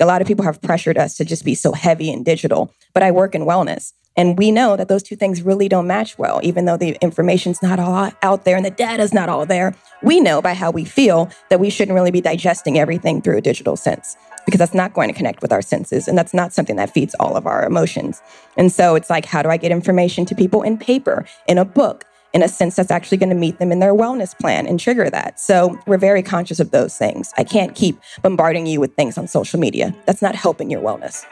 A 0.00 0.06
lot 0.06 0.20
of 0.20 0.26
people 0.26 0.44
have 0.44 0.60
pressured 0.60 0.98
us 0.98 1.16
to 1.16 1.24
just 1.24 1.44
be 1.44 1.54
so 1.54 1.72
heavy 1.72 2.12
and 2.12 2.24
digital, 2.24 2.72
but 2.92 3.02
I 3.02 3.10
work 3.10 3.34
in 3.34 3.42
wellness. 3.42 3.92
And 4.16 4.38
we 4.38 4.52
know 4.52 4.76
that 4.76 4.88
those 4.88 5.02
two 5.02 5.16
things 5.16 5.42
really 5.42 5.68
don't 5.68 5.86
match 5.86 6.18
well, 6.18 6.40
even 6.42 6.64
though 6.64 6.76
the 6.76 6.96
information's 7.00 7.62
not 7.62 7.80
all 7.80 8.12
out 8.22 8.44
there 8.44 8.56
and 8.56 8.64
the 8.64 8.70
data's 8.70 9.12
not 9.12 9.28
all 9.28 9.44
there. 9.44 9.74
We 10.02 10.20
know 10.20 10.40
by 10.40 10.54
how 10.54 10.70
we 10.70 10.84
feel 10.84 11.30
that 11.50 11.58
we 11.58 11.70
shouldn't 11.70 11.94
really 11.94 12.10
be 12.10 12.20
digesting 12.20 12.78
everything 12.78 13.22
through 13.22 13.38
a 13.38 13.40
digital 13.40 13.76
sense 13.76 14.16
because 14.46 14.58
that's 14.58 14.74
not 14.74 14.94
going 14.94 15.08
to 15.08 15.14
connect 15.14 15.42
with 15.42 15.52
our 15.52 15.62
senses 15.62 16.06
and 16.06 16.16
that's 16.16 16.34
not 16.34 16.52
something 16.52 16.76
that 16.76 16.90
feeds 16.90 17.14
all 17.18 17.36
of 17.36 17.46
our 17.46 17.64
emotions. 17.64 18.20
And 18.56 18.70
so 18.70 18.94
it's 18.94 19.10
like, 19.10 19.24
how 19.24 19.42
do 19.42 19.48
I 19.48 19.56
get 19.56 19.72
information 19.72 20.26
to 20.26 20.34
people 20.34 20.62
in 20.62 20.78
paper, 20.78 21.24
in 21.48 21.58
a 21.58 21.64
book, 21.64 22.04
in 22.34 22.42
a 22.42 22.48
sense 22.48 22.76
that's 22.76 22.90
actually 22.90 23.16
going 23.16 23.30
to 23.30 23.34
meet 23.34 23.58
them 23.58 23.72
in 23.72 23.78
their 23.78 23.94
wellness 23.94 24.36
plan 24.38 24.66
and 24.66 24.78
trigger 24.78 25.08
that. 25.08 25.40
So 25.40 25.78
we're 25.86 25.96
very 25.96 26.22
conscious 26.22 26.60
of 26.60 26.72
those 26.72 26.98
things. 26.98 27.32
I 27.38 27.44
can't 27.44 27.74
keep 27.74 27.96
bombarding 28.22 28.66
you 28.66 28.80
with 28.80 28.94
things 28.94 29.16
on 29.16 29.28
social 29.28 29.60
media. 29.60 29.94
That's 30.04 30.20
not 30.20 30.34
helping 30.34 30.68
your 30.68 30.82
wellness. 30.82 31.24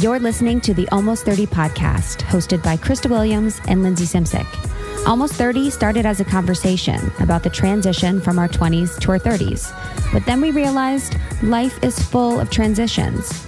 You're 0.00 0.20
listening 0.20 0.60
to 0.60 0.74
the 0.74 0.88
Almost 0.92 1.24
30 1.24 1.46
podcast, 1.46 2.22
hosted 2.22 2.62
by 2.62 2.76
Krista 2.76 3.10
Williams 3.10 3.60
and 3.66 3.82
Lindsay 3.82 4.04
Simcik. 4.04 4.46
Almost 5.08 5.32
30 5.32 5.70
started 5.70 6.06
as 6.06 6.20
a 6.20 6.24
conversation 6.24 7.10
about 7.18 7.42
the 7.42 7.50
transition 7.50 8.20
from 8.20 8.38
our 8.38 8.46
20s 8.46 9.00
to 9.00 9.10
our 9.10 9.18
30s. 9.18 9.72
But 10.12 10.24
then 10.24 10.40
we 10.40 10.52
realized 10.52 11.16
life 11.42 11.82
is 11.82 11.98
full 11.98 12.38
of 12.38 12.48
transitions. 12.48 13.47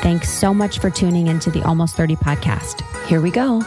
Thanks 0.00 0.30
so 0.30 0.54
much 0.54 0.78
for 0.78 0.90
tuning 0.90 1.26
into 1.26 1.50
the 1.50 1.62
Almost 1.64 1.96
30 1.96 2.16
podcast. 2.16 2.82
Here 3.06 3.20
we 3.20 3.30
go. 3.30 3.62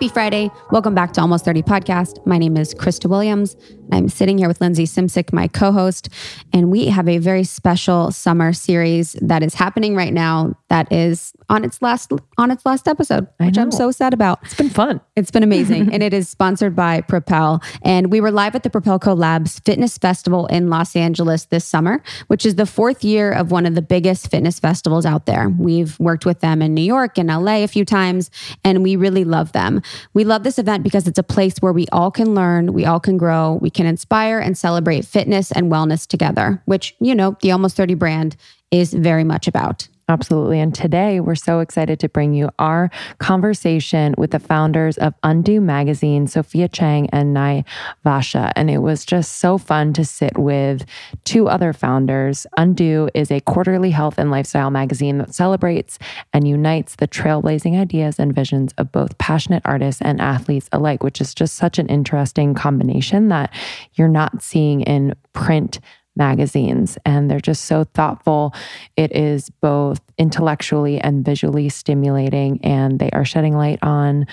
Happy 0.00 0.08
Friday. 0.08 0.50
Welcome 0.70 0.94
back 0.94 1.12
to 1.12 1.20
Almost 1.20 1.44
30 1.44 1.62
Podcast. 1.62 2.24
My 2.24 2.38
name 2.38 2.56
is 2.56 2.74
Krista 2.74 3.04
Williams. 3.10 3.54
I'm 3.92 4.08
sitting 4.08 4.38
here 4.38 4.48
with 4.48 4.60
Lindsay 4.60 4.86
Simcik, 4.86 5.30
my 5.30 5.46
co 5.46 5.72
host, 5.72 6.08
and 6.54 6.70
we 6.70 6.86
have 6.86 7.06
a 7.06 7.18
very 7.18 7.44
special 7.44 8.10
summer 8.10 8.54
series 8.54 9.12
that 9.20 9.42
is 9.42 9.52
happening 9.52 9.94
right 9.94 10.14
now 10.14 10.56
that 10.68 10.90
is 10.90 11.34
on 11.50 11.64
its 11.64 11.82
last 11.82 12.12
on 12.38 12.50
its 12.50 12.64
last 12.64 12.88
episode, 12.88 13.26
which 13.38 13.58
I'm 13.58 13.72
so 13.72 13.90
sad 13.90 14.14
about. 14.14 14.38
It's 14.44 14.54
been 14.54 14.70
fun. 14.70 15.00
It's 15.16 15.30
been 15.30 15.42
amazing. 15.42 15.92
and 15.92 16.02
it 16.02 16.14
is 16.14 16.28
sponsored 16.28 16.74
by 16.74 17.02
Propel. 17.02 17.60
And 17.82 18.10
we 18.10 18.20
were 18.20 18.30
live 18.30 18.54
at 18.54 18.62
the 18.62 18.70
Propel 18.70 18.98
CoLabs 18.98 19.62
Fitness 19.64 19.98
Festival 19.98 20.46
in 20.46 20.70
Los 20.70 20.94
Angeles 20.94 21.46
this 21.46 21.64
summer, 21.64 22.02
which 22.28 22.46
is 22.46 22.54
the 22.54 22.66
fourth 22.66 23.04
year 23.04 23.32
of 23.32 23.50
one 23.50 23.66
of 23.66 23.74
the 23.74 23.82
biggest 23.82 24.30
fitness 24.30 24.60
festivals 24.60 25.04
out 25.04 25.26
there. 25.26 25.48
We've 25.48 25.98
worked 25.98 26.24
with 26.24 26.40
them 26.40 26.62
in 26.62 26.72
New 26.72 26.82
York 26.82 27.18
and 27.18 27.28
LA 27.28 27.64
a 27.64 27.66
few 27.66 27.84
times, 27.84 28.30
and 28.64 28.82
we 28.82 28.94
really 28.94 29.24
love 29.24 29.52
them. 29.52 29.82
We 30.14 30.24
love 30.24 30.44
this 30.44 30.58
event 30.58 30.84
because 30.84 31.08
it's 31.08 31.18
a 31.18 31.24
place 31.24 31.58
where 31.58 31.72
we 31.72 31.86
all 31.90 32.12
can 32.12 32.34
learn, 32.34 32.72
we 32.72 32.84
all 32.84 33.00
can 33.00 33.18
grow, 33.18 33.58
we 33.60 33.70
can 33.70 33.86
inspire 33.86 34.38
and 34.38 34.56
celebrate 34.56 35.04
fitness 35.04 35.50
and 35.50 35.70
wellness 35.70 36.06
together, 36.06 36.62
which, 36.66 36.94
you 37.00 37.14
know, 37.14 37.36
the 37.42 37.50
Almost 37.50 37.76
30 37.76 37.94
brand 37.94 38.36
is 38.70 38.94
very 38.94 39.24
much 39.24 39.48
about. 39.48 39.88
Absolutely. 40.10 40.58
And 40.58 40.74
today 40.74 41.20
we're 41.20 41.36
so 41.36 41.60
excited 41.60 42.00
to 42.00 42.08
bring 42.08 42.34
you 42.34 42.50
our 42.58 42.90
conversation 43.18 44.12
with 44.18 44.32
the 44.32 44.40
founders 44.40 44.98
of 44.98 45.14
Undo 45.22 45.60
Magazine, 45.60 46.26
Sophia 46.26 46.66
Chang 46.66 47.08
and 47.10 47.32
Nai 47.32 47.62
Vasha. 48.04 48.50
And 48.56 48.68
it 48.68 48.78
was 48.78 49.04
just 49.04 49.38
so 49.38 49.56
fun 49.56 49.92
to 49.92 50.04
sit 50.04 50.36
with 50.36 50.84
two 51.22 51.46
other 51.46 51.72
founders. 51.72 52.44
Undo 52.56 53.08
is 53.14 53.30
a 53.30 53.38
quarterly 53.42 53.92
health 53.92 54.18
and 54.18 54.32
lifestyle 54.32 54.70
magazine 54.70 55.18
that 55.18 55.32
celebrates 55.32 55.96
and 56.32 56.48
unites 56.48 56.96
the 56.96 57.06
trailblazing 57.06 57.80
ideas 57.80 58.18
and 58.18 58.34
visions 58.34 58.74
of 58.78 58.90
both 58.90 59.16
passionate 59.18 59.62
artists 59.64 60.02
and 60.02 60.20
athletes 60.20 60.68
alike, 60.72 61.04
which 61.04 61.20
is 61.20 61.36
just 61.36 61.54
such 61.54 61.78
an 61.78 61.86
interesting 61.86 62.52
combination 62.52 63.28
that 63.28 63.54
you're 63.94 64.08
not 64.08 64.42
seeing 64.42 64.80
in 64.80 65.14
print 65.34 65.78
magazines 66.20 66.96
and 67.04 67.28
they're 67.28 67.40
just 67.40 67.64
so 67.64 67.82
thoughtful. 67.82 68.54
It 68.96 69.10
is 69.16 69.50
both 69.50 70.00
intellectually 70.18 71.00
and 71.00 71.24
visually 71.24 71.68
stimulating 71.68 72.60
and 72.62 73.00
they 73.00 73.10
are 73.10 73.24
shedding 73.24 73.56
light 73.56 73.80
on 73.82 74.26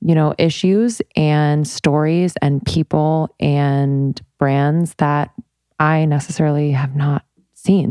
you 0.00 0.14
know 0.14 0.34
issues 0.38 1.02
and 1.16 1.66
stories 1.66 2.34
and 2.40 2.64
people 2.64 3.34
and 3.40 4.20
brands 4.38 4.94
that 4.98 5.32
I 5.78 6.04
necessarily 6.04 6.70
have 6.72 6.94
not 6.94 7.24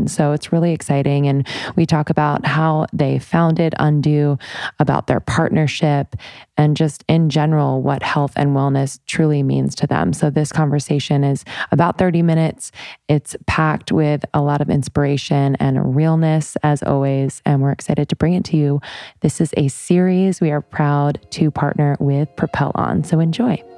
So 0.07 0.31
it's 0.31 0.51
really 0.51 0.71
exciting. 0.71 1.27
And 1.27 1.47
we 1.75 1.85
talk 1.85 2.09
about 2.09 2.45
how 2.45 2.85
they 2.93 3.19
founded 3.19 3.75
Undo, 3.77 4.37
about 4.79 5.07
their 5.07 5.19
partnership, 5.19 6.15
and 6.57 6.77
just 6.77 7.03
in 7.09 7.29
general, 7.29 7.81
what 7.81 8.01
health 8.01 8.31
and 8.35 8.51
wellness 8.51 8.99
truly 9.05 9.43
means 9.43 9.75
to 9.75 9.87
them. 9.87 10.13
So 10.13 10.29
this 10.29 10.51
conversation 10.51 11.23
is 11.23 11.43
about 11.71 11.97
30 11.97 12.21
minutes. 12.21 12.71
It's 13.09 13.35
packed 13.47 13.91
with 13.91 14.23
a 14.33 14.41
lot 14.41 14.61
of 14.61 14.69
inspiration 14.69 15.55
and 15.59 15.95
realness, 15.95 16.55
as 16.63 16.81
always. 16.81 17.41
And 17.45 17.61
we're 17.61 17.71
excited 17.71 18.07
to 18.09 18.15
bring 18.15 18.33
it 18.33 18.45
to 18.45 18.57
you. 18.57 18.79
This 19.19 19.41
is 19.41 19.53
a 19.57 19.67
series 19.67 20.39
we 20.39 20.51
are 20.51 20.61
proud 20.61 21.19
to 21.31 21.51
partner 21.51 21.97
with 21.99 22.33
Propel 22.37 22.71
on. 22.75 23.03
So 23.03 23.19
enjoy. 23.19 23.74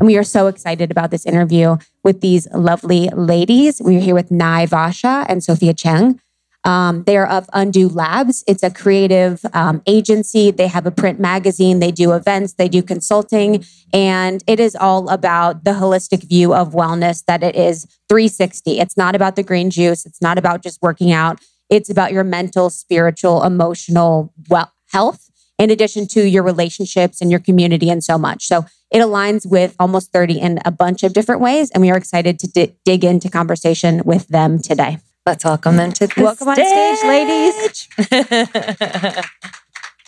And 0.00 0.06
we 0.06 0.16
are 0.16 0.24
so 0.24 0.46
excited 0.46 0.90
about 0.90 1.10
this 1.10 1.26
interview 1.26 1.76
with 2.02 2.22
these 2.22 2.48
lovely 2.52 3.10
ladies. 3.10 3.82
We're 3.84 4.00
here 4.00 4.14
with 4.14 4.30
Nai 4.30 4.64
Vasha 4.64 5.26
and 5.28 5.44
Sophia 5.44 5.74
Chang. 5.74 6.18
Um, 6.64 7.04
they 7.04 7.18
are 7.18 7.26
of 7.26 7.48
Undo 7.52 7.86
Labs. 7.86 8.42
It's 8.46 8.62
a 8.62 8.70
creative 8.70 9.44
um, 9.52 9.82
agency. 9.86 10.50
They 10.50 10.68
have 10.68 10.86
a 10.86 10.90
print 10.90 11.20
magazine. 11.20 11.80
They 11.80 11.90
do 11.90 12.12
events. 12.12 12.54
They 12.54 12.68
do 12.68 12.82
consulting. 12.82 13.62
And 13.92 14.42
it 14.46 14.58
is 14.58 14.74
all 14.74 15.10
about 15.10 15.64
the 15.64 15.72
holistic 15.72 16.26
view 16.26 16.54
of 16.54 16.72
wellness 16.72 17.22
that 17.26 17.42
it 17.42 17.54
is 17.54 17.84
360. 18.08 18.80
It's 18.80 18.96
not 18.96 19.14
about 19.14 19.36
the 19.36 19.42
green 19.42 19.68
juice. 19.68 20.06
It's 20.06 20.22
not 20.22 20.38
about 20.38 20.62
just 20.62 20.80
working 20.80 21.12
out. 21.12 21.40
It's 21.68 21.90
about 21.90 22.12
your 22.12 22.24
mental, 22.24 22.70
spiritual, 22.70 23.42
emotional 23.42 24.32
well 24.48 24.72
health, 24.92 25.30
in 25.58 25.70
addition 25.70 26.06
to 26.08 26.26
your 26.26 26.42
relationships 26.42 27.20
and 27.20 27.30
your 27.30 27.40
community 27.40 27.90
and 27.90 28.02
so 28.02 28.16
much. 28.16 28.46
So 28.46 28.64
it 28.90 28.98
aligns 28.98 29.48
with 29.48 29.76
almost 29.78 30.12
30 30.12 30.40
in 30.40 30.58
a 30.64 30.70
bunch 30.70 31.02
of 31.02 31.12
different 31.12 31.40
ways. 31.40 31.70
And 31.70 31.80
we 31.80 31.90
are 31.90 31.96
excited 31.96 32.38
to 32.40 32.48
d- 32.48 32.74
dig 32.84 33.04
into 33.04 33.30
conversation 33.30 34.02
with 34.04 34.26
them 34.28 34.60
today. 34.60 34.98
Let's 35.26 35.44
welcome 35.44 35.76
them 35.76 35.92
to 35.92 36.06
the 36.06 36.22
welcome 36.22 36.52
stage. 36.54 36.66
on 36.66 36.96
stage, 36.96 37.88
ladies. 38.10 39.24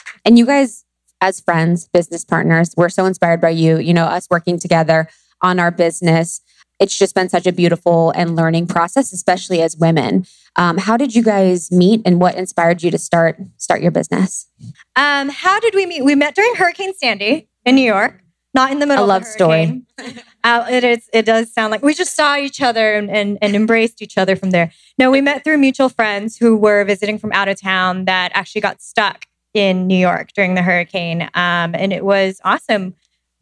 and 0.25 0.39
you 0.39 0.47
guys, 0.47 0.85
as 1.21 1.41
friends, 1.41 1.89
business 1.93 2.25
partners, 2.25 2.75
we're 2.77 2.89
so 2.89 3.07
inspired 3.07 3.41
by 3.41 3.51
you. 3.51 3.79
You 3.79 3.95
know, 3.95 4.07
us 4.07 4.27
working 4.31 4.59
together 4.59 5.09
on 5.41 5.61
our 5.61 5.71
business. 5.71 6.41
It's 6.81 6.99
just 6.99 7.15
been 7.15 7.29
such 7.29 7.47
a 7.47 7.53
beautiful 7.53 8.11
and 8.17 8.35
learning 8.35 8.67
process, 8.67 9.13
especially 9.13 9.63
as 9.63 9.77
women. 9.77 10.27
Um, 10.57 10.79
how 10.79 10.97
did 10.97 11.15
you 11.15 11.23
guys 11.23 11.71
meet, 11.71 12.03
and 12.05 12.21
what 12.21 12.35
inspired 12.35 12.83
you 12.83 12.91
to 12.91 12.99
start 12.99 13.37
start 13.59 13.83
your 13.83 13.93
business? 13.93 14.49
Um, 14.97 15.29
how 15.29 15.61
did 15.61 15.75
we 15.75 15.87
meet? 15.87 16.05
We 16.05 16.15
met 16.15 16.35
during 16.35 16.55
Hurricane 16.57 16.95
Sandy 16.95 17.49
in 17.65 17.77
New 17.77 17.85
York 17.85 18.22
not 18.55 18.71
in 18.71 18.79
the 18.79 18.87
middle. 18.87 19.05
Of 19.05 19.09
a 19.09 19.13
love 19.13 19.25
story. 19.25 19.83
uh, 20.45 20.67
it 20.71 20.85
is. 20.85 21.09
It 21.13 21.25
does 21.25 21.53
sound 21.53 21.71
like 21.71 21.83
we 21.83 21.95
just 21.95 22.15
saw 22.15 22.37
each 22.37 22.61
other 22.61 22.95
and, 22.95 23.11
and, 23.11 23.39
and 23.41 23.55
embraced 23.55 24.03
each 24.03 24.19
other 24.19 24.37
from 24.37 24.51
there. 24.51 24.71
No, 24.99 25.11
we 25.11 25.21
met 25.21 25.45
through 25.45 25.59
mutual 25.59 25.89
friends 25.89 26.37
who 26.37 26.57
were 26.57 26.85
visiting 26.85 27.19
from 27.19 27.33
out 27.33 27.49
of 27.49 27.61
town 27.61 28.05
that 28.05 28.33
actually 28.35 28.61
got 28.61 28.83
stuck 28.83 29.27
in 29.55 29.87
New 29.87 29.97
York 29.97 30.31
during 30.35 30.55
the 30.55 30.63
hurricane, 30.63 31.23
um, 31.35 31.75
and 31.75 31.93
it 31.93 32.05
was 32.05 32.41
awesome. 32.45 32.95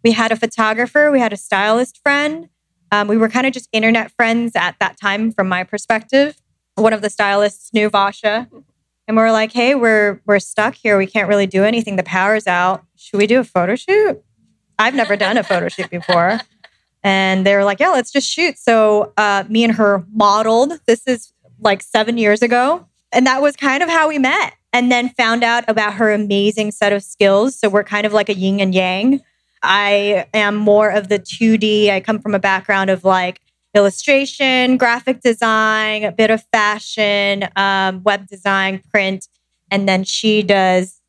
We 0.03 0.12
had 0.12 0.33
a 0.33 0.37
photographer, 0.37 1.11
we 1.11 1.21
had 1.21 1.33
a 1.33 1.37
stylist 1.37 2.01
friend. 2.03 2.49
Um, 2.93 3.07
we 3.07 3.17
were 3.17 3.29
kind 3.29 3.47
of 3.47 3.53
just 3.53 3.69
internet 3.73 4.11
friends 4.11 4.57
at 4.57 4.77
that 4.81 4.99
time, 4.99 5.31
from 5.31 5.49
my 5.49 5.62
perspective. 5.62 6.37
One 6.75 6.93
of 6.93 7.03
the 7.03 7.11
stylists 7.11 7.73
knew 7.73 7.91
Vasha, 7.91 8.49
and 9.07 9.17
we 9.17 9.23
are 9.23 9.31
like, 9.31 9.53
"Hey, 9.53 9.75
we're 9.75 10.21
we're 10.27 10.41
stuck 10.41 10.75
here. 10.75 10.99
We 10.99 11.07
can't 11.07 11.29
really 11.29 11.47
do 11.47 11.62
anything. 11.62 11.97
The 11.97 12.03
power's 12.03 12.47
out. 12.47 12.85
Should 12.97 13.19
we 13.19 13.27
do 13.27 13.39
a 13.39 13.45
photo 13.45 13.77
shoot?" 13.77 14.23
I've 14.81 14.94
never 14.94 15.15
done 15.15 15.37
a 15.37 15.43
photo 15.43 15.69
shoot 15.69 15.91
before. 15.91 16.41
And 17.03 17.44
they 17.44 17.55
were 17.55 17.65
like, 17.65 17.81
yeah, 17.81 17.91
let's 17.91 18.11
just 18.11 18.29
shoot. 18.29 18.59
So 18.59 19.12
uh, 19.19 19.44
me 19.49 19.62
and 19.62 19.75
her 19.75 20.05
modeled. 20.12 20.73
This 20.87 21.06
is 21.06 21.32
like 21.61 21.82
seven 21.82 22.17
years 22.17 22.41
ago. 22.41 22.87
And 23.12 23.27
that 23.27 23.43
was 23.43 23.56
kind 23.56 23.82
of 23.82 23.91
how 23.91 24.09
we 24.09 24.19
met. 24.19 24.55
And 24.73 24.91
then 24.91 25.11
found 25.11 25.44
out 25.44 25.65
about 25.69 25.94
her 25.94 26.12
amazing 26.12 26.71
set 26.71 26.94
of 26.94 27.03
skills. 27.03 27.59
So 27.59 27.69
we're 27.69 27.85
kind 27.85 28.06
of 28.06 28.15
like 28.15 28.31
a 28.31 28.35
yin 28.35 28.59
and 28.59 28.75
yang. 28.75 29.21
I 29.62 30.27
am 30.32 30.56
more 30.56 30.88
of 30.88 31.09
the 31.09 31.19
2D. 31.19 31.91
I 31.91 32.00
come 32.00 32.19
from 32.19 32.35
a 32.35 32.38
background 32.38 32.88
of 32.88 33.05
like 33.05 33.41
illustration, 33.75 34.79
graphic 34.79 35.21
design, 35.21 36.05
a 36.05 36.12
bit 36.12 36.31
of 36.31 36.43
fashion, 36.53 37.49
um, 37.56 38.03
web 38.03 38.29
design, 38.29 38.83
print. 38.91 39.29
And 39.71 39.87
then 39.87 40.05
she 40.05 40.43
does 40.43 41.00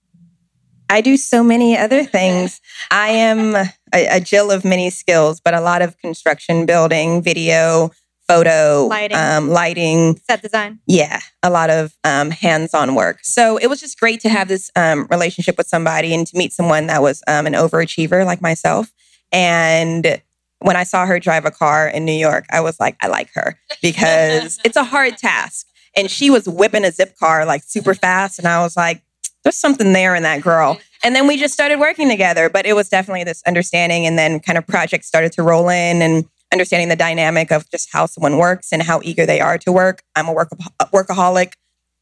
I 0.92 1.00
do 1.00 1.16
so 1.16 1.42
many 1.42 1.78
other 1.78 2.04
things. 2.04 2.60
I 2.92 3.10
am 3.10 3.56
a, 3.56 3.66
a 3.94 4.20
Jill 4.20 4.52
of 4.52 4.66
many 4.66 4.90
skills, 4.90 5.40
but 5.40 5.54
a 5.54 5.62
lot 5.62 5.82
of 5.82 5.98
construction, 6.00 6.66
building, 6.66 7.22
video, 7.22 7.92
photo, 8.28 8.88
Lighting. 8.90 9.18
um, 9.18 9.50
lighting. 9.50 10.18
set 10.30 10.42
design. 10.42 10.80
Yeah, 10.88 11.22
a 11.44 11.50
lot 11.50 11.70
of 11.70 11.94
um, 12.04 12.30
hands-on 12.30 12.94
work. 12.94 13.20
So 13.24 13.56
it 13.58 13.68
was 13.68 13.80
just 13.80 14.00
great 14.00 14.20
to 14.22 14.30
have 14.30 14.50
this 14.50 14.70
um, 14.76 15.08
relationship 15.10 15.58
with 15.58 15.68
somebody 15.68 16.14
and 16.14 16.28
to 16.28 16.38
meet 16.38 16.52
someone 16.52 16.88
that 16.88 17.02
was 17.02 17.24
um, 17.26 17.48
an 17.48 17.54
overachiever 17.54 18.26
like 18.26 18.42
myself. 18.42 18.92
And 19.32 20.22
when 20.60 20.76
I 20.76 20.84
saw 20.84 21.06
her 21.06 21.20
drive 21.20 21.46
a 21.46 21.52
car 21.52 21.88
in 21.88 22.04
New 22.04 22.12
York, 22.12 22.46
I 22.52 22.60
was 22.60 22.80
like, 22.82 22.98
I 23.02 23.08
like 23.08 23.30
her 23.36 23.58
because 23.82 24.60
it's 24.66 24.78
a 24.78 24.84
hard 24.84 25.18
task. 25.18 25.68
And 25.96 26.12
she 26.12 26.30
was 26.30 26.48
whipping 26.48 26.84
a 26.84 26.90
Zipcar 26.90 27.46
like 27.46 27.64
super 27.64 27.94
fast, 27.94 28.40
and 28.40 28.48
I 28.48 28.62
was 28.62 28.76
like, 28.78 29.02
there's 29.44 29.58
something 29.58 29.94
there 29.94 30.16
in 30.16 30.24
that 30.24 30.42
girl. 30.42 30.76
Mm-hmm. 30.76 30.82
And 31.04 31.16
then 31.16 31.28
we 31.28 31.38
just 31.38 31.54
started 31.54 31.80
working 31.80 32.10
together. 32.10 32.50
But 32.50 32.66
it 32.66 32.74
was 32.74 32.90
definitely 32.90 33.24
this 33.24 33.42
understanding, 33.48 34.06
and 34.06 34.18
then 34.18 34.40
kind 34.40 34.58
of 34.58 34.68
projects 34.68 35.08
started 35.08 35.32
to 35.34 35.44
roll 35.44 35.70
in 35.70 36.02
and 36.02 36.26
understanding 36.54 36.90
the 36.90 36.96
dynamic 36.96 37.52
of 37.52 37.70
just 37.72 37.90
how 37.92 38.06
someone 38.06 38.38
works 38.38 38.72
and 38.72 38.84
how 38.84 39.00
eager 39.04 39.26
they 39.26 39.40
are 39.40 39.58
to 39.60 39.72
work. 39.72 40.04
I'm 40.16 40.28
a 40.28 40.34
work- 40.34 40.52
workaholic. 40.94 41.54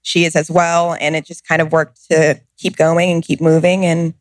She 0.01 0.25
is 0.25 0.35
as 0.35 0.49
well. 0.49 0.95
And 0.99 1.15
it 1.15 1.25
just 1.25 1.47
kind 1.47 1.61
of 1.61 1.71
worked 1.71 2.07
to 2.09 2.39
keep 2.57 2.75
going 2.75 3.11
and 3.11 3.23
keep 3.23 3.41
moving. 3.41 3.85
And 3.85 4.13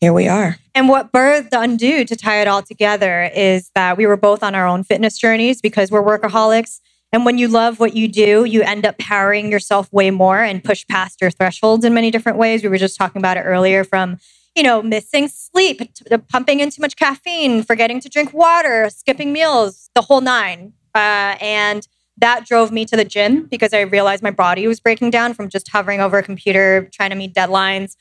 here 0.00 0.12
we 0.12 0.26
are. 0.26 0.56
And 0.74 0.88
what 0.88 1.12
birthed 1.12 1.50
Undo 1.52 2.04
to 2.04 2.16
tie 2.16 2.40
it 2.40 2.48
all 2.48 2.62
together 2.62 3.30
is 3.34 3.70
that 3.74 3.96
we 3.96 4.06
were 4.06 4.16
both 4.16 4.42
on 4.42 4.54
our 4.54 4.66
own 4.66 4.84
fitness 4.84 5.18
journeys 5.18 5.60
because 5.60 5.90
we're 5.90 6.02
workaholics. 6.02 6.80
And 7.14 7.24
when 7.24 7.38
you 7.38 7.46
love 7.46 7.78
what 7.78 7.94
you 7.94 8.08
do, 8.08 8.44
you 8.44 8.62
end 8.62 8.84
up 8.84 8.98
powering 8.98 9.52
yourself 9.52 9.90
way 9.92 10.10
more 10.10 10.42
and 10.42 10.64
push 10.64 10.84
past 10.88 11.20
your 11.20 11.30
thresholds 11.30 11.84
in 11.84 11.94
many 11.94 12.10
different 12.10 12.38
ways. 12.38 12.64
We 12.64 12.68
were 12.68 12.76
just 12.76 12.98
talking 12.98 13.20
about 13.20 13.36
it 13.36 13.42
earlier 13.42 13.84
from, 13.84 14.18
you 14.56 14.64
know, 14.64 14.82
missing 14.82 15.28
sleep, 15.28 15.80
pumping 16.28 16.58
in 16.58 16.70
too 16.70 16.82
much 16.82 16.96
caffeine, 16.96 17.62
forgetting 17.62 18.00
to 18.00 18.08
drink 18.08 18.34
water, 18.34 18.90
skipping 18.90 19.32
meals, 19.32 19.90
the 19.94 20.02
whole 20.02 20.22
nine. 20.22 20.72
Uh, 20.92 21.36
and 21.40 21.86
that 22.16 22.46
drove 22.46 22.72
me 22.72 22.84
to 22.84 22.96
the 22.96 23.04
gym 23.04 23.44
because 23.44 23.72
I 23.72 23.82
realized 23.82 24.24
my 24.24 24.32
body 24.32 24.66
was 24.66 24.80
breaking 24.80 25.10
down 25.10 25.34
from 25.34 25.48
just 25.48 25.68
hovering 25.68 26.00
over 26.00 26.18
a 26.18 26.22
computer, 26.24 26.88
trying 26.92 27.10
to 27.10 27.16
meet 27.16 27.32
deadlines. 27.32 27.94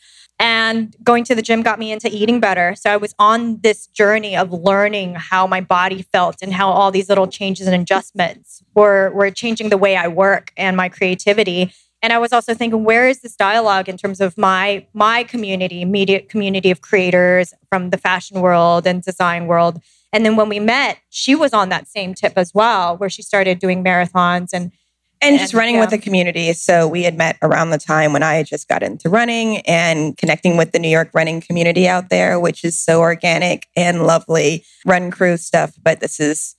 And 0.44 0.94
going 1.02 1.24
to 1.24 1.36
the 1.36 1.42
gym 1.42 1.62
got 1.62 1.80
me 1.80 1.94
into 1.94 2.10
eating 2.12 2.42
better. 2.42 2.76
So 2.76 2.92
I 2.92 2.98
was 2.98 3.16
on 3.18 3.62
this 3.62 3.88
journey 3.88 4.36
of 4.36 4.52
learning 4.52 5.16
how 5.16 5.48
my 5.48 5.62
body 5.62 6.02
felt 6.02 6.42
and 6.42 6.52
how 6.52 6.70
all 6.70 6.92
these 6.92 7.08
little 7.08 7.28
changes 7.28 7.66
and 7.66 7.82
adjustments 7.82 8.62
were, 8.76 9.10
were 9.12 9.32
changing 9.32 9.70
the 9.70 9.78
way 9.78 9.96
I 9.96 10.10
work 10.10 10.52
and 10.58 10.76
my 10.76 10.90
creativity. 10.90 11.74
And 12.02 12.12
I 12.12 12.18
was 12.18 12.34
also 12.34 12.54
thinking, 12.54 12.84
where 12.84 13.08
is 13.08 13.22
this 13.22 13.38
dialogue 13.38 13.88
in 13.88 13.96
terms 13.96 14.20
of 14.20 14.38
my 14.38 14.86
my 14.94 15.24
community, 15.24 15.82
immediate 15.82 16.28
community 16.28 16.70
of 16.72 16.82
creators 16.82 17.54
from 17.70 17.92
the 17.92 17.98
fashion 17.98 18.42
world 18.42 18.86
and 18.86 19.02
design 19.02 19.48
world? 19.48 19.82
And 20.12 20.26
then 20.26 20.36
when 20.36 20.50
we 20.50 20.60
met, 20.60 20.98
she 21.10 21.36
was 21.36 21.54
on 21.54 21.70
that 21.70 21.88
same 21.88 22.14
tip 22.14 22.34
as 22.36 22.54
well, 22.54 22.98
where 22.98 23.10
she 23.10 23.22
started 23.22 23.60
doing 23.60 23.82
marathons 23.82 24.50
and 24.52 24.74
and 25.24 25.40
just 25.40 25.54
running 25.54 25.76
yeah. 25.76 25.82
with 25.82 25.90
the 25.90 25.98
community. 25.98 26.54
So 26.54 26.88
we 26.88 27.04
had 27.04 27.18
met 27.18 27.38
around 27.42 27.70
the 27.70 27.78
time 27.78 28.14
when 28.14 28.24
I 28.24 28.36
had 28.36 28.46
just 28.46 28.68
got 28.68 28.84
into 28.84 29.10
running 29.10 29.60
and 29.62 30.18
connecting 30.18 30.58
with 30.58 30.72
the 30.72 30.80
New 30.80 30.90
York 30.90 31.10
running 31.14 31.42
community 31.42 31.88
out 31.88 32.10
there, 32.10 32.40
which 32.40 32.64
is 32.64 32.80
so 32.80 33.02
organic 33.02 33.68
and 33.76 34.06
lovely 34.06 34.66
run 34.86 35.12
crew 35.12 35.38
stuff. 35.38 35.74
But 35.82 36.00
this 36.00 36.20
is 36.20 36.56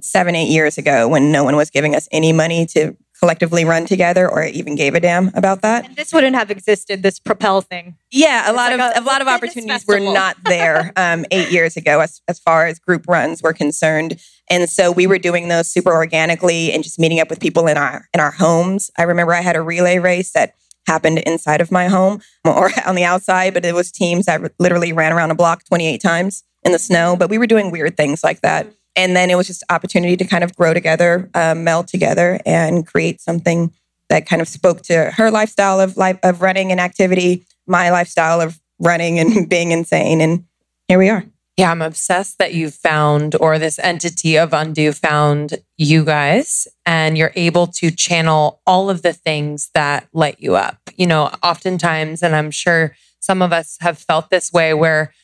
seven, 0.00 0.34
eight 0.34 0.48
years 0.48 0.78
ago 0.78 1.08
when 1.08 1.32
no 1.32 1.44
one 1.44 1.56
was 1.56 1.70
giving 1.70 1.94
us 1.94 2.08
any 2.12 2.32
money 2.32 2.66
to 2.66 2.96
collectively 3.20 3.64
run 3.64 3.86
together 3.86 4.28
or 4.30 4.44
even 4.44 4.74
gave 4.74 4.94
a 4.94 5.00
damn 5.00 5.30
about 5.34 5.62
that. 5.62 5.86
and 5.86 5.96
this 5.96 6.12
wouldn't 6.12 6.36
have 6.36 6.50
existed, 6.50 7.02
this 7.02 7.18
propel 7.18 7.60
thing. 7.62 7.96
Yeah, 8.10 8.50
a 8.50 8.52
lot 8.52 8.72
like 8.72 8.80
of 8.80 8.96
a- 8.96 9.00
a, 9.00 9.04
lot 9.04 9.20
of 9.22 9.28
opportunities 9.28 9.84
festival. 9.84 10.06
were 10.06 10.12
not 10.12 10.36
there 10.44 10.92
um, 10.96 11.24
eight 11.30 11.50
years 11.50 11.76
ago 11.76 12.00
as 12.00 12.20
as 12.28 12.38
far 12.38 12.66
as 12.66 12.78
group 12.78 13.06
runs 13.08 13.42
were 13.42 13.52
concerned, 13.52 14.20
and 14.50 14.68
so 14.68 14.92
we 14.92 15.06
were 15.06 15.18
doing 15.18 15.48
those 15.48 15.70
super 15.70 15.92
organically 15.92 16.72
and 16.72 16.84
just 16.84 16.98
meeting 16.98 17.20
up 17.20 17.30
with 17.30 17.40
people 17.40 17.66
in 17.66 17.76
our 17.76 18.08
in 18.12 18.20
our 18.20 18.32
homes. 18.32 18.90
I 18.98 19.02
remember 19.04 19.32
I 19.34 19.40
had 19.42 19.56
a 19.56 19.62
relay 19.62 19.98
race 19.98 20.32
that 20.32 20.54
happened 20.86 21.18
inside 21.20 21.60
of 21.60 21.72
my 21.72 21.88
home 21.88 22.20
or 22.44 22.70
on 22.86 22.94
the 22.94 23.04
outside, 23.04 23.54
but 23.54 23.64
it 23.64 23.74
was 23.74 23.90
teams 23.90 24.26
that 24.26 24.40
literally 24.60 24.92
ran 24.92 25.12
around 25.12 25.30
a 25.30 25.34
block 25.34 25.64
28 25.64 26.00
times 26.00 26.44
in 26.62 26.70
the 26.72 26.78
snow. 26.78 27.16
But 27.16 27.28
we 27.30 27.38
were 27.38 27.46
doing 27.48 27.70
weird 27.72 27.96
things 27.96 28.22
like 28.22 28.40
that. 28.42 28.68
And 28.96 29.14
then 29.14 29.30
it 29.30 29.36
was 29.36 29.46
just 29.46 29.62
opportunity 29.70 30.16
to 30.16 30.24
kind 30.24 30.42
of 30.42 30.56
grow 30.56 30.74
together, 30.74 31.30
um, 31.34 31.64
meld 31.64 31.88
together, 31.88 32.40
and 32.46 32.86
create 32.86 33.20
something 33.20 33.72
that 34.08 34.26
kind 34.26 34.40
of 34.40 34.48
spoke 34.48 34.82
to 34.82 35.10
her 35.12 35.30
lifestyle 35.30 35.80
of 35.80 35.96
life 35.96 36.18
of 36.22 36.40
running 36.40 36.70
and 36.72 36.80
activity, 36.80 37.44
my 37.66 37.90
lifestyle 37.90 38.40
of 38.40 38.58
running 38.78 39.18
and 39.18 39.48
being 39.48 39.72
insane. 39.72 40.20
And 40.20 40.44
here 40.88 40.98
we 40.98 41.08
are. 41.08 41.24
Yeah, 41.56 41.70
I'm 41.70 41.80
obsessed 41.80 42.38
that 42.38 42.52
you 42.52 42.70
found, 42.70 43.34
or 43.40 43.58
this 43.58 43.78
entity 43.78 44.36
of 44.36 44.52
Undo 44.52 44.92
found 44.92 45.54
you 45.78 46.04
guys, 46.04 46.68
and 46.84 47.16
you're 47.16 47.32
able 47.34 47.66
to 47.68 47.90
channel 47.90 48.60
all 48.66 48.90
of 48.90 49.00
the 49.00 49.14
things 49.14 49.70
that 49.72 50.06
light 50.12 50.36
you 50.38 50.54
up. 50.54 50.78
You 50.96 51.06
know, 51.06 51.30
oftentimes, 51.42 52.22
and 52.22 52.36
I'm 52.36 52.50
sure 52.50 52.94
some 53.20 53.40
of 53.40 53.54
us 53.54 53.78
have 53.80 53.98
felt 53.98 54.28
this 54.28 54.52
way 54.52 54.74
where 54.74 55.14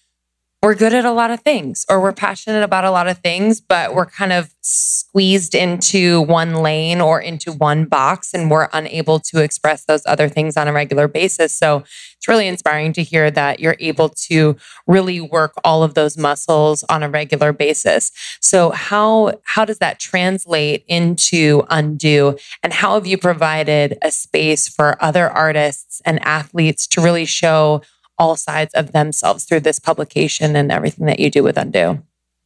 we're 0.62 0.76
good 0.76 0.94
at 0.94 1.04
a 1.04 1.10
lot 1.10 1.32
of 1.32 1.40
things 1.40 1.84
or 1.88 2.00
we're 2.00 2.12
passionate 2.12 2.62
about 2.62 2.84
a 2.84 2.90
lot 2.92 3.08
of 3.08 3.18
things, 3.18 3.60
but 3.60 3.96
we're 3.96 4.06
kind 4.06 4.32
of 4.32 4.54
squeezed 4.60 5.56
into 5.56 6.20
one 6.20 6.54
lane 6.54 7.00
or 7.00 7.20
into 7.20 7.50
one 7.50 7.84
box 7.84 8.32
and 8.32 8.48
we're 8.48 8.68
unable 8.72 9.18
to 9.18 9.40
express 9.40 9.84
those 9.86 10.04
other 10.06 10.28
things 10.28 10.56
on 10.56 10.68
a 10.68 10.72
regular 10.72 11.08
basis. 11.08 11.52
So 11.52 11.82
it's 12.16 12.28
really 12.28 12.46
inspiring 12.46 12.92
to 12.92 13.02
hear 13.02 13.28
that 13.32 13.58
you're 13.58 13.74
able 13.80 14.10
to 14.10 14.56
really 14.86 15.20
work 15.20 15.52
all 15.64 15.82
of 15.82 15.94
those 15.94 16.16
muscles 16.16 16.84
on 16.84 17.02
a 17.02 17.10
regular 17.10 17.52
basis. 17.52 18.12
So 18.40 18.70
how 18.70 19.32
how 19.42 19.64
does 19.64 19.78
that 19.78 19.98
translate 19.98 20.84
into 20.86 21.64
undo 21.70 22.36
and 22.62 22.72
how 22.72 22.94
have 22.94 23.06
you 23.06 23.18
provided 23.18 23.98
a 24.00 24.12
space 24.12 24.68
for 24.68 24.96
other 25.02 25.28
artists 25.28 26.00
and 26.04 26.24
athletes 26.24 26.86
to 26.86 27.00
really 27.00 27.24
show 27.24 27.82
all 28.22 28.36
sides 28.36 28.72
of 28.74 28.92
themselves 28.92 29.44
through 29.44 29.58
this 29.58 29.80
publication 29.80 30.54
and 30.54 30.70
everything 30.70 31.06
that 31.06 31.18
you 31.18 31.28
do 31.28 31.42
with 31.42 31.58
undo? 31.58 32.00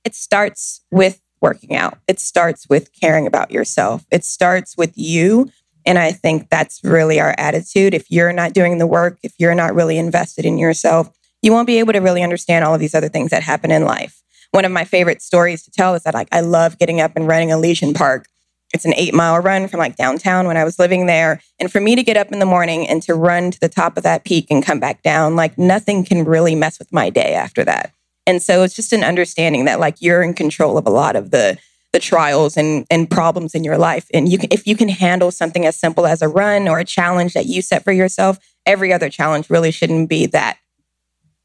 It 0.06 0.14
starts 0.14 0.80
with 0.90 1.20
working 1.42 1.76
out. 1.76 1.98
It 2.08 2.18
starts 2.18 2.66
with 2.66 2.90
caring 2.98 3.26
about 3.26 3.50
yourself. 3.50 4.06
It 4.10 4.24
starts 4.24 4.74
with 4.78 4.92
you. 4.96 5.50
And 5.84 5.98
I 5.98 6.12
think 6.12 6.48
that's 6.48 6.80
really 6.82 7.20
our 7.20 7.34
attitude. 7.36 7.92
If 7.92 8.10
you're 8.10 8.32
not 8.32 8.54
doing 8.54 8.78
the 8.78 8.86
work, 8.86 9.18
if 9.22 9.34
you're 9.38 9.54
not 9.54 9.74
really 9.74 9.98
invested 9.98 10.46
in 10.46 10.56
yourself, 10.56 11.14
you 11.42 11.52
won't 11.52 11.66
be 11.66 11.78
able 11.78 11.92
to 11.92 12.00
really 12.00 12.22
understand 12.22 12.64
all 12.64 12.72
of 12.72 12.80
these 12.80 12.94
other 12.94 13.10
things 13.10 13.30
that 13.30 13.42
happen 13.42 13.70
in 13.70 13.84
life. 13.84 14.22
One 14.52 14.64
of 14.64 14.72
my 14.72 14.84
favorite 14.84 15.20
stories 15.20 15.62
to 15.64 15.70
tell 15.70 15.94
is 15.94 16.04
that 16.04 16.14
like 16.14 16.28
I 16.32 16.40
love 16.40 16.78
getting 16.78 17.02
up 17.02 17.12
and 17.16 17.28
running 17.28 17.50
Elysian 17.50 17.92
Park. 17.92 18.26
It's 18.74 18.84
an 18.84 18.94
eight 18.94 19.14
mile 19.14 19.38
run 19.38 19.68
from 19.68 19.78
like 19.78 19.96
downtown 19.96 20.46
when 20.46 20.56
I 20.56 20.64
was 20.64 20.78
living 20.78 21.06
there. 21.06 21.40
And 21.58 21.70
for 21.70 21.80
me 21.80 21.94
to 21.94 22.02
get 22.02 22.16
up 22.16 22.32
in 22.32 22.38
the 22.38 22.46
morning 22.46 22.86
and 22.88 23.02
to 23.02 23.14
run 23.14 23.50
to 23.50 23.60
the 23.60 23.68
top 23.68 23.96
of 23.96 24.02
that 24.02 24.24
peak 24.24 24.46
and 24.50 24.64
come 24.64 24.80
back 24.80 25.02
down, 25.02 25.36
like 25.36 25.56
nothing 25.56 26.04
can 26.04 26.24
really 26.24 26.54
mess 26.54 26.78
with 26.78 26.92
my 26.92 27.10
day 27.10 27.34
after 27.34 27.64
that. 27.64 27.92
And 28.26 28.42
so 28.42 28.62
it's 28.64 28.74
just 28.74 28.92
an 28.92 29.04
understanding 29.04 29.66
that 29.66 29.78
like 29.78 30.02
you're 30.02 30.22
in 30.22 30.34
control 30.34 30.76
of 30.76 30.86
a 30.86 30.90
lot 30.90 31.16
of 31.16 31.30
the 31.30 31.58
the 31.92 32.00
trials 32.00 32.56
and 32.56 32.86
and 32.90 33.08
problems 33.08 33.54
in 33.54 33.64
your 33.64 33.78
life. 33.78 34.06
And 34.12 34.30
you 34.30 34.36
can 34.36 34.48
if 34.52 34.66
you 34.66 34.76
can 34.76 34.88
handle 34.88 35.30
something 35.30 35.64
as 35.64 35.76
simple 35.76 36.06
as 36.06 36.20
a 36.20 36.28
run 36.28 36.68
or 36.68 36.78
a 36.78 36.84
challenge 36.84 37.32
that 37.34 37.46
you 37.46 37.62
set 37.62 37.84
for 37.84 37.92
yourself, 37.92 38.38
every 38.66 38.92
other 38.92 39.08
challenge 39.08 39.48
really 39.48 39.70
shouldn't 39.70 40.10
be 40.10 40.26
that 40.26 40.58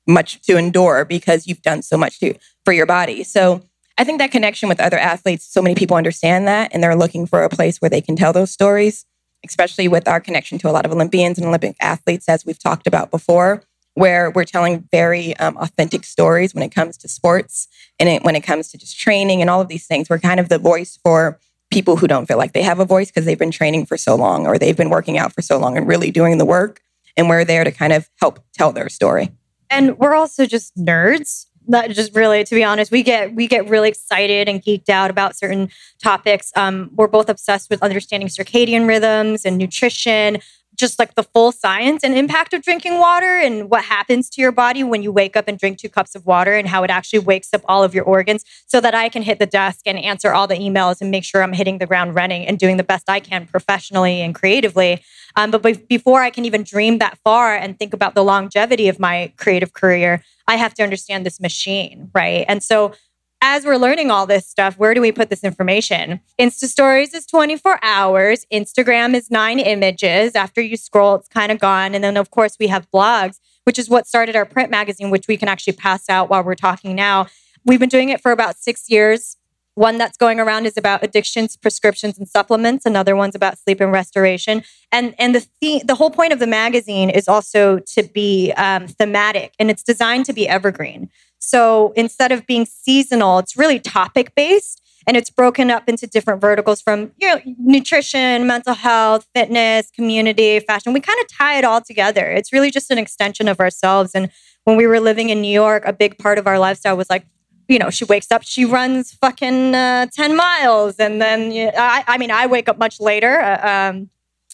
much 0.08 0.42
to 0.42 0.58
endure 0.58 1.06
because 1.06 1.48
you've 1.48 1.62
done 1.62 1.82
so 1.82 1.98
much 1.98 2.20
to 2.20 2.34
for 2.66 2.74
your 2.74 2.88
body. 2.88 3.24
So 3.24 3.62
I 4.02 4.04
think 4.04 4.18
that 4.18 4.32
connection 4.32 4.68
with 4.68 4.80
other 4.80 4.98
athletes, 4.98 5.46
so 5.46 5.62
many 5.62 5.76
people 5.76 5.96
understand 5.96 6.48
that 6.48 6.72
and 6.74 6.82
they're 6.82 6.96
looking 6.96 7.28
for 7.28 7.44
a 7.44 7.50
place 7.50 7.78
where 7.78 7.90
they 7.90 8.02
can 8.02 8.16
tell 8.16 8.34
those 8.34 8.50
stories, 8.50 9.06
especially 9.46 9.88
with 9.88 10.08
our 10.08 10.20
connection 10.20 10.58
to 10.58 10.68
a 10.68 10.72
lot 10.72 10.88
of 10.88 10.92
Olympians 10.92 11.38
and 11.38 11.46
Olympic 11.46 11.76
athletes, 11.80 12.28
as 12.28 12.44
we've 12.44 12.58
talked 12.58 12.88
about 12.88 13.12
before, 13.12 13.62
where 13.94 14.32
we're 14.32 14.44
telling 14.44 14.90
very 14.92 15.38
um, 15.38 15.56
authentic 15.58 16.04
stories 16.04 16.56
when 16.56 16.64
it 16.64 16.74
comes 16.74 16.98
to 16.98 17.08
sports 17.08 17.68
and 18.00 18.10
it, 18.10 18.24
when 18.24 18.36
it 18.36 18.42
comes 18.42 18.70
to 18.70 18.78
just 18.80 19.00
training 19.00 19.40
and 19.40 19.52
all 19.52 19.62
of 19.62 19.68
these 19.68 19.86
things. 19.86 20.10
We're 20.10 20.18
kind 20.18 20.40
of 20.40 20.50
the 20.50 20.58
voice 20.58 20.98
for 21.04 21.40
people 21.70 21.96
who 21.96 22.08
don't 22.08 22.26
feel 22.26 22.40
like 22.40 22.54
they 22.54 22.64
have 22.64 22.80
a 22.80 22.86
voice 22.86 23.12
because 23.12 23.26
they've 23.26 23.38
been 23.38 23.52
training 23.52 23.86
for 23.86 23.98
so 23.98 24.16
long 24.16 24.48
or 24.48 24.58
they've 24.58 24.76
been 24.76 24.90
working 24.90 25.20
out 25.20 25.32
for 25.32 25.44
so 25.44 25.60
long 25.60 25.78
and 25.78 25.88
really 25.88 26.10
doing 26.10 26.40
the 26.40 26.46
work. 26.46 26.82
And 27.16 27.30
we're 27.30 27.46
there 27.46 27.64
to 27.64 27.72
kind 27.72 27.94
of 27.94 28.10
help 28.20 28.40
tell 28.52 28.72
their 28.72 28.90
story. 28.90 29.30
And 29.70 30.00
we're 30.00 30.16
also 30.16 30.48
just 30.48 30.76
nerds. 30.76 31.46
That 31.72 31.90
just 31.92 32.16
really 32.16 32.44
to 32.44 32.56
be 32.56 32.64
honest 32.64 32.92
we 32.92 33.04
get 33.04 33.34
we 33.34 33.48
get 33.48 33.68
really 33.70 33.90
excited 33.90 34.48
and 34.48 34.62
geeked 34.62 34.90
out 34.90 35.10
about 35.10 35.36
certain 35.36 35.70
topics. 36.02 36.52
Um, 36.56 36.90
we're 36.96 37.08
both 37.08 37.30
obsessed 37.30 37.70
with 37.70 37.82
understanding 37.84 38.28
circadian 38.30 38.88
rhythms 38.88 39.46
and 39.46 39.58
nutrition 39.58 40.40
just 40.82 41.00
like 41.00 41.16
the 41.16 41.24
full 41.24 41.54
science 41.54 42.04
and 42.04 42.18
impact 42.18 42.54
of 42.54 42.62
drinking 42.64 42.98
water 42.98 43.38
and 43.38 43.70
what 43.70 43.86
happens 43.86 44.30
to 44.32 44.42
your 44.42 44.52
body 44.52 44.84
when 44.84 45.02
you 45.04 45.12
wake 45.12 45.38
up 45.38 45.48
and 45.48 45.58
drink 45.58 45.78
two 45.78 45.88
cups 45.88 46.16
of 46.16 46.26
water 46.26 46.54
and 46.56 46.68
how 46.68 46.84
it 46.84 46.90
actually 46.90 47.20
wakes 47.20 47.54
up 47.54 47.62
all 47.66 47.84
of 47.84 47.96
your 47.96 48.04
organs 48.04 48.44
so 48.66 48.82
that 48.82 48.94
I 48.94 49.08
can 49.08 49.22
hit 49.22 49.40
the 49.40 49.46
desk 49.46 49.82
and 49.86 49.98
answer 49.98 50.34
all 50.34 50.48
the 50.48 50.56
emails 50.56 51.00
and 51.00 51.12
make 51.12 51.24
sure 51.24 51.44
I'm 51.44 51.54
hitting 51.54 51.78
the 51.78 51.86
ground 51.86 52.16
running 52.16 52.46
and 52.46 52.60
doing 52.60 52.76
the 52.78 52.84
best 52.84 53.10
I 53.10 53.20
can 53.22 53.46
professionally 53.46 54.22
and 54.22 54.36
creatively. 54.36 55.02
Um, 55.36 55.52
but 55.52 55.62
be- 55.62 55.74
before 55.74 56.22
I 56.22 56.32
can 56.32 56.44
even 56.44 56.64
dream 56.64 56.98
that 56.98 57.18
far 57.24 57.56
and 57.56 57.78
think 57.78 57.94
about 57.94 58.16
the 58.16 58.24
longevity 58.24 58.90
of 58.90 59.00
my 59.00 59.32
creative 59.38 59.74
career, 59.74 60.24
I 60.48 60.56
have 60.56 60.74
to 60.74 60.84
understand 60.84 61.26
this 61.26 61.40
machine, 61.40 62.10
right? 62.14 62.44
And 62.48 62.62
so 62.62 62.94
as 63.42 63.66
we're 63.66 63.78
learning 63.78 64.12
all 64.12 64.28
this 64.28 64.48
stuff, 64.48 64.78
where 64.78 64.94
do 64.94 65.02
we 65.02 65.12
put 65.12 65.30
this 65.30 65.44
information? 65.44 66.22
Insta 66.40 66.66
stories 66.66 67.14
is 67.14 67.26
24 67.26 67.80
hours. 67.82 68.46
Instagram 68.54 69.16
is 69.16 69.32
nine 69.32 69.60
images. 69.60 70.36
After 70.36 70.62
you 70.62 70.78
scroll, 70.78 71.16
it's 71.16 71.28
kind 71.28 71.52
of 71.52 71.60
gone. 71.60 71.96
And 71.96 72.04
then, 72.04 72.18
of 72.18 72.30
course, 72.30 72.58
we 72.60 72.68
have 72.68 72.90
blogs, 72.92 73.40
which 73.64 73.80
is 73.80 73.90
what 73.90 74.08
started 74.08 74.36
our 74.36 74.46
print 74.46 74.70
magazine, 74.70 75.10
which 75.10 75.28
we 75.28 75.38
can 75.38 75.50
actually 75.50 75.74
pass 75.74 76.08
out 76.08 76.30
while 76.30 76.44
we're 76.44 76.56
talking 76.56 76.96
now. 76.96 77.28
We've 77.66 77.80
been 77.80 77.90
doing 77.90 78.10
it 78.10 78.22
for 78.22 78.32
about 78.32 78.58
six 78.58 78.90
years. 78.90 79.38
One 79.76 79.98
that's 79.98 80.18
going 80.18 80.40
around 80.40 80.66
is 80.66 80.78
about 80.78 81.04
addictions, 81.04 81.56
prescriptions, 81.58 82.18
and 82.20 82.28
supplements. 82.28 82.86
Another 82.86 83.16
one's 83.16 83.36
about 83.36 83.58
sleep 83.58 83.80
and 83.80 83.92
restoration. 83.92 84.64
And 84.92 85.16
and 85.18 85.34
the 85.34 85.48
the, 85.62 85.82
the 85.86 85.96
whole 85.96 86.12
point 86.12 86.34
of 86.34 86.40
the 86.40 86.48
magazine 86.48 87.10
is 87.10 87.28
also 87.28 87.80
to 87.80 88.04
be 88.04 88.52
um, 88.58 88.88
thematic, 88.88 89.54
and 89.60 89.72
it's 89.72 89.82
designed 89.82 90.26
to 90.26 90.34
be 90.34 90.48
evergreen. 90.48 91.10
So 91.42 91.92
instead 91.96 92.32
of 92.32 92.46
being 92.46 92.66
seasonal, 92.66 93.40
it's 93.40 93.58
really 93.58 93.80
topic 93.80 94.34
based, 94.36 94.82
and 95.08 95.18
it's 95.18 95.32
broken 95.32 95.72
up 95.72 95.90
into 95.90 96.06
different 96.06 96.40
verticals 96.40 96.82
from 96.82 97.12
you 97.18 97.28
know 97.28 97.42
nutrition, 97.58 98.46
mental 98.46 98.76
health, 98.76 99.28
fitness, 99.34 99.90
community, 99.92 100.60
fashion. 100.60 100.94
We 100.94 101.02
kind 101.02 101.20
of 101.20 101.28
tie 101.28 101.58
it 101.58 101.66
all 101.66 101.82
together. 101.82 102.30
It's 102.30 102.54
really 102.54 102.72
just 102.72 102.92
an 102.92 102.98
extension 102.98 103.48
of 103.48 103.60
ourselves. 103.60 104.12
And 104.14 104.30
when 104.66 104.78
we 104.78 104.86
were 104.86 105.00
living 105.00 105.30
in 105.30 105.42
New 105.42 105.52
York, 105.52 105.84
a 105.86 105.94
big 105.94 106.20
part 106.20 106.38
of 106.38 106.46
our 106.46 106.60
lifestyle 106.60 106.96
was 106.96 107.10
like 107.10 107.26
you 107.72 107.80
know, 107.80 107.90
she 107.90 108.04
wakes 108.04 108.32
up, 108.32 108.44
she 108.44 108.66
runs 108.66 109.14
fucking 109.14 109.74
uh, 109.74 110.06
10 110.14 110.36
miles. 110.36 110.98
And 110.98 111.22
then, 111.22 111.72
I, 111.78 112.04
I 112.06 112.18
mean, 112.18 112.30
I 112.30 112.46
wake 112.46 112.68
up 112.68 112.78
much 112.78 113.00
later. 113.00 113.40
Uh, 113.40 113.92
um, 113.92 114.10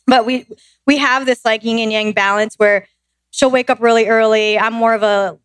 but 0.06 0.24
we, 0.24 0.46
we 0.86 0.98
have 1.00 1.25
this 1.25 1.44
like 1.44 1.63
yin 1.63 1.79
and 1.79 1.91
yang 1.91 2.12
balance 2.12 2.56
where 2.58 2.88
she'll 3.32 3.50
wake 3.50 3.72
up 3.72 3.79
really 3.82 4.08
early. 4.08 4.60
I'm 4.60 4.74
more 4.74 4.94
of 4.94 5.01
a 5.01 5.39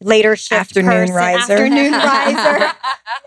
later 0.00 0.36
shift 0.36 0.52
Afternoon 0.60 0.90
person. 1.08 1.14
riser. 1.14 1.52
Afternoon 1.52 1.92
riser. 1.92 2.58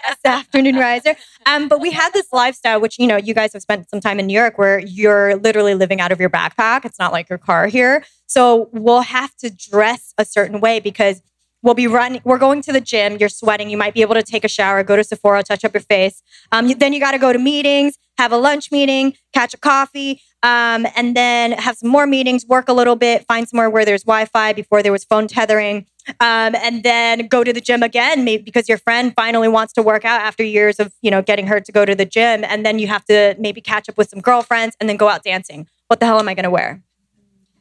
yes, 0.03 0.17
afternoon 0.25 0.75
riser. 0.75 1.15
Um, 1.45 1.67
but 1.67 1.79
we 1.79 1.91
have 1.91 2.13
this 2.13 2.27
lifestyle, 2.31 2.79
which 2.81 2.97
you 2.99 3.07
know, 3.07 3.17
you 3.17 3.33
guys 3.33 3.53
have 3.53 3.61
spent 3.61 3.89
some 3.89 3.99
time 3.99 4.19
in 4.19 4.27
New 4.27 4.33
York, 4.37 4.57
where 4.57 4.79
you're 4.79 5.35
literally 5.35 5.75
living 5.75 6.01
out 6.01 6.11
of 6.11 6.19
your 6.19 6.29
backpack. 6.29 6.85
It's 6.85 6.99
not 6.99 7.11
like 7.11 7.29
your 7.29 7.37
car 7.39 7.67
here. 7.67 8.03
So 8.25 8.69
we'll 8.71 9.01
have 9.01 9.35
to 9.37 9.49
dress 9.49 10.13
a 10.17 10.25
certain 10.25 10.59
way 10.59 10.79
because 10.79 11.21
we'll 11.61 11.75
be 11.75 11.87
running. 11.87 12.21
We're 12.23 12.37
going 12.37 12.61
to 12.63 12.73
the 12.73 12.81
gym. 12.81 13.17
You're 13.19 13.29
sweating. 13.29 13.69
You 13.69 13.77
might 13.77 13.93
be 13.93 14.01
able 14.01 14.15
to 14.15 14.23
take 14.23 14.43
a 14.43 14.49
shower, 14.49 14.83
go 14.83 14.95
to 14.95 15.03
Sephora, 15.03 15.43
touch 15.43 15.63
up 15.63 15.73
your 15.73 15.81
face. 15.81 16.21
Um, 16.51 16.67
then 16.77 16.93
you 16.93 16.99
got 16.99 17.11
to 17.11 17.17
go 17.19 17.31
to 17.31 17.39
meetings, 17.39 17.97
have 18.17 18.31
a 18.31 18.37
lunch 18.37 18.71
meeting, 18.71 19.15
catch 19.33 19.53
a 19.53 19.57
coffee, 19.57 20.21
um, 20.43 20.85
and 20.95 21.15
then 21.15 21.53
have 21.53 21.77
some 21.77 21.89
more 21.89 22.05
meetings, 22.05 22.45
work 22.45 22.67
a 22.67 22.73
little 22.73 22.95
bit, 22.97 23.25
find 23.27 23.47
somewhere 23.47 23.69
where 23.69 23.85
there's 23.85 24.03
Wi-Fi 24.03 24.53
before 24.53 24.83
there 24.83 24.91
was 24.91 25.05
phone 25.05 25.27
tethering, 25.27 25.85
um, 26.19 26.55
and 26.55 26.83
then 26.83 27.27
go 27.27 27.43
to 27.43 27.53
the 27.53 27.61
gym 27.61 27.83
again 27.83 28.23
maybe 28.23 28.43
because 28.43 28.67
your 28.67 28.77
friend 28.77 29.13
finally 29.15 29.47
wants 29.47 29.73
to 29.73 29.81
work 29.81 30.05
out 30.05 30.21
after 30.21 30.43
years 30.43 30.79
of 30.79 30.93
you 31.01 31.09
know 31.09 31.21
getting 31.21 31.47
her 31.47 31.59
to 31.59 31.71
go 31.71 31.85
to 31.85 31.95
the 31.95 32.05
gym, 32.05 32.43
and 32.43 32.65
then 32.65 32.79
you 32.79 32.87
have 32.87 33.05
to 33.05 33.35
maybe 33.39 33.61
catch 33.61 33.89
up 33.89 33.97
with 33.97 34.09
some 34.09 34.21
girlfriends 34.21 34.75
and 34.79 34.89
then 34.89 34.97
go 34.97 35.07
out 35.07 35.23
dancing. 35.23 35.67
What 35.87 35.99
the 35.99 36.05
hell 36.05 36.19
am 36.19 36.29
I 36.29 36.33
going 36.33 36.43
to 36.43 36.49
wear? 36.49 36.81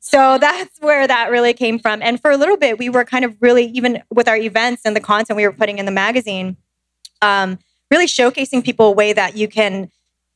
So 0.04 0.37
that's 0.37 0.80
where 0.80 1.06
that 1.06 1.30
really 1.30 1.54
came 1.54 1.78
from. 1.78 2.02
And 2.02 2.20
for 2.20 2.32
a 2.32 2.37
little 2.37 2.56
bit, 2.56 2.76
we 2.76 2.88
were 2.88 3.04
kind 3.04 3.25
of 3.25 3.37
really, 3.40 3.66
even 3.66 4.02
with 4.11 4.26
our 4.26 4.37
events 4.37 4.82
and 4.84 4.96
the 4.96 5.00
content 5.00 5.37
we 5.37 5.46
were 5.46 5.52
putting 5.52 5.78
in 5.78 5.87
the 5.87 5.92
magazine, 5.92 6.56
um, 7.22 7.61
really 7.88 8.06
showcasing 8.06 8.64
people 8.64 8.87
a 8.87 8.90
way 8.90 9.12
that 9.12 9.37
you 9.37 9.46
can 9.46 9.90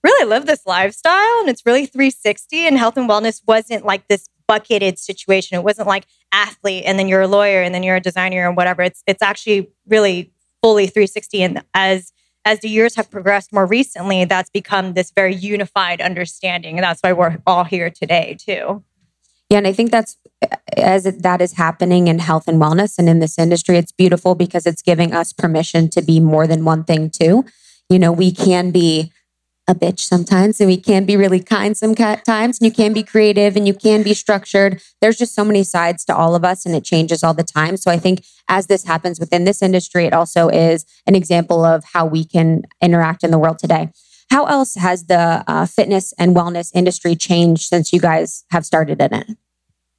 really 0.04 0.25
live 0.25 0.46
this 0.46 0.64
lifestyle. 0.66 1.40
And 1.40 1.48
it's 1.48 1.66
really 1.66 1.84
360. 1.84 2.68
And 2.68 2.78
health 2.78 2.96
and 2.96 3.10
wellness 3.10 3.42
wasn't 3.44 3.84
like 3.84 4.06
this 4.06 4.28
bucketed 4.49 4.99
situation. 4.99 5.57
It 5.57 5.65
wasn't 5.65 5.88
like 5.88 6.07
athlete 6.33 6.85
and 6.87 6.99
then 6.99 7.09
you're 7.09 7.23
a 7.23 7.29
lawyer 7.29 7.62
and 7.62 7.75
then 7.75 7.83
you're 7.83 7.97
a 7.97 8.00
designer 8.00 8.47
and 8.47 8.57
whatever. 8.57 8.83
It's 8.83 9.03
it's 9.07 9.23
actually 9.23 9.71
really 9.87 10.33
fully 10.62 10.87
360. 10.87 11.43
And 11.43 11.65
as 11.75 12.12
as 12.47 12.61
the 12.61 12.69
years 12.69 12.95
have 12.95 13.11
progressed 13.11 13.53
more 13.53 13.67
recently, 13.67 14.25
that's 14.25 14.50
become 14.50 14.95
this 14.95 15.11
very 15.11 15.35
unified 15.35 16.00
understanding. 16.00 16.76
And 16.79 16.85
that's 16.85 17.00
why 17.00 17.12
we're 17.12 17.38
all 17.45 17.65
here 17.65 17.91
today, 17.91 18.37
too. 18.38 18.85
Yeah, 19.50 19.59
and 19.59 19.67
I 19.67 19.73
think 19.73 19.91
that's 19.91 20.17
as 20.76 21.05
that 21.05 21.41
is 21.41 21.53
happening 21.55 22.09
in 22.09 22.19
health 22.21 22.47
and 22.47 22.61
wellness 22.61 22.99
and 22.99 23.09
in 23.09 23.21
this 23.21 23.38
industry, 23.38 23.76
it's 23.79 23.93
beautiful 23.93 24.35
because 24.35 24.67
it's 24.67 24.83
giving 24.83 25.12
us 25.12 25.33
permission 25.33 25.88
to 25.91 26.03
be 26.03 26.21
more 26.21 26.47
than 26.47 26.65
one 26.65 26.85
thing 26.85 27.11
too. 27.11 27.45
You 27.88 27.99
know, 27.99 28.12
we 28.12 28.33
can 28.33 28.71
be 28.71 29.12
a 29.68 29.75
bitch 29.75 30.00
sometimes 30.00 30.61
and 30.61 30.68
we 30.68 30.76
can 30.76 31.04
be 31.04 31.16
really 31.16 31.40
kind 31.40 31.76
sometimes 31.76 32.58
and 32.61 32.61
you 32.61 32.70
can 32.70 32.92
be 32.92 33.02
creative 33.02 33.56
and 33.56 33.66
you 33.66 33.75
can 33.75 34.02
be 34.02 34.14
structured. 34.14 34.80
There's 35.00 35.18
just 35.18 35.35
so 35.35 35.44
many 35.44 35.64
sides 35.64 36.04
to 36.04 36.14
all 36.14 36.35
of 36.35 36.44
us 36.44 36.64
and 36.64 36.75
it 36.75 36.85
changes 36.85 37.25
all 37.25 37.35
the 37.35 37.42
time. 37.42 37.76
So 37.76 37.90
I 37.90 37.99
think 37.99 38.25
as 38.49 38.68
this 38.68 38.85
happens 38.85 39.18
within 39.18 39.44
this 39.44 39.62
industry, 39.62 40.04
it 40.04 40.12
also 40.12 40.49
is 40.49 40.87
an 41.06 41.14
example 41.14 41.64
of 41.64 41.85
how 41.85 42.06
we 42.06 42.25
can 42.25 42.62
interact 42.80 43.25
in 43.25 43.30
the 43.30 43.38
world 43.38 43.58
today. 43.58 43.90
How 44.30 44.44
else 44.46 44.75
has 44.75 45.06
the 45.06 45.44
uh, 45.46 45.66
fitness 45.66 46.12
and 46.18 46.35
wellness 46.35 46.70
industry 46.75 47.16
changed 47.16 47.68
since 47.68 47.92
you 47.92 48.00
guys 48.00 48.44
have 48.50 48.66
started 48.66 49.00
in 49.00 49.14
it? 49.14 49.30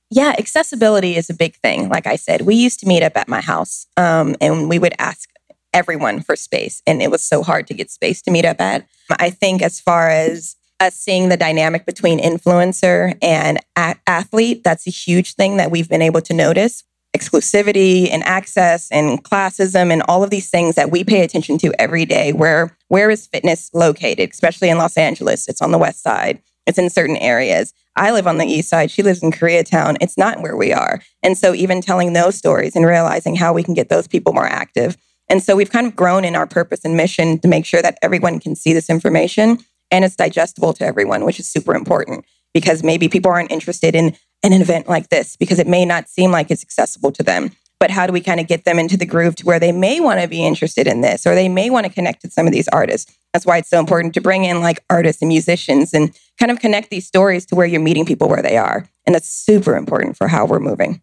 Yeah, 0.09 0.33
accessibility 0.37 1.15
is 1.17 1.29
a 1.29 1.33
big 1.33 1.55
thing. 1.57 1.89
Like 1.89 2.07
I 2.07 2.15
said, 2.15 2.41
we 2.41 2.55
used 2.55 2.79
to 2.79 2.87
meet 2.87 3.03
up 3.03 3.17
at 3.17 3.27
my 3.27 3.41
house 3.41 3.87
um, 3.97 4.35
and 4.39 4.69
we 4.69 4.79
would 4.79 4.93
ask 4.99 5.29
everyone 5.73 6.21
for 6.21 6.35
space, 6.35 6.81
and 6.87 7.01
it 7.01 7.11
was 7.11 7.23
so 7.23 7.43
hard 7.43 7.67
to 7.67 7.73
get 7.73 7.91
space 7.91 8.21
to 8.23 8.31
meet 8.31 8.45
up 8.45 8.61
at. 8.61 8.87
I 9.19 9.29
think, 9.29 9.61
as 9.61 9.79
far 9.79 10.09
as 10.09 10.55
us 10.79 10.95
seeing 10.95 11.29
the 11.29 11.37
dynamic 11.37 11.85
between 11.85 12.19
influencer 12.19 13.17
and 13.21 13.59
a- 13.75 13.95
athlete, 14.05 14.63
that's 14.63 14.87
a 14.87 14.91
huge 14.91 15.33
thing 15.33 15.57
that 15.57 15.71
we've 15.71 15.89
been 15.89 16.01
able 16.01 16.21
to 16.21 16.33
notice 16.33 16.83
exclusivity 17.17 18.09
and 18.11 18.23
access 18.23 18.91
and 18.91 19.23
classism 19.23 19.91
and 19.91 20.03
all 20.07 20.23
of 20.23 20.29
these 20.29 20.49
things 20.49 20.75
that 20.75 20.91
we 20.91 21.03
pay 21.03 21.23
attention 21.23 21.57
to 21.57 21.73
every 21.79 22.05
day. 22.05 22.31
Where 22.33 22.77
where 22.89 23.09
is 23.09 23.27
fitness 23.27 23.69
located? 23.73 24.29
Especially 24.31 24.69
in 24.69 24.77
Los 24.77 24.97
Angeles, 24.97 25.47
it's 25.47 25.61
on 25.61 25.71
the 25.71 25.77
west 25.77 26.03
side. 26.03 26.41
It's 26.65 26.77
in 26.77 26.89
certain 26.89 27.17
areas. 27.17 27.73
I 27.95 28.11
live 28.11 28.27
on 28.27 28.37
the 28.37 28.45
east 28.45 28.69
side. 28.69 28.91
She 28.91 29.01
lives 29.01 29.23
in 29.23 29.31
Koreatown. 29.31 29.97
It's 30.01 30.17
not 30.17 30.41
where 30.41 30.55
we 30.55 30.73
are. 30.73 31.01
And 31.23 31.37
so 31.37 31.53
even 31.53 31.81
telling 31.81 32.13
those 32.13 32.35
stories 32.35 32.75
and 32.75 32.85
realizing 32.85 33.35
how 33.35 33.53
we 33.53 33.63
can 33.63 33.73
get 33.73 33.89
those 33.89 34.07
people 34.07 34.33
more 34.33 34.45
active. 34.45 34.97
And 35.29 35.43
so 35.43 35.55
we've 35.55 35.71
kind 35.71 35.87
of 35.87 35.95
grown 35.95 36.23
in 36.23 36.35
our 36.35 36.47
purpose 36.47 36.85
and 36.85 36.95
mission 36.95 37.39
to 37.39 37.47
make 37.47 37.65
sure 37.65 37.81
that 37.81 37.97
everyone 38.01 38.39
can 38.39 38.55
see 38.55 38.73
this 38.73 38.89
information 38.89 39.59
and 39.91 40.05
it's 40.05 40.15
digestible 40.15 40.73
to 40.73 40.85
everyone, 40.85 41.25
which 41.25 41.39
is 41.39 41.47
super 41.47 41.75
important 41.75 42.25
because 42.53 42.83
maybe 42.83 43.07
people 43.07 43.31
aren't 43.31 43.51
interested 43.51 43.95
in 43.95 44.15
an 44.43 44.53
event 44.53 44.87
like 44.87 45.09
this 45.09 45.35
because 45.35 45.59
it 45.59 45.67
may 45.67 45.85
not 45.85 46.07
seem 46.07 46.31
like 46.31 46.51
it's 46.51 46.63
accessible 46.63 47.11
to 47.11 47.23
them. 47.23 47.51
But 47.79 47.91
how 47.91 48.07
do 48.07 48.13
we 48.13 48.21
kind 48.21 48.39
of 48.39 48.47
get 48.47 48.65
them 48.65 48.79
into 48.79 48.97
the 48.97 49.05
groove 49.05 49.35
to 49.35 49.45
where 49.45 49.59
they 49.59 49.71
may 49.71 49.99
want 49.99 50.19
to 50.19 50.27
be 50.27 50.43
interested 50.43 50.87
in 50.87 51.01
this 51.01 51.27
or 51.27 51.35
they 51.35 51.47
may 51.47 51.69
want 51.69 51.85
to 51.85 51.91
connect 51.91 52.23
with 52.23 52.33
some 52.33 52.47
of 52.47 52.51
these 52.51 52.67
artists? 52.69 53.15
That's 53.33 53.45
why 53.45 53.57
it's 53.57 53.69
so 53.69 53.79
important 53.79 54.15
to 54.15 54.21
bring 54.21 54.45
in 54.45 54.61
like 54.61 54.83
artists 54.89 55.21
and 55.21 55.29
musicians 55.29 55.93
and 55.93 56.17
kind 56.39 56.51
of 56.51 56.59
connect 56.59 56.89
these 56.89 57.05
stories 57.05 57.45
to 57.47 57.55
where 57.55 57.67
you're 57.67 57.81
meeting 57.81 58.05
people 58.05 58.29
where 58.29 58.41
they 58.41 58.57
are. 58.57 58.87
And 59.05 59.13
that's 59.13 59.29
super 59.29 59.75
important 59.75 60.17
for 60.17 60.27
how 60.27 60.45
we're 60.45 60.59
moving. 60.59 61.01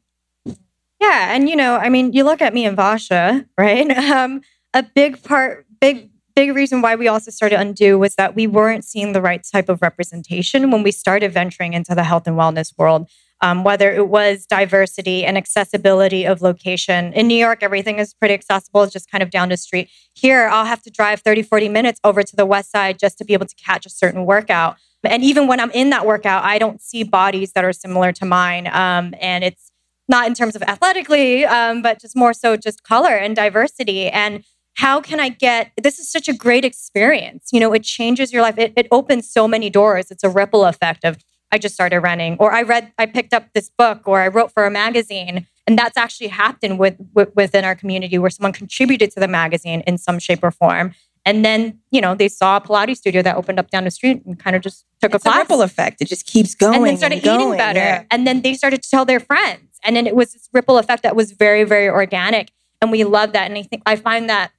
Yeah. 1.04 1.34
And, 1.34 1.48
you 1.48 1.56
know, 1.56 1.76
I 1.76 1.88
mean, 1.88 2.12
you 2.12 2.24
look 2.24 2.40
at 2.40 2.54
me 2.54 2.64
and 2.64 2.76
Vasha, 2.76 3.46
right? 3.58 3.90
Um, 4.14 4.42
a 4.72 4.82
big 4.82 5.22
part, 5.22 5.66
big 5.80 6.10
big 6.34 6.54
reason 6.54 6.82
why 6.82 6.96
we 6.96 7.06
also 7.06 7.30
started 7.30 7.60
Undo 7.60 7.96
was 7.96 8.16
that 8.16 8.34
we 8.34 8.46
weren't 8.48 8.84
seeing 8.84 9.12
the 9.12 9.22
right 9.22 9.42
type 9.52 9.68
of 9.68 9.80
representation 9.82 10.70
when 10.72 10.82
we 10.82 10.90
started 10.90 11.32
venturing 11.32 11.74
into 11.74 11.94
the 11.94 12.02
health 12.02 12.26
and 12.26 12.36
wellness 12.36 12.72
world 12.76 13.08
um, 13.44 13.62
whether 13.62 13.92
it 13.92 14.08
was 14.08 14.46
diversity 14.46 15.24
and 15.24 15.36
accessibility 15.36 16.24
of 16.24 16.40
location. 16.40 17.12
In 17.12 17.28
New 17.28 17.36
York, 17.36 17.62
everything 17.62 17.98
is 17.98 18.14
pretty 18.14 18.32
accessible, 18.32 18.82
it's 18.82 18.92
just 18.92 19.10
kind 19.10 19.22
of 19.22 19.30
down 19.30 19.50
the 19.50 19.58
street. 19.58 19.90
Here, 20.14 20.48
I'll 20.48 20.64
have 20.64 20.80
to 20.82 20.90
drive 20.90 21.20
30, 21.20 21.42
40 21.42 21.68
minutes 21.68 22.00
over 22.04 22.22
to 22.22 22.36
the 22.36 22.46
west 22.46 22.70
side 22.70 22.98
just 22.98 23.18
to 23.18 23.24
be 23.24 23.34
able 23.34 23.46
to 23.46 23.54
catch 23.56 23.84
a 23.84 23.90
certain 23.90 24.24
workout. 24.24 24.76
And 25.02 25.22
even 25.22 25.46
when 25.46 25.60
I'm 25.60 25.70
in 25.72 25.90
that 25.90 26.06
workout, 26.06 26.44
I 26.44 26.58
don't 26.58 26.80
see 26.80 27.02
bodies 27.02 27.52
that 27.52 27.64
are 27.64 27.74
similar 27.74 28.12
to 28.12 28.24
mine. 28.24 28.66
Um, 28.68 29.14
and 29.20 29.44
it's 29.44 29.70
not 30.08 30.26
in 30.26 30.34
terms 30.34 30.54
of 30.54 30.62
athletically, 30.62 31.44
um, 31.44 31.82
but 31.82 32.00
just 32.00 32.16
more 32.16 32.32
so 32.32 32.56
just 32.56 32.82
color 32.82 33.14
and 33.14 33.34
diversity. 33.34 34.08
And 34.08 34.44
how 34.76 35.00
can 35.00 35.20
I 35.20 35.28
get 35.28 35.70
this 35.80 35.98
is 35.98 36.10
such 36.10 36.28
a 36.28 36.32
great 36.32 36.64
experience. 36.64 37.50
You 37.52 37.60
know, 37.60 37.72
it 37.72 37.84
changes 37.84 38.32
your 38.32 38.42
life. 38.42 38.58
It, 38.58 38.72
it 38.76 38.88
opens 38.90 39.30
so 39.30 39.46
many 39.46 39.70
doors. 39.70 40.10
It's 40.10 40.24
a 40.24 40.28
ripple 40.28 40.64
effect 40.64 41.04
of 41.04 41.18
I 41.52 41.58
just 41.58 41.74
started 41.74 42.00
running, 42.00 42.36
or 42.40 42.52
I 42.52 42.62
read, 42.62 42.92
I 42.98 43.06
picked 43.06 43.32
up 43.32 43.52
this 43.54 43.70
book, 43.70 44.02
or 44.06 44.20
I 44.20 44.26
wrote 44.26 44.50
for 44.50 44.66
a 44.66 44.70
magazine, 44.70 45.46
And 45.68 45.78
that's 45.78 45.96
actually 45.96 46.26
happened 46.28 46.80
with, 46.80 46.96
with 47.14 47.30
within 47.36 47.64
our 47.64 47.76
community 47.76 48.18
where 48.18 48.30
someone 48.30 48.52
contributed 48.52 49.12
to 49.12 49.20
the 49.20 49.28
magazine 49.28 49.82
in 49.86 49.96
some 49.96 50.18
shape 50.18 50.42
or 50.42 50.50
form. 50.50 50.94
And 51.24 51.44
then, 51.44 51.78
you 51.90 52.00
know, 52.00 52.14
they 52.14 52.28
saw 52.28 52.56
a 52.56 52.60
Pilates 52.60 52.96
studio 52.96 53.22
that 53.22 53.36
opened 53.36 53.58
up 53.58 53.70
down 53.70 53.84
the 53.84 53.90
street 53.90 54.22
and 54.26 54.38
kind 54.38 54.56
of 54.56 54.62
just 54.62 54.84
took 55.00 55.14
It's 55.14 55.24
a 55.24 55.28
class 55.28 55.38
ripple 55.38 55.62
effect. 55.62 56.02
It 56.02 56.08
just 56.08 56.26
keeps 56.26 56.54
going. 56.54 56.74
and 56.74 56.86
then 56.86 56.96
started 56.98 57.16
and 57.16 57.24
going. 57.24 57.40
eating 57.40 57.56
better. 57.56 57.78
Yeah. 57.78 58.04
And 58.10 58.26
then 58.26 58.42
they 58.42 58.54
started 58.54 58.82
to 58.82 58.90
tell 58.90 59.04
their 59.04 59.20
friends. 59.20 59.73
And 59.84 59.94
then 59.94 60.06
it 60.06 60.16
was 60.16 60.32
this 60.32 60.48
ripple 60.52 60.78
effect 60.78 61.02
that 61.02 61.14
was 61.14 61.32
very, 61.32 61.64
very 61.64 61.88
organic. 61.88 62.50
And 62.80 62.90
we 62.90 63.04
love 63.04 63.32
that. 63.32 63.48
And 63.48 63.58
I 63.58 63.62
think 63.62 63.82
I 63.86 63.96
find 63.96 64.28
that 64.28 64.52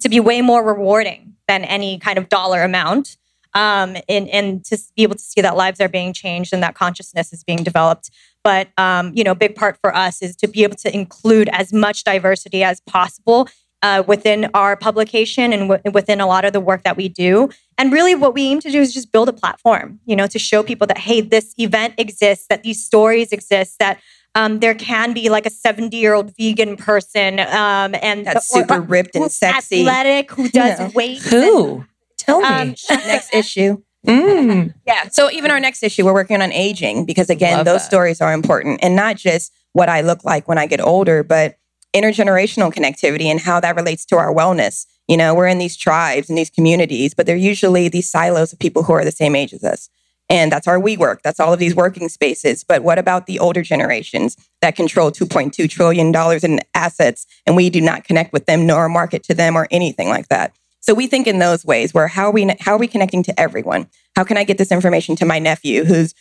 to 0.00 0.08
be 0.08 0.20
way 0.20 0.42
more 0.42 0.62
rewarding 0.62 1.34
than 1.48 1.64
any 1.64 1.98
kind 1.98 2.18
of 2.18 2.28
dollar 2.28 2.62
amount. 2.62 3.16
Um, 3.54 3.96
and, 4.08 4.28
and 4.28 4.64
to 4.66 4.78
be 4.96 5.02
able 5.02 5.14
to 5.14 5.22
see 5.22 5.40
that 5.40 5.56
lives 5.56 5.80
are 5.80 5.88
being 5.88 6.12
changed 6.12 6.52
and 6.52 6.62
that 6.62 6.74
consciousness 6.74 7.32
is 7.32 7.42
being 7.42 7.62
developed. 7.62 8.10
But 8.44 8.68
um, 8.76 9.12
you 9.14 9.24
know, 9.24 9.34
big 9.34 9.54
part 9.54 9.78
for 9.80 9.96
us 9.96 10.20
is 10.20 10.36
to 10.36 10.46
be 10.46 10.62
able 10.62 10.76
to 10.76 10.94
include 10.94 11.48
as 11.52 11.72
much 11.72 12.04
diversity 12.04 12.62
as 12.62 12.80
possible 12.80 13.48
uh, 13.82 14.02
within 14.06 14.50
our 14.54 14.76
publication 14.76 15.52
and 15.52 15.68
w- 15.68 15.92
within 15.92 16.20
a 16.20 16.26
lot 16.26 16.44
of 16.44 16.52
the 16.52 16.60
work 16.60 16.82
that 16.82 16.96
we 16.96 17.08
do. 17.08 17.48
And 17.78 17.92
really, 17.92 18.14
what 18.14 18.34
we 18.34 18.42
aim 18.46 18.60
to 18.60 18.70
do 18.70 18.80
is 18.80 18.92
just 18.92 19.12
build 19.12 19.28
a 19.28 19.32
platform, 19.32 20.00
you 20.06 20.16
know, 20.16 20.26
to 20.26 20.38
show 20.38 20.62
people 20.62 20.86
that 20.88 20.98
hey, 20.98 21.20
this 21.20 21.54
event 21.58 21.94
exists, 21.98 22.46
that 22.48 22.62
these 22.62 22.84
stories 22.84 23.32
exist, 23.32 23.78
that 23.78 24.00
um, 24.36 24.60
there 24.60 24.74
can 24.74 25.12
be 25.12 25.28
like 25.28 25.46
a 25.46 25.50
seventy-year-old 25.50 26.36
vegan 26.38 26.76
person 26.76 27.40
um, 27.40 27.94
and 28.02 28.24
That's 28.26 28.54
or- 28.54 28.60
super 28.60 28.74
or 28.76 28.80
ripped 28.82 29.14
and 29.16 29.24
who's 29.24 29.34
sexy. 29.34 29.80
athletic, 29.80 30.30
who 30.30 30.48
does 30.48 30.78
know. 30.78 30.90
weights. 30.94 31.24
and- 31.32 31.42
Who? 31.42 31.84
Tell 32.18 32.40
me. 32.40 32.46
Um, 32.46 32.74
next 32.90 33.34
issue. 33.42 33.82
Mm. 34.06 34.74
Yeah. 34.86 35.08
So 35.08 35.30
even 35.32 35.50
our 35.50 35.58
next 35.58 35.82
issue, 35.82 36.04
we're 36.04 36.12
working 36.14 36.40
on 36.40 36.52
aging 36.52 37.06
because 37.06 37.28
again, 37.28 37.56
Love 37.58 37.64
those 37.66 37.80
that. 37.80 37.86
stories 37.88 38.20
are 38.20 38.32
important 38.32 38.78
and 38.82 38.94
not 38.94 39.16
just 39.16 39.52
what 39.72 39.88
I 39.88 40.00
look 40.02 40.22
like 40.24 40.46
when 40.46 40.58
I 40.58 40.66
get 40.66 40.80
older, 40.80 41.24
but 41.24 41.56
intergenerational 41.94 42.72
connectivity 42.72 43.24
and 43.24 43.40
how 43.40 43.58
that 43.60 43.74
relates 43.74 44.04
to 44.06 44.16
our 44.16 44.32
wellness. 44.32 44.86
You 45.08 45.16
know, 45.16 45.34
we're 45.34 45.46
in 45.48 45.58
these 45.58 45.76
tribes 45.76 46.28
and 46.28 46.36
these 46.38 46.50
communities, 46.50 47.14
but 47.14 47.26
they're 47.26 47.36
usually 47.36 47.88
these 47.88 48.08
silos 48.10 48.52
of 48.52 48.58
people 48.58 48.82
who 48.84 48.92
are 48.92 49.04
the 49.04 49.10
same 49.12 49.34
age 49.34 49.52
as 49.52 49.64
us. 49.64 49.88
And 50.28 50.50
that's 50.50 50.66
our 50.66 50.78
WeWork. 50.78 51.22
That's 51.22 51.38
all 51.38 51.52
of 51.52 51.58
these 51.58 51.74
working 51.74 52.08
spaces. 52.08 52.64
But 52.64 52.82
what 52.82 52.98
about 52.98 53.26
the 53.26 53.38
older 53.38 53.62
generations 53.62 54.36
that 54.60 54.74
control 54.74 55.12
$2.2 55.12 55.70
trillion 55.70 56.14
in 56.42 56.60
assets 56.74 57.26
and 57.46 57.54
we 57.54 57.70
do 57.70 57.80
not 57.80 58.04
connect 58.04 58.32
with 58.32 58.46
them 58.46 58.66
nor 58.66 58.88
market 58.88 59.22
to 59.24 59.34
them 59.34 59.56
or 59.56 59.68
anything 59.70 60.08
like 60.08 60.28
that? 60.28 60.54
So 60.80 60.94
we 60.94 61.06
think 61.06 61.26
in 61.26 61.38
those 61.38 61.64
ways 61.64 61.92
where 61.94 62.08
how 62.08 62.26
are 62.26 62.30
we 62.32 62.48
how 62.60 62.74
are 62.74 62.78
we 62.78 62.86
connecting 62.86 63.22
to 63.24 63.40
everyone? 63.40 63.88
How 64.14 64.24
can 64.24 64.36
I 64.36 64.44
get 64.44 64.58
this 64.58 64.70
information 64.70 65.16
to 65.16 65.26
my 65.26 65.38
nephew 65.38 65.84
who's 65.84 66.14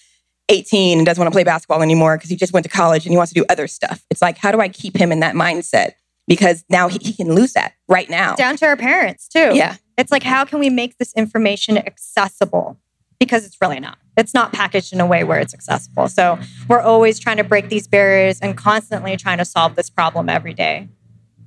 18 0.49 0.99
and 0.99 1.05
doesn't 1.05 1.21
want 1.21 1.31
to 1.31 1.35
play 1.35 1.43
basketball 1.43 1.81
anymore 1.81 2.17
because 2.17 2.29
he 2.29 2.35
just 2.35 2.53
went 2.53 2.63
to 2.65 2.69
college 2.69 3.05
and 3.05 3.11
he 3.11 3.17
wants 3.17 3.31
to 3.33 3.39
do 3.39 3.45
other 3.49 3.67
stuff? 3.67 4.03
It's 4.09 4.21
like 4.21 4.37
how 4.37 4.51
do 4.51 4.59
I 4.61 4.69
keep 4.69 4.97
him 4.97 5.11
in 5.11 5.19
that 5.21 5.35
mindset? 5.35 5.93
Because 6.27 6.63
now 6.69 6.87
he, 6.87 6.97
he 6.99 7.13
can 7.13 7.33
lose 7.33 7.53
that 7.53 7.73
right 7.87 8.09
now. 8.09 8.35
down 8.35 8.57
to 8.57 8.65
our 8.65 8.77
parents 8.77 9.27
too. 9.27 9.51
Yeah. 9.53 9.77
It's 9.97 10.11
like, 10.11 10.23
how 10.23 10.45
can 10.45 10.59
we 10.59 10.69
make 10.69 10.97
this 10.97 11.13
information 11.13 11.77
accessible? 11.77 12.77
Because 13.19 13.45
it's 13.45 13.57
really 13.61 13.79
not. 13.79 13.97
It's 14.17 14.33
not 14.33 14.53
packaged 14.53 14.93
in 14.93 15.01
a 15.01 15.05
way 15.05 15.23
where 15.23 15.39
it's 15.39 15.53
accessible. 15.53 16.07
So 16.07 16.39
we're 16.67 16.81
always 16.81 17.19
trying 17.19 17.37
to 17.37 17.43
break 17.43 17.69
these 17.69 17.87
barriers 17.87 18.39
and 18.39 18.57
constantly 18.57 19.17
trying 19.17 19.37
to 19.37 19.45
solve 19.45 19.75
this 19.75 19.89
problem 19.89 20.29
every 20.29 20.53
day. 20.53 20.89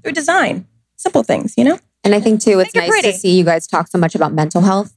Through 0.02 0.12
design. 0.12 0.66
Simple 0.96 1.22
things, 1.22 1.54
you 1.56 1.64
know? 1.64 1.78
And 2.04 2.14
I 2.14 2.20
think 2.20 2.40
too, 2.40 2.58
it's 2.60 2.74
Make 2.74 2.84
it 2.84 2.90
nice 2.90 3.02
to 3.02 3.12
see 3.12 3.36
you 3.36 3.44
guys 3.44 3.66
talk 3.66 3.88
so 3.88 3.98
much 3.98 4.14
about 4.14 4.32
mental 4.32 4.62
health. 4.62 4.94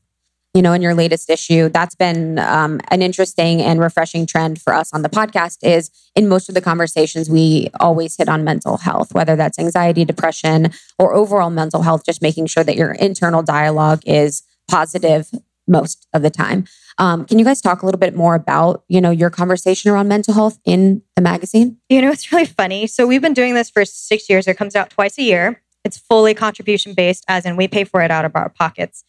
You 0.53 0.61
know, 0.61 0.73
in 0.73 0.81
your 0.81 0.93
latest 0.93 1.29
issue, 1.29 1.69
that's 1.69 1.95
been 1.95 2.37
um, 2.37 2.81
an 2.89 3.01
interesting 3.01 3.61
and 3.61 3.79
refreshing 3.79 4.25
trend 4.25 4.61
for 4.61 4.73
us 4.73 4.93
on 4.93 5.01
the 5.01 5.07
podcast. 5.07 5.59
Is 5.63 5.89
in 6.13 6.27
most 6.27 6.49
of 6.49 6.55
the 6.55 6.61
conversations 6.61 7.29
we 7.29 7.69
always 7.79 8.17
hit 8.17 8.27
on 8.27 8.43
mental 8.43 8.77
health, 8.77 9.13
whether 9.13 9.37
that's 9.37 9.57
anxiety, 9.57 10.03
depression, 10.03 10.71
or 10.99 11.13
overall 11.13 11.49
mental 11.49 11.83
health. 11.83 12.03
Just 12.05 12.21
making 12.21 12.47
sure 12.47 12.65
that 12.65 12.75
your 12.75 12.91
internal 12.91 13.41
dialogue 13.41 14.01
is 14.05 14.43
positive 14.67 15.31
most 15.67 16.07
of 16.13 16.21
the 16.21 16.29
time. 16.29 16.65
Um, 16.97 17.25
can 17.25 17.39
you 17.39 17.45
guys 17.45 17.61
talk 17.61 17.81
a 17.81 17.85
little 17.85 17.99
bit 17.99 18.15
more 18.15 18.35
about 18.35 18.83
you 18.87 19.01
know 19.01 19.11
your 19.11 19.29
conversation 19.29 19.91
around 19.91 20.07
mental 20.07 20.33
health 20.33 20.59
in 20.65 21.01
the 21.15 21.21
magazine? 21.21 21.77
You 21.89 22.01
know, 22.01 22.11
it's 22.11 22.31
really 22.31 22.45
funny. 22.45 22.87
So 22.87 23.07
we've 23.07 23.21
been 23.21 23.33
doing 23.33 23.53
this 23.53 23.69
for 23.69 23.85
six 23.85 24.29
years. 24.29 24.47
It 24.47 24.57
comes 24.57 24.75
out 24.75 24.89
twice 24.89 25.17
a 25.17 25.23
year. 25.23 25.61
It's 25.83 25.97
fully 25.97 26.33
contribution 26.33 26.93
based, 26.93 27.25
as 27.27 27.45
in 27.45 27.55
we 27.55 27.67
pay 27.67 27.83
for 27.83 28.01
it 28.01 28.11
out 28.11 28.25
of 28.25 28.35
our 28.35 28.49
pockets. 28.49 29.03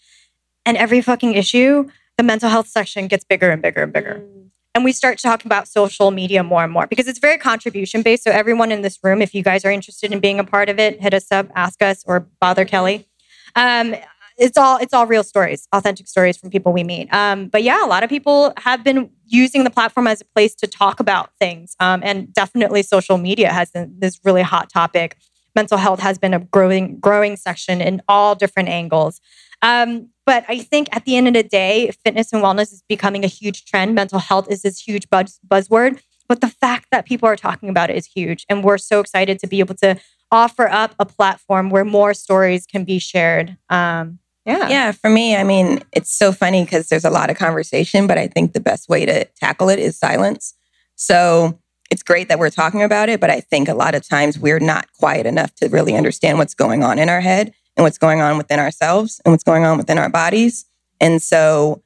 And 0.64 0.76
every 0.76 1.00
fucking 1.00 1.34
issue, 1.34 1.90
the 2.16 2.22
mental 2.22 2.48
health 2.48 2.68
section 2.68 3.08
gets 3.08 3.24
bigger 3.24 3.50
and 3.50 3.60
bigger 3.60 3.82
and 3.82 3.92
bigger. 3.92 4.22
And 4.74 4.84
we 4.84 4.92
start 4.92 5.18
talking 5.18 5.48
about 5.48 5.68
social 5.68 6.10
media 6.10 6.42
more 6.42 6.64
and 6.64 6.72
more 6.72 6.86
because 6.86 7.06
it's 7.06 7.18
very 7.18 7.36
contribution 7.36 8.00
based. 8.00 8.24
So 8.24 8.30
everyone 8.30 8.72
in 8.72 8.80
this 8.80 8.98
room, 9.02 9.20
if 9.20 9.34
you 9.34 9.42
guys 9.42 9.64
are 9.66 9.70
interested 9.70 10.12
in 10.12 10.20
being 10.20 10.38
a 10.38 10.44
part 10.44 10.70
of 10.70 10.78
it, 10.78 11.00
hit 11.00 11.12
us 11.12 11.30
up, 11.30 11.50
ask 11.54 11.82
us, 11.82 12.02
or 12.06 12.20
bother 12.40 12.64
Kelly. 12.64 13.06
Um, 13.54 13.94
it's 14.42 14.58
all 14.58 14.76
it's 14.78 14.92
all 14.92 15.06
real 15.06 15.22
stories, 15.22 15.68
authentic 15.72 16.08
stories 16.08 16.36
from 16.36 16.50
people 16.50 16.72
we 16.72 16.82
meet. 16.82 17.12
Um, 17.14 17.46
but 17.46 17.62
yeah, 17.62 17.84
a 17.84 17.86
lot 17.86 18.02
of 18.02 18.10
people 18.10 18.52
have 18.58 18.82
been 18.82 19.08
using 19.24 19.62
the 19.62 19.70
platform 19.70 20.08
as 20.08 20.20
a 20.20 20.24
place 20.24 20.54
to 20.56 20.66
talk 20.66 20.98
about 20.98 21.30
things, 21.38 21.76
um, 21.78 22.02
and 22.04 22.32
definitely 22.34 22.82
social 22.82 23.18
media 23.18 23.52
has 23.52 23.70
been 23.70 23.94
this 23.98 24.18
really 24.24 24.42
hot 24.42 24.68
topic. 24.68 25.16
Mental 25.54 25.78
health 25.78 26.00
has 26.00 26.18
been 26.18 26.34
a 26.34 26.40
growing 26.40 26.98
growing 26.98 27.36
section 27.36 27.80
in 27.80 28.02
all 28.08 28.34
different 28.34 28.68
angles. 28.68 29.20
Um, 29.62 30.08
but 30.26 30.44
I 30.48 30.58
think 30.58 30.88
at 30.94 31.04
the 31.04 31.16
end 31.16 31.28
of 31.28 31.34
the 31.34 31.44
day, 31.44 31.92
fitness 32.04 32.32
and 32.32 32.42
wellness 32.42 32.72
is 32.72 32.82
becoming 32.88 33.24
a 33.24 33.28
huge 33.28 33.64
trend. 33.64 33.94
Mental 33.94 34.18
health 34.18 34.50
is 34.50 34.62
this 34.62 34.80
huge 34.80 35.08
buzz, 35.08 35.38
buzzword. 35.46 36.00
But 36.28 36.40
the 36.40 36.48
fact 36.48 36.88
that 36.90 37.06
people 37.06 37.28
are 37.28 37.36
talking 37.36 37.68
about 37.68 37.90
it 37.90 37.96
is 37.96 38.06
huge. 38.06 38.44
And 38.48 38.64
we're 38.64 38.78
so 38.78 39.00
excited 39.00 39.38
to 39.40 39.46
be 39.46 39.60
able 39.60 39.74
to 39.76 40.00
offer 40.30 40.68
up 40.68 40.94
a 40.98 41.04
platform 41.04 41.68
where 41.70 41.84
more 41.84 42.14
stories 42.14 42.66
can 42.66 42.84
be 42.84 42.98
shared. 42.98 43.56
Um, 43.68 44.18
yeah. 44.44 44.68
Yeah, 44.68 44.92
for 44.92 45.08
me, 45.08 45.36
I 45.36 45.44
mean, 45.44 45.80
it's 45.92 46.12
so 46.12 46.32
funny 46.32 46.64
because 46.64 46.88
there's 46.88 47.04
a 47.04 47.10
lot 47.10 47.30
of 47.30 47.36
conversation, 47.36 48.06
but 48.06 48.18
I 48.18 48.26
think 48.26 48.52
the 48.52 48.60
best 48.60 48.88
way 48.88 49.06
to 49.06 49.24
tackle 49.40 49.68
it 49.68 49.78
is 49.78 49.98
silence. 49.98 50.54
So 50.96 51.58
it's 51.90 52.02
great 52.02 52.28
that 52.28 52.38
we're 52.38 52.50
talking 52.50 52.82
about 52.82 53.08
it, 53.08 53.20
but 53.20 53.30
I 53.30 53.40
think 53.40 53.68
a 53.68 53.74
lot 53.74 53.94
of 53.94 54.06
times 54.06 54.38
we're 54.38 54.58
not 54.58 54.86
quiet 54.94 55.26
enough 55.26 55.54
to 55.56 55.68
really 55.68 55.94
understand 55.94 56.38
what's 56.38 56.54
going 56.54 56.82
on 56.82 56.98
in 56.98 57.08
our 57.08 57.20
head 57.20 57.52
and 57.76 57.84
what's 57.84 57.98
going 57.98 58.20
on 58.20 58.36
within 58.36 58.58
ourselves 58.58 59.20
and 59.24 59.32
what's 59.32 59.44
going 59.44 59.64
on 59.64 59.78
within 59.78 59.98
our 59.98 60.08
bodies. 60.08 60.64
And 61.00 61.22
so 61.22 61.82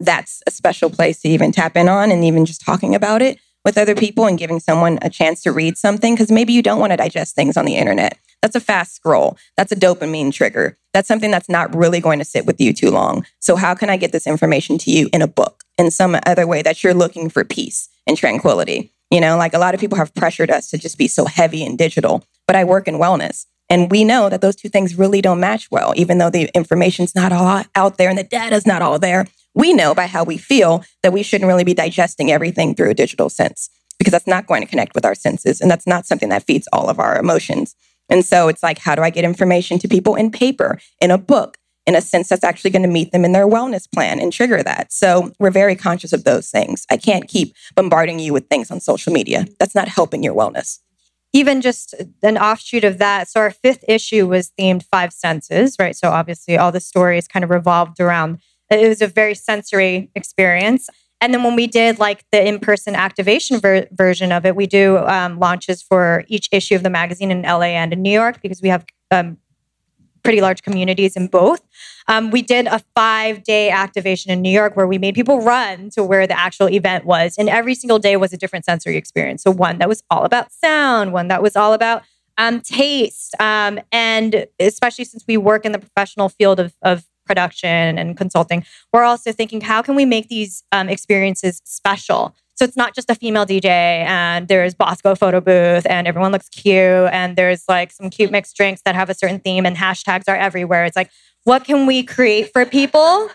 that's 0.00 0.42
a 0.46 0.50
special 0.50 0.90
place 0.90 1.20
to 1.22 1.28
even 1.28 1.52
tap 1.52 1.76
in 1.76 1.88
on 1.88 2.10
and 2.10 2.24
even 2.24 2.44
just 2.44 2.60
talking 2.60 2.94
about 2.94 3.22
it 3.22 3.38
with 3.64 3.78
other 3.78 3.94
people 3.94 4.26
and 4.26 4.38
giving 4.38 4.60
someone 4.60 4.98
a 5.02 5.10
chance 5.10 5.42
to 5.42 5.52
read 5.52 5.76
something 5.78 6.14
because 6.14 6.30
maybe 6.30 6.52
you 6.52 6.62
don't 6.62 6.78
want 6.78 6.92
to 6.92 6.96
digest 6.96 7.34
things 7.34 7.56
on 7.56 7.64
the 7.64 7.76
internet. 7.76 8.18
That's 8.42 8.56
a 8.56 8.60
fast 8.60 8.94
scroll. 8.94 9.36
That's 9.56 9.72
a 9.72 9.76
dopamine 9.76 10.32
trigger. 10.32 10.78
That's 10.92 11.08
something 11.08 11.30
that's 11.30 11.48
not 11.48 11.74
really 11.74 12.00
going 12.00 12.18
to 12.18 12.24
sit 12.24 12.46
with 12.46 12.60
you 12.60 12.72
too 12.72 12.90
long. 12.90 13.26
So, 13.38 13.56
how 13.56 13.74
can 13.74 13.90
I 13.90 13.96
get 13.96 14.12
this 14.12 14.26
information 14.26 14.78
to 14.78 14.90
you 14.90 15.08
in 15.12 15.22
a 15.22 15.26
book, 15.26 15.64
in 15.78 15.90
some 15.90 16.16
other 16.26 16.46
way 16.46 16.62
that 16.62 16.82
you're 16.82 16.94
looking 16.94 17.28
for 17.28 17.44
peace 17.44 17.88
and 18.06 18.16
tranquility? 18.16 18.92
You 19.10 19.20
know, 19.20 19.36
like 19.36 19.54
a 19.54 19.58
lot 19.58 19.74
of 19.74 19.80
people 19.80 19.98
have 19.98 20.14
pressured 20.14 20.50
us 20.50 20.70
to 20.70 20.78
just 20.78 20.98
be 20.98 21.08
so 21.08 21.26
heavy 21.26 21.64
and 21.64 21.78
digital, 21.78 22.24
but 22.46 22.56
I 22.56 22.64
work 22.64 22.88
in 22.88 22.94
wellness. 22.94 23.46
And 23.68 23.90
we 23.90 24.04
know 24.04 24.28
that 24.28 24.40
those 24.40 24.56
two 24.56 24.68
things 24.68 24.96
really 24.96 25.20
don't 25.20 25.40
match 25.40 25.68
well, 25.70 25.92
even 25.96 26.18
though 26.18 26.30
the 26.30 26.48
information's 26.54 27.14
not 27.14 27.32
all 27.32 27.64
out 27.74 27.98
there 27.98 28.08
and 28.08 28.18
the 28.18 28.24
data's 28.24 28.66
not 28.66 28.82
all 28.82 28.98
there. 28.98 29.26
We 29.54 29.72
know 29.72 29.94
by 29.94 30.06
how 30.06 30.22
we 30.22 30.36
feel 30.36 30.84
that 31.02 31.12
we 31.12 31.22
shouldn't 31.22 31.48
really 31.48 31.64
be 31.64 31.74
digesting 31.74 32.30
everything 32.30 32.74
through 32.74 32.90
a 32.90 32.94
digital 32.94 33.28
sense 33.28 33.70
because 33.98 34.12
that's 34.12 34.26
not 34.26 34.46
going 34.46 34.62
to 34.62 34.68
connect 34.68 34.94
with 34.94 35.04
our 35.04 35.14
senses. 35.14 35.60
And 35.60 35.70
that's 35.70 35.86
not 35.86 36.06
something 36.06 36.28
that 36.28 36.44
feeds 36.44 36.68
all 36.72 36.88
of 36.88 37.00
our 37.00 37.18
emotions. 37.18 37.74
And 38.08 38.24
so 38.24 38.48
it's 38.48 38.62
like, 38.62 38.78
how 38.78 38.94
do 38.94 39.02
I 39.02 39.10
get 39.10 39.24
information 39.24 39.78
to 39.80 39.88
people 39.88 40.14
in 40.14 40.30
paper, 40.30 40.78
in 41.00 41.10
a 41.10 41.18
book, 41.18 41.58
in 41.86 41.94
a 41.94 42.00
sense 42.00 42.28
that's 42.28 42.44
actually 42.44 42.70
going 42.70 42.82
to 42.82 42.88
meet 42.88 43.12
them 43.12 43.24
in 43.24 43.32
their 43.32 43.46
wellness 43.48 43.90
plan 43.92 44.20
and 44.20 44.32
trigger 44.32 44.62
that? 44.62 44.92
So 44.92 45.32
we're 45.38 45.50
very 45.50 45.76
conscious 45.76 46.12
of 46.12 46.24
those 46.24 46.48
things. 46.50 46.86
I 46.90 46.96
can't 46.96 47.28
keep 47.28 47.54
bombarding 47.74 48.18
you 48.18 48.32
with 48.32 48.48
things 48.48 48.70
on 48.70 48.80
social 48.80 49.12
media. 49.12 49.46
That's 49.58 49.74
not 49.74 49.88
helping 49.88 50.22
your 50.22 50.34
wellness. 50.34 50.78
even 51.32 51.60
just 51.60 51.94
an 52.22 52.38
offshoot 52.38 52.84
of 52.84 52.98
that. 52.98 53.28
So 53.28 53.40
our 53.40 53.50
fifth 53.50 53.84
issue 53.88 54.26
was 54.26 54.52
themed 54.58 54.84
five 54.84 55.12
senses, 55.12 55.76
right? 55.78 55.94
So 55.94 56.10
obviously 56.10 56.56
all 56.56 56.72
the 56.72 56.80
stories 56.80 57.28
kind 57.28 57.44
of 57.44 57.50
revolved 57.50 58.00
around 58.00 58.38
it 58.68 58.88
was 58.88 59.00
a 59.00 59.06
very 59.06 59.34
sensory 59.36 60.10
experience. 60.16 60.88
And 61.20 61.32
then 61.32 61.42
when 61.42 61.56
we 61.56 61.66
did 61.66 61.98
like 61.98 62.24
the 62.30 62.46
in-person 62.46 62.94
activation 62.94 63.58
ver- 63.58 63.88
version 63.90 64.32
of 64.32 64.44
it, 64.44 64.54
we 64.54 64.66
do 64.66 64.98
um, 64.98 65.38
launches 65.38 65.82
for 65.82 66.24
each 66.28 66.48
issue 66.52 66.74
of 66.74 66.82
the 66.82 66.90
magazine 66.90 67.30
in 67.30 67.42
LA 67.42 67.72
and 67.74 67.92
in 67.92 68.02
New 68.02 68.10
York 68.10 68.40
because 68.42 68.60
we 68.60 68.68
have 68.68 68.84
um, 69.10 69.38
pretty 70.22 70.40
large 70.40 70.62
communities 70.62 71.16
in 71.16 71.28
both. 71.28 71.60
Um, 72.08 72.30
we 72.30 72.42
did 72.42 72.66
a 72.66 72.80
five 72.94 73.44
day 73.44 73.70
activation 73.70 74.30
in 74.30 74.42
New 74.42 74.50
York 74.50 74.76
where 74.76 74.86
we 74.86 74.98
made 74.98 75.14
people 75.14 75.40
run 75.40 75.88
to 75.90 76.02
where 76.02 76.26
the 76.26 76.38
actual 76.38 76.68
event 76.68 77.06
was. 77.06 77.36
And 77.38 77.48
every 77.48 77.74
single 77.74 77.98
day 77.98 78.16
was 78.16 78.32
a 78.32 78.36
different 78.36 78.64
sensory 78.64 78.96
experience. 78.96 79.42
So, 79.42 79.52
one 79.52 79.78
that 79.78 79.88
was 79.88 80.02
all 80.10 80.24
about 80.24 80.52
sound, 80.52 81.12
one 81.12 81.28
that 81.28 81.42
was 81.42 81.54
all 81.56 81.72
about 81.72 82.02
um, 82.38 82.60
taste. 82.60 83.34
Um, 83.40 83.78
and 83.92 84.46
especially 84.58 85.04
since 85.04 85.24
we 85.26 85.36
work 85.36 85.64
in 85.64 85.72
the 85.72 85.78
professional 85.78 86.28
field 86.28 86.60
of, 86.60 86.74
of 86.82 87.04
production 87.26 87.98
and 87.98 88.16
consulting, 88.16 88.64
we're 88.92 89.02
also 89.02 89.32
thinking 89.32 89.60
how 89.60 89.82
can 89.82 89.94
we 89.94 90.04
make 90.04 90.28
these 90.28 90.64
um, 90.72 90.88
experiences 90.88 91.60
special 91.64 92.34
So 92.54 92.64
it's 92.64 92.76
not 92.76 92.94
just 92.94 93.10
a 93.10 93.14
female 93.14 93.44
DJ 93.44 93.66
and 93.66 94.48
there's 94.48 94.74
Bosco 94.74 95.14
photo 95.14 95.40
booth 95.40 95.86
and 95.86 96.06
everyone 96.06 96.32
looks 96.32 96.48
cute 96.48 97.10
and 97.12 97.36
there's 97.36 97.64
like 97.68 97.92
some 97.92 98.08
cute 98.08 98.30
mixed 98.30 98.56
drinks 98.56 98.82
that 98.86 98.94
have 98.94 99.10
a 99.10 99.14
certain 99.14 99.40
theme 99.40 99.66
and 99.66 99.76
hashtags 99.76 100.24
are 100.28 100.36
everywhere. 100.36 100.86
It's 100.86 100.96
like, 100.96 101.10
what 101.44 101.64
can 101.64 101.86
we 101.86 102.02
create 102.02 102.52
for 102.52 102.64
people? 102.64 103.28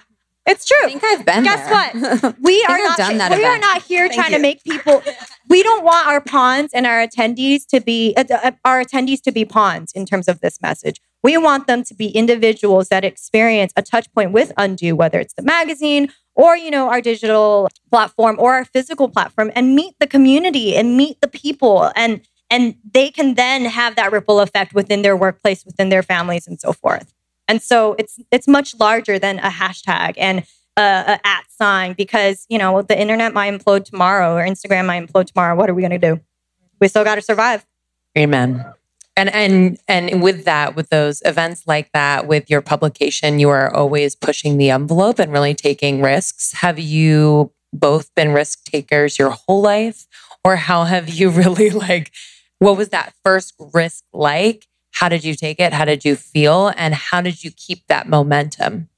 It's 0.46 0.66
true. 0.66 0.78
I 0.84 0.88
think 0.88 1.04
I've 1.04 1.26
been 1.26 1.44
Guess 1.44 1.94
there. 1.94 2.20
what? 2.20 2.36
We 2.42 2.66
are 2.68 2.78
not. 2.78 3.32
we 3.38 3.46
are 3.46 3.60
not 3.60 3.84
here 3.84 4.08
Thank 4.08 4.20
trying 4.20 4.32
to 4.32 4.40
make 4.40 4.64
people. 4.64 5.04
We 5.50 5.64
don't 5.64 5.84
want 5.84 6.08
our 6.08 6.22
pawns 6.22 6.72
and 6.74 6.88
our 6.88 7.06
attendees 7.06 7.66
to 7.68 7.82
be 7.82 8.14
uh, 8.16 8.24
uh, 8.32 8.52
our 8.64 8.82
attendees 8.86 9.22
to 9.24 9.34
be 9.34 9.44
pawns 9.44 9.92
in 9.92 10.06
terms 10.06 10.30
of 10.30 10.40
this 10.40 10.62
message. 10.62 11.02
We 11.24 11.38
want 11.38 11.68
them 11.68 11.84
to 11.84 11.94
be 11.94 12.08
individuals 12.08 12.88
that 12.88 13.04
experience 13.04 13.74
a 13.76 13.82
touch 13.82 14.10
point 14.14 14.32
with 14.32 14.54
Undo, 14.56 14.96
whether 14.96 15.20
it's 15.20 15.34
the 15.34 15.42
magazine 15.42 16.14
or 16.36 16.56
you 16.56 16.72
know 16.72 16.90
our 16.90 17.02
digital 17.02 17.68
platform 17.90 18.38
or 18.40 18.54
our 18.54 18.64
physical 18.64 19.10
platform, 19.10 19.52
and 19.56 19.76
meet 19.76 19.96
the 20.00 20.08
community 20.08 20.76
and 20.76 20.98
meet 20.98 21.20
the 21.22 21.28
people 21.28 21.92
and. 21.96 22.22
And 22.54 22.76
they 22.84 23.12
can 23.12 23.36
then 23.36 23.64
have 23.64 23.96
that 23.96 24.12
ripple 24.12 24.42
effect 24.42 24.74
within 24.74 25.04
their 25.04 25.16
workplace, 25.16 25.64
within 25.64 25.88
their 25.88 26.04
families, 26.04 26.48
and 26.48 26.60
so 26.60 26.74
forth. 26.74 27.14
And 27.52 27.62
so 27.62 27.98
it's 28.00 28.18
it's 28.32 28.48
much 28.48 28.80
larger 28.80 29.20
than 29.20 29.38
a 29.40 29.50
hashtag 29.50 30.14
and 30.16 30.46
a, 30.78 30.82
a 30.82 31.28
at 31.28 31.44
sign 31.50 31.92
because 31.92 32.46
you 32.48 32.58
know 32.58 32.82
the 32.82 32.98
internet 32.98 33.34
might 33.34 33.52
implode 33.52 33.84
tomorrow 33.84 34.38
or 34.38 34.46
Instagram 34.46 34.86
might 34.86 35.06
implode 35.06 35.26
tomorrow. 35.26 35.54
What 35.54 35.70
are 35.70 35.74
we 35.74 35.82
going 35.82 36.00
to 36.00 36.16
do? 36.16 36.22
We 36.80 36.88
still 36.88 37.04
got 37.04 37.16
to 37.16 37.22
survive. 37.22 37.66
Amen. 38.18 38.66
And 39.18 39.36
and 39.36 39.78
and 39.90 40.24
with 40.24 40.46
that, 40.46 40.78
with 40.78 40.88
those 40.88 41.22
events 41.26 41.68
like 41.68 41.92
that, 41.92 42.26
with 42.26 42.50
your 42.50 42.62
publication, 42.62 43.38
you 43.38 43.50
are 43.50 43.76
always 43.76 44.16
pushing 44.16 44.58
the 44.58 44.70
envelope 44.70 45.20
and 45.20 45.34
really 45.34 45.54
taking 45.54 46.02
risks. 46.02 46.54
Have 46.54 46.80
you 46.80 47.52
both 47.74 48.16
been 48.16 48.32
risk 48.32 48.64
takers 48.64 49.20
your 49.20 49.32
whole 49.32 49.62
life? 49.62 50.08
Or 50.46 50.56
how 50.56 50.86
have 50.86 51.10
you 51.10 51.30
really 51.42 51.70
like 51.70 52.14
what 52.60 52.78
was 52.78 52.90
that 52.90 53.14
first 53.26 53.56
risk 53.74 54.06
like? 54.14 54.68
How 54.92 55.10
did 55.10 55.24
you 55.24 55.36
take 55.36 55.60
it? 55.60 55.74
How 55.74 55.86
did 55.86 56.06
you 56.06 56.16
feel? 56.16 56.72
And 56.78 56.94
how 56.94 57.22
did 57.22 57.44
you 57.44 57.52
keep 57.52 57.88
that 57.88 58.08
momentum? 58.08 58.90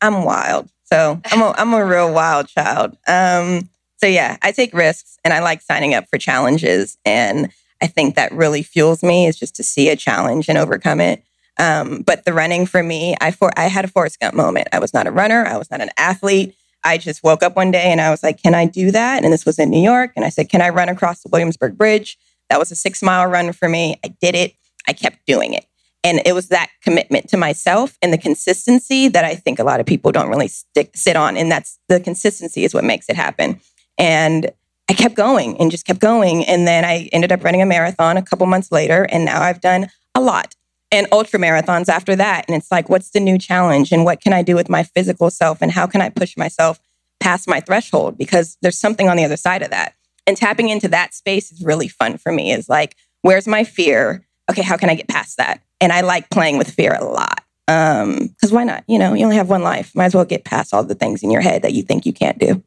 I'm 0.00 0.24
wild. 0.24 0.68
So 0.84 1.20
I'm 1.26 1.42
a, 1.42 1.54
I'm 1.58 1.72
a 1.74 1.84
real 1.84 2.12
wild 2.12 2.48
child. 2.48 2.96
Um, 3.06 3.68
so 3.96 4.06
yeah, 4.06 4.36
I 4.42 4.52
take 4.52 4.72
risks 4.74 5.18
and 5.24 5.34
I 5.34 5.40
like 5.40 5.60
signing 5.60 5.94
up 5.94 6.08
for 6.08 6.18
challenges. 6.18 6.98
And 7.04 7.52
I 7.82 7.86
think 7.86 8.14
that 8.14 8.32
really 8.32 8.62
fuels 8.62 9.02
me 9.02 9.26
is 9.26 9.38
just 9.38 9.56
to 9.56 9.64
see 9.64 9.88
a 9.88 9.96
challenge 9.96 10.48
and 10.48 10.58
overcome 10.58 11.00
it. 11.00 11.22
Um, 11.58 12.02
but 12.02 12.24
the 12.24 12.32
running 12.32 12.66
for 12.66 12.82
me, 12.82 13.16
I 13.20 13.32
for 13.32 13.50
I 13.56 13.64
had 13.64 13.84
a 13.84 13.88
Forrest 13.88 14.20
Gump 14.20 14.34
moment. 14.34 14.68
I 14.72 14.78
was 14.78 14.94
not 14.94 15.06
a 15.06 15.10
runner. 15.10 15.44
I 15.44 15.56
was 15.56 15.70
not 15.70 15.80
an 15.80 15.90
athlete. 15.96 16.54
I 16.84 16.98
just 16.98 17.24
woke 17.24 17.42
up 17.42 17.56
one 17.56 17.72
day 17.72 17.90
and 17.90 18.00
I 18.00 18.10
was 18.10 18.22
like, 18.22 18.40
"Can 18.40 18.54
I 18.54 18.66
do 18.66 18.92
that?" 18.92 19.24
And 19.24 19.32
this 19.32 19.44
was 19.44 19.58
in 19.58 19.68
New 19.68 19.82
York. 19.82 20.12
And 20.14 20.24
I 20.24 20.28
said, 20.28 20.48
"Can 20.48 20.62
I 20.62 20.68
run 20.68 20.88
across 20.88 21.22
the 21.22 21.28
Williamsburg 21.28 21.76
Bridge?" 21.76 22.16
That 22.48 22.60
was 22.60 22.70
a 22.70 22.76
six 22.76 23.02
mile 23.02 23.26
run 23.26 23.52
for 23.52 23.68
me. 23.68 23.98
I 24.04 24.08
did 24.20 24.36
it. 24.36 24.54
I 24.88 24.92
kept 24.92 25.24
doing 25.26 25.54
it. 25.54 25.66
And 26.04 26.20
it 26.24 26.32
was 26.32 26.48
that 26.48 26.70
commitment 26.82 27.28
to 27.30 27.36
myself 27.36 27.98
and 28.02 28.12
the 28.12 28.18
consistency 28.18 29.08
that 29.08 29.24
I 29.24 29.34
think 29.34 29.58
a 29.58 29.64
lot 29.64 29.80
of 29.80 29.86
people 29.86 30.12
don't 30.12 30.28
really 30.28 30.48
stick 30.48 30.92
sit 30.94 31.16
on. 31.16 31.36
And 31.36 31.50
that's 31.50 31.78
the 31.88 32.00
consistency 32.00 32.64
is 32.64 32.72
what 32.72 32.84
makes 32.84 33.08
it 33.08 33.16
happen. 33.16 33.60
And 33.98 34.50
I 34.88 34.94
kept 34.94 35.16
going 35.16 35.60
and 35.60 35.70
just 35.70 35.84
kept 35.84 36.00
going. 36.00 36.44
And 36.44 36.66
then 36.66 36.84
I 36.84 37.08
ended 37.12 37.32
up 37.32 37.44
running 37.44 37.62
a 37.62 37.66
marathon 37.66 38.16
a 38.16 38.22
couple 38.22 38.46
months 38.46 38.72
later. 38.72 39.06
And 39.10 39.24
now 39.24 39.42
I've 39.42 39.60
done 39.60 39.88
a 40.14 40.20
lot 40.20 40.54
and 40.90 41.06
ultra 41.12 41.38
marathons 41.38 41.88
after 41.88 42.16
that. 42.16 42.46
And 42.48 42.56
it's 42.56 42.70
like, 42.70 42.88
what's 42.88 43.10
the 43.10 43.20
new 43.20 43.38
challenge? 43.38 43.92
And 43.92 44.04
what 44.04 44.20
can 44.20 44.32
I 44.32 44.42
do 44.42 44.54
with 44.54 44.70
my 44.70 44.84
physical 44.84 45.30
self? 45.30 45.60
And 45.60 45.70
how 45.70 45.86
can 45.86 46.00
I 46.00 46.08
push 46.08 46.36
myself 46.36 46.80
past 47.20 47.48
my 47.48 47.60
threshold? 47.60 48.16
Because 48.16 48.56
there's 48.62 48.78
something 48.78 49.08
on 49.08 49.16
the 49.16 49.24
other 49.24 49.36
side 49.36 49.62
of 49.62 49.70
that. 49.70 49.94
And 50.26 50.36
tapping 50.36 50.68
into 50.68 50.88
that 50.88 51.12
space 51.12 51.52
is 51.52 51.62
really 51.62 51.88
fun 51.88 52.18
for 52.18 52.32
me. 52.32 52.52
Is 52.52 52.68
like, 52.68 52.96
where's 53.22 53.48
my 53.48 53.64
fear? 53.64 54.26
Okay, 54.50 54.62
how 54.62 54.76
can 54.76 54.90
I 54.90 54.94
get 54.94 55.08
past 55.08 55.36
that? 55.36 55.60
And 55.80 55.92
I 55.92 56.00
like 56.00 56.30
playing 56.30 56.58
with 56.58 56.70
fear 56.70 56.94
a 56.94 57.04
lot. 57.04 57.42
Um, 57.68 58.28
because 58.28 58.50
why 58.50 58.64
not? 58.64 58.82
You 58.88 58.98
know, 58.98 59.14
you 59.14 59.24
only 59.24 59.36
have 59.36 59.50
one 59.50 59.62
life. 59.62 59.94
Might 59.94 60.06
as 60.06 60.14
well 60.14 60.24
get 60.24 60.44
past 60.44 60.72
all 60.72 60.82
the 60.82 60.94
things 60.94 61.22
in 61.22 61.30
your 61.30 61.42
head 61.42 61.62
that 61.62 61.74
you 61.74 61.82
think 61.82 62.06
you 62.06 62.12
can't 62.12 62.38
do. 62.38 62.62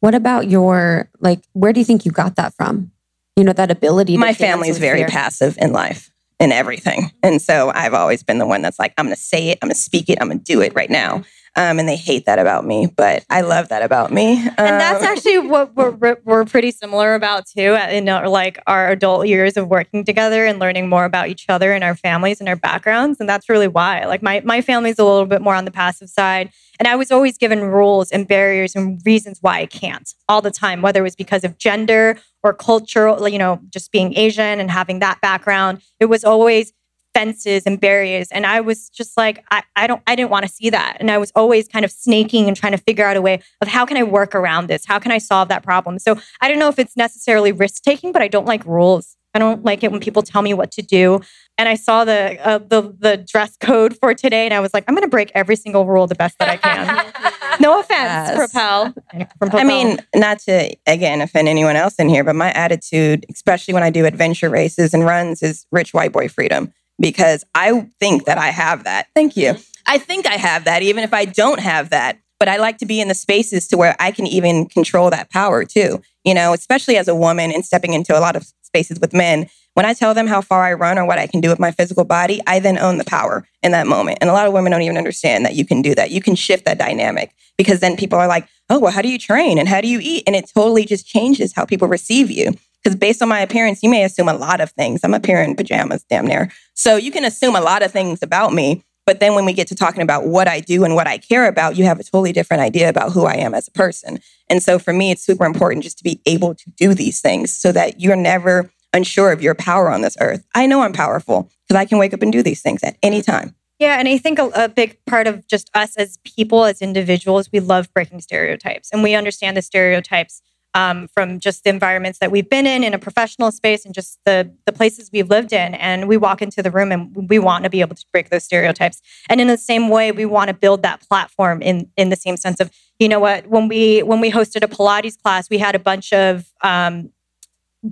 What 0.00 0.14
about 0.14 0.48
your 0.48 1.10
like? 1.20 1.40
Where 1.52 1.72
do 1.72 1.80
you 1.80 1.84
think 1.84 2.04
you 2.04 2.12
got 2.12 2.36
that 2.36 2.54
from? 2.54 2.90
You 3.36 3.44
know 3.44 3.52
that 3.52 3.70
ability. 3.70 4.14
To 4.14 4.18
my 4.18 4.34
family's 4.34 4.78
very 4.78 5.00
fear. 5.00 5.08
passive 5.08 5.56
in 5.60 5.72
life 5.72 6.10
and 6.40 6.52
everything. 6.52 7.12
And 7.22 7.40
so 7.40 7.70
I've 7.74 7.94
always 7.94 8.22
been 8.22 8.38
the 8.38 8.46
one 8.46 8.62
that's 8.62 8.78
like, 8.78 8.94
I'm 8.96 9.04
going 9.04 9.14
to 9.14 9.20
say 9.20 9.50
it, 9.50 9.58
I'm 9.62 9.68
going 9.68 9.74
to 9.74 9.80
speak 9.80 10.08
it, 10.08 10.18
I'm 10.20 10.28
going 10.28 10.40
to 10.40 10.44
do 10.44 10.62
it 10.62 10.74
right 10.74 10.90
now. 10.90 11.22
Um, 11.56 11.78
and 11.80 11.88
they 11.88 11.96
hate 11.96 12.26
that 12.26 12.38
about 12.38 12.64
me, 12.64 12.86
but 12.96 13.24
I 13.28 13.40
love 13.40 13.68
that 13.70 13.82
about 13.82 14.12
me. 14.12 14.36
And 14.38 14.80
that's 14.80 15.02
Um, 15.02 15.08
actually 15.08 15.38
what 15.38 15.74
we're, 15.74 15.90
we're- 15.90 16.16
we're 16.24 16.44
pretty 16.44 16.70
similar 16.70 17.14
about 17.14 17.44
too 17.46 17.76
in 17.90 18.08
our, 18.08 18.28
like 18.28 18.58
our 18.66 18.88
adult 18.90 19.26
years 19.26 19.56
of 19.56 19.66
working 19.68 20.04
together 20.04 20.46
and 20.46 20.58
learning 20.60 20.88
more 20.88 21.04
about 21.04 21.28
each 21.28 21.46
other 21.48 21.72
and 21.72 21.82
our 21.82 21.96
families 21.96 22.38
and 22.40 22.48
our 22.48 22.56
backgrounds. 22.56 23.18
And 23.20 23.28
that's 23.28 23.48
really 23.48 23.68
why. 23.68 24.04
Like 24.06 24.22
my, 24.22 24.40
my 24.44 24.60
family's 24.60 24.98
a 24.98 25.04
little 25.04 25.26
bit 25.26 25.42
more 25.42 25.54
on 25.56 25.64
the 25.64 25.70
passive 25.72 26.08
side. 26.08 26.50
And 26.78 26.86
I 26.86 26.96
was 26.96 27.10
always 27.10 27.36
given 27.36 27.60
rules 27.62 28.10
and 28.10 28.26
barriers 28.28 28.74
and 28.76 29.00
reasons 29.04 29.38
why 29.42 29.58
I 29.58 29.66
can't 29.66 30.08
all 30.28 30.40
the 30.40 30.50
time, 30.50 30.80
whether 30.82 31.00
it 31.00 31.02
was 31.02 31.16
because 31.16 31.44
of 31.44 31.58
gender 31.58 32.16
or 32.42 32.54
cultural, 32.54 33.28
you 33.28 33.38
know, 33.38 33.60
just 33.70 33.92
being 33.92 34.16
Asian 34.16 34.60
and 34.60 34.70
having 34.70 35.00
that 35.00 35.20
background. 35.20 35.82
It 35.98 36.06
was 36.06 36.24
always 36.24 36.72
fences 37.14 37.64
and 37.66 37.80
barriers. 37.80 38.28
And 38.30 38.46
I 38.46 38.60
was 38.60 38.88
just 38.88 39.16
like, 39.16 39.44
I, 39.50 39.62
I 39.76 39.86
don't, 39.86 40.02
I 40.06 40.14
didn't 40.16 40.30
want 40.30 40.46
to 40.46 40.52
see 40.52 40.70
that. 40.70 40.96
And 41.00 41.10
I 41.10 41.18
was 41.18 41.32
always 41.34 41.68
kind 41.68 41.84
of 41.84 41.90
snaking 41.90 42.48
and 42.48 42.56
trying 42.56 42.72
to 42.72 42.78
figure 42.78 43.04
out 43.04 43.16
a 43.16 43.22
way 43.22 43.42
of 43.60 43.68
how 43.68 43.84
can 43.86 43.96
I 43.96 44.02
work 44.02 44.34
around 44.34 44.68
this? 44.68 44.84
How 44.86 44.98
can 44.98 45.12
I 45.12 45.18
solve 45.18 45.48
that 45.48 45.62
problem? 45.62 45.98
So 45.98 46.18
I 46.40 46.48
don't 46.48 46.58
know 46.58 46.68
if 46.68 46.78
it's 46.78 46.96
necessarily 46.96 47.52
risk 47.52 47.82
taking, 47.82 48.12
but 48.12 48.22
I 48.22 48.28
don't 48.28 48.46
like 48.46 48.64
rules. 48.64 49.16
I 49.34 49.38
don't 49.38 49.64
like 49.64 49.84
it 49.84 49.92
when 49.92 50.00
people 50.00 50.22
tell 50.22 50.42
me 50.42 50.54
what 50.54 50.72
to 50.72 50.82
do. 50.82 51.20
And 51.56 51.68
I 51.68 51.74
saw 51.74 52.04
the 52.04 52.38
uh, 52.44 52.58
the 52.58 52.94
the 52.98 53.16
dress 53.16 53.56
code 53.56 53.96
for 53.96 54.14
today, 54.14 54.44
and 54.44 54.54
I 54.54 54.60
was 54.60 54.72
like, 54.74 54.84
I'm 54.88 54.94
going 54.94 55.04
to 55.04 55.10
break 55.10 55.30
every 55.34 55.56
single 55.56 55.86
rule 55.86 56.06
the 56.06 56.14
best 56.14 56.38
that 56.38 56.48
I 56.48 56.56
can. 56.56 57.58
no 57.60 57.78
offense, 57.78 57.90
Yes. 57.90 58.36
Propel. 58.36 58.94
From 59.38 59.50
I 59.52 59.62
mean, 59.62 59.98
not 60.14 60.40
to 60.40 60.74
again 60.86 61.20
offend 61.20 61.48
anyone 61.48 61.76
else 61.76 61.96
in 61.96 62.08
here, 62.08 62.24
but 62.24 62.34
my 62.34 62.50
attitude, 62.52 63.26
especially 63.30 63.74
when 63.74 63.82
I 63.82 63.90
do 63.90 64.04
adventure 64.06 64.48
races 64.48 64.94
and 64.94 65.04
runs, 65.04 65.42
is 65.42 65.66
rich 65.70 65.94
white 65.94 66.12
boy 66.12 66.28
freedom 66.28 66.72
because 67.00 67.44
I 67.54 67.88
think 67.98 68.26
that 68.26 68.38
I 68.38 68.48
have 68.48 68.84
that. 68.84 69.08
Thank 69.14 69.36
you. 69.36 69.54
Mm-hmm. 69.54 69.62
I 69.86 69.98
think 69.98 70.26
I 70.26 70.34
have 70.34 70.64
that, 70.64 70.82
even 70.82 71.02
if 71.02 71.12
I 71.12 71.24
don't 71.24 71.58
have 71.58 71.90
that. 71.90 72.18
But 72.38 72.48
I 72.48 72.56
like 72.56 72.78
to 72.78 72.86
be 72.86 73.00
in 73.00 73.08
the 73.08 73.14
spaces 73.14 73.66
to 73.68 73.76
where 73.76 73.96
I 73.98 74.12
can 74.12 74.26
even 74.26 74.66
control 74.66 75.10
that 75.10 75.30
power 75.30 75.64
too. 75.64 76.00
You 76.24 76.34
know, 76.34 76.52
especially 76.52 76.96
as 76.96 77.08
a 77.08 77.14
woman 77.14 77.50
and 77.52 77.64
stepping 77.64 77.92
into 77.92 78.16
a 78.16 78.20
lot 78.20 78.36
of 78.36 78.46
spaces 78.62 79.00
with 79.00 79.12
men. 79.12 79.48
When 79.74 79.86
I 79.86 79.94
tell 79.94 80.14
them 80.14 80.26
how 80.26 80.40
far 80.40 80.64
I 80.64 80.72
run 80.74 80.98
or 80.98 81.06
what 81.06 81.18
I 81.18 81.26
can 81.26 81.40
do 81.40 81.48
with 81.48 81.58
my 81.58 81.70
physical 81.70 82.04
body, 82.04 82.40
I 82.46 82.60
then 82.60 82.78
own 82.78 82.98
the 82.98 83.04
power 83.04 83.46
in 83.62 83.72
that 83.72 83.86
moment. 83.86 84.18
And 84.20 84.28
a 84.28 84.32
lot 84.32 84.46
of 84.46 84.52
women 84.52 84.72
don't 84.72 84.82
even 84.82 84.98
understand 84.98 85.44
that 85.44 85.54
you 85.54 85.64
can 85.64 85.80
do 85.80 85.94
that. 85.94 86.10
You 86.10 86.20
can 86.20 86.34
shift 86.34 86.64
that 86.64 86.78
dynamic 86.78 87.32
because 87.56 87.80
then 87.80 87.96
people 87.96 88.18
are 88.18 88.26
like, 88.26 88.48
oh, 88.68 88.78
well, 88.78 88.92
how 88.92 89.02
do 89.02 89.08
you 89.08 89.18
train 89.18 89.58
and 89.58 89.68
how 89.68 89.80
do 89.80 89.88
you 89.88 90.00
eat? 90.02 90.24
And 90.26 90.34
it 90.34 90.50
totally 90.52 90.84
just 90.84 91.06
changes 91.06 91.52
how 91.54 91.64
people 91.64 91.88
receive 91.88 92.30
you. 92.30 92.52
Because 92.82 92.96
based 92.96 93.20
on 93.22 93.28
my 93.28 93.40
appearance, 93.40 93.82
you 93.82 93.90
may 93.90 94.04
assume 94.04 94.28
a 94.28 94.34
lot 94.34 94.60
of 94.60 94.70
things. 94.70 95.00
I'm 95.04 95.14
up 95.14 95.26
here 95.26 95.40
in 95.40 95.54
pajamas, 95.54 96.04
damn 96.08 96.26
near. 96.26 96.50
So 96.74 96.96
you 96.96 97.10
can 97.10 97.24
assume 97.24 97.54
a 97.54 97.60
lot 97.60 97.82
of 97.82 97.92
things 97.92 98.22
about 98.22 98.52
me. 98.52 98.82
But 99.06 99.18
then 99.18 99.34
when 99.34 99.44
we 99.44 99.52
get 99.52 99.66
to 99.68 99.74
talking 99.74 100.02
about 100.02 100.26
what 100.26 100.46
I 100.46 100.60
do 100.60 100.84
and 100.84 100.94
what 100.94 101.06
I 101.06 101.18
care 101.18 101.46
about, 101.46 101.76
you 101.76 101.84
have 101.84 101.98
a 101.98 102.04
totally 102.04 102.32
different 102.32 102.62
idea 102.62 102.88
about 102.88 103.12
who 103.12 103.24
I 103.24 103.34
am 103.34 103.54
as 103.54 103.66
a 103.66 103.72
person. 103.72 104.20
And 104.48 104.62
so 104.62 104.78
for 104.78 104.92
me, 104.92 105.10
it's 105.10 105.24
super 105.24 105.44
important 105.44 105.82
just 105.82 105.98
to 105.98 106.04
be 106.04 106.20
able 106.26 106.54
to 106.54 106.70
do 106.76 106.94
these 106.94 107.20
things 107.20 107.52
so 107.52 107.72
that 107.72 108.00
you're 108.00 108.16
never 108.16 108.70
unsure 108.92 109.32
of 109.32 109.42
your 109.42 109.54
power 109.54 109.90
on 109.90 110.02
this 110.02 110.16
earth. 110.20 110.44
I 110.54 110.66
know 110.66 110.82
I'm 110.82 110.92
powerful 110.92 111.50
because 111.66 111.80
I 111.80 111.86
can 111.86 111.98
wake 111.98 112.14
up 112.14 112.22
and 112.22 112.32
do 112.32 112.42
these 112.42 112.62
things 112.62 112.82
at 112.82 112.96
any 113.02 113.22
time. 113.22 113.54
Yeah, 113.78 113.98
and 113.98 114.06
I 114.06 114.18
think 114.18 114.38
a, 114.38 114.50
a 114.54 114.68
big 114.68 114.98
part 115.06 115.26
of 115.26 115.46
just 115.48 115.70
us 115.74 115.96
as 115.96 116.18
people, 116.24 116.64
as 116.64 116.82
individuals, 116.82 117.48
we 117.50 117.60
love 117.60 117.92
breaking 117.94 118.20
stereotypes, 118.20 118.90
and 118.92 119.02
we 119.02 119.14
understand 119.14 119.56
the 119.56 119.62
stereotypes 119.62 120.42
um, 120.74 121.08
from 121.08 121.40
just 121.40 121.64
the 121.64 121.70
environments 121.70 122.18
that 122.20 122.30
we've 122.30 122.48
been 122.48 122.66
in, 122.66 122.84
in 122.84 122.94
a 122.94 122.98
professional 122.98 123.50
space, 123.50 123.84
and 123.84 123.94
just 123.94 124.18
the 124.24 124.50
the 124.66 124.72
places 124.72 125.10
we've 125.12 125.28
lived 125.28 125.52
in. 125.52 125.74
And 125.74 126.08
we 126.08 126.16
walk 126.16 126.42
into 126.42 126.62
the 126.62 126.70
room, 126.70 126.92
and 126.92 127.28
we 127.28 127.38
want 127.38 127.64
to 127.64 127.70
be 127.70 127.80
able 127.80 127.96
to 127.96 128.04
break 128.12 128.30
those 128.30 128.44
stereotypes. 128.44 129.00
And 129.28 129.40
in 129.40 129.48
the 129.48 129.58
same 129.58 129.88
way, 129.88 130.12
we 130.12 130.24
want 130.24 130.48
to 130.48 130.54
build 130.54 130.82
that 130.82 131.00
platform 131.08 131.62
in 131.62 131.90
in 131.96 132.10
the 132.10 132.16
same 132.16 132.36
sense 132.36 132.60
of, 132.60 132.70
you 132.98 133.08
know 133.08 133.20
what, 133.20 133.46
when 133.48 133.68
we 133.68 134.02
when 134.02 134.20
we 134.20 134.30
hosted 134.30 134.62
a 134.62 134.68
Pilates 134.68 135.20
class, 135.20 135.50
we 135.50 135.58
had 135.58 135.74
a 135.74 135.80
bunch 135.80 136.12
of 136.12 136.50
um, 136.62 137.10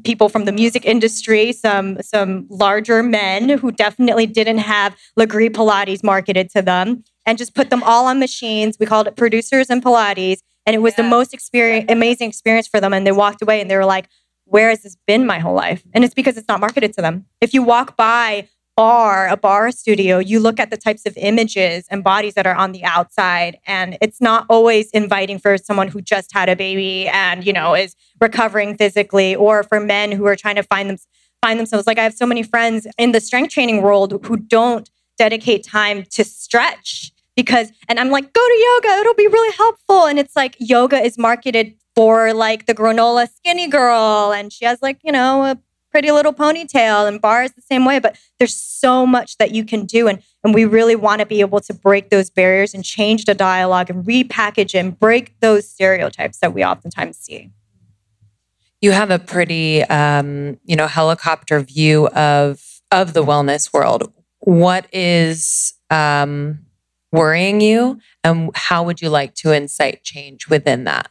people 0.04 0.28
from 0.28 0.44
the 0.44 0.52
music 0.52 0.84
industry, 0.84 1.52
some 1.52 2.00
some 2.02 2.46
larger 2.50 3.02
men 3.02 3.48
who 3.48 3.72
definitely 3.72 4.26
didn't 4.26 4.58
have 4.58 4.96
Lagree 5.18 5.50
Pilates 5.50 6.04
marketed 6.04 6.50
to 6.50 6.62
them, 6.62 7.02
and 7.26 7.38
just 7.38 7.54
put 7.54 7.70
them 7.70 7.82
all 7.82 8.06
on 8.06 8.18
machines. 8.18 8.76
We 8.78 8.86
called 8.86 9.06
it 9.06 9.16
producers 9.16 9.70
and 9.70 9.82
Pilates, 9.82 10.40
and 10.68 10.74
it 10.74 10.80
was 10.80 10.96
the 10.96 11.02
most 11.02 11.32
experience, 11.32 11.86
amazing 11.88 12.28
experience 12.28 12.68
for 12.68 12.78
them. 12.78 12.92
And 12.92 13.06
they 13.06 13.10
walked 13.10 13.40
away 13.40 13.62
and 13.62 13.70
they 13.70 13.76
were 13.76 13.86
like, 13.86 14.06
"Where 14.44 14.68
has 14.68 14.82
this 14.82 14.98
been 15.06 15.24
my 15.24 15.38
whole 15.38 15.54
life?" 15.54 15.82
And 15.94 16.04
it's 16.04 16.12
because 16.12 16.36
it's 16.36 16.46
not 16.46 16.60
marketed 16.60 16.92
to 16.92 17.00
them. 17.00 17.24
If 17.40 17.54
you 17.54 17.62
walk 17.62 17.96
by 17.96 18.48
barre, 18.76 19.28
a 19.28 19.36
barre 19.38 19.72
studio, 19.72 20.18
you 20.18 20.38
look 20.38 20.60
at 20.60 20.68
the 20.68 20.76
types 20.76 21.06
of 21.06 21.16
images 21.16 21.86
and 21.90 22.04
bodies 22.04 22.34
that 22.34 22.46
are 22.46 22.54
on 22.54 22.72
the 22.72 22.84
outside, 22.84 23.56
and 23.66 23.96
it's 24.02 24.20
not 24.20 24.44
always 24.50 24.90
inviting 24.90 25.38
for 25.38 25.56
someone 25.56 25.88
who 25.88 26.02
just 26.02 26.34
had 26.34 26.50
a 26.50 26.54
baby 26.54 27.08
and 27.08 27.46
you 27.46 27.52
know 27.54 27.74
is 27.74 27.96
recovering 28.20 28.76
physically, 28.76 29.34
or 29.34 29.62
for 29.62 29.80
men 29.80 30.12
who 30.12 30.26
are 30.26 30.36
trying 30.36 30.56
to 30.56 30.62
find 30.62 30.90
them 30.90 30.98
find 31.42 31.58
themselves. 31.58 31.86
Like 31.86 31.98
I 31.98 32.02
have 32.02 32.14
so 32.14 32.26
many 32.26 32.42
friends 32.42 32.86
in 32.98 33.12
the 33.12 33.20
strength 33.20 33.54
training 33.54 33.80
world 33.80 34.22
who 34.26 34.36
don't 34.36 34.90
dedicate 35.16 35.64
time 35.64 36.04
to 36.10 36.24
stretch 36.24 37.10
because, 37.38 37.70
and 37.88 38.00
I'm 38.00 38.10
like, 38.10 38.32
go 38.32 38.40
to 38.40 38.80
yoga, 38.82 39.00
it'll 39.00 39.14
be 39.14 39.28
really 39.28 39.56
helpful. 39.56 40.06
And 40.06 40.18
it's 40.18 40.34
like 40.34 40.56
yoga 40.58 41.00
is 41.00 41.16
marketed 41.16 41.76
for 41.94 42.34
like 42.34 42.66
the 42.66 42.74
granola 42.74 43.28
skinny 43.32 43.68
girl, 43.68 44.32
and 44.32 44.52
she 44.52 44.64
has 44.64 44.82
like 44.82 44.98
you 45.04 45.12
know 45.12 45.44
a 45.44 45.58
pretty 45.92 46.10
little 46.10 46.32
ponytail 46.34 47.06
and 47.06 47.20
bars 47.20 47.52
the 47.52 47.62
same 47.62 47.86
way 47.86 47.98
but 47.98 48.14
there's 48.38 48.54
so 48.54 49.06
much 49.06 49.38
that 49.38 49.52
you 49.52 49.64
can 49.64 49.86
do 49.86 50.06
and 50.06 50.22
and 50.44 50.52
we 50.52 50.66
really 50.66 50.94
want 50.94 51.18
to 51.18 51.26
be 51.26 51.40
able 51.40 51.60
to 51.60 51.72
break 51.72 52.10
those 52.10 52.28
barriers 52.28 52.74
and 52.74 52.84
change 52.84 53.24
the 53.24 53.34
dialogue 53.34 53.88
and 53.88 54.04
repackage 54.04 54.78
and 54.78 54.98
break 54.98 55.40
those 55.40 55.66
stereotypes 55.66 56.40
that 56.40 56.52
we 56.52 56.62
oftentimes 56.62 57.16
see 57.16 57.50
you 58.82 58.92
have 58.92 59.10
a 59.10 59.18
pretty 59.18 59.82
um, 59.84 60.58
you 60.66 60.76
know 60.76 60.86
helicopter 60.86 61.60
view 61.60 62.06
of 62.08 62.62
of 62.92 63.14
the 63.14 63.24
wellness 63.24 63.72
world 63.72 64.12
what 64.40 64.86
is 64.92 65.72
um, 65.88 66.58
worrying 67.12 67.60
you 67.60 67.98
and 68.22 68.50
how 68.54 68.82
would 68.82 69.00
you 69.00 69.08
like 69.08 69.34
to 69.34 69.52
incite 69.52 70.02
change 70.04 70.48
within 70.48 70.84
that 70.84 71.10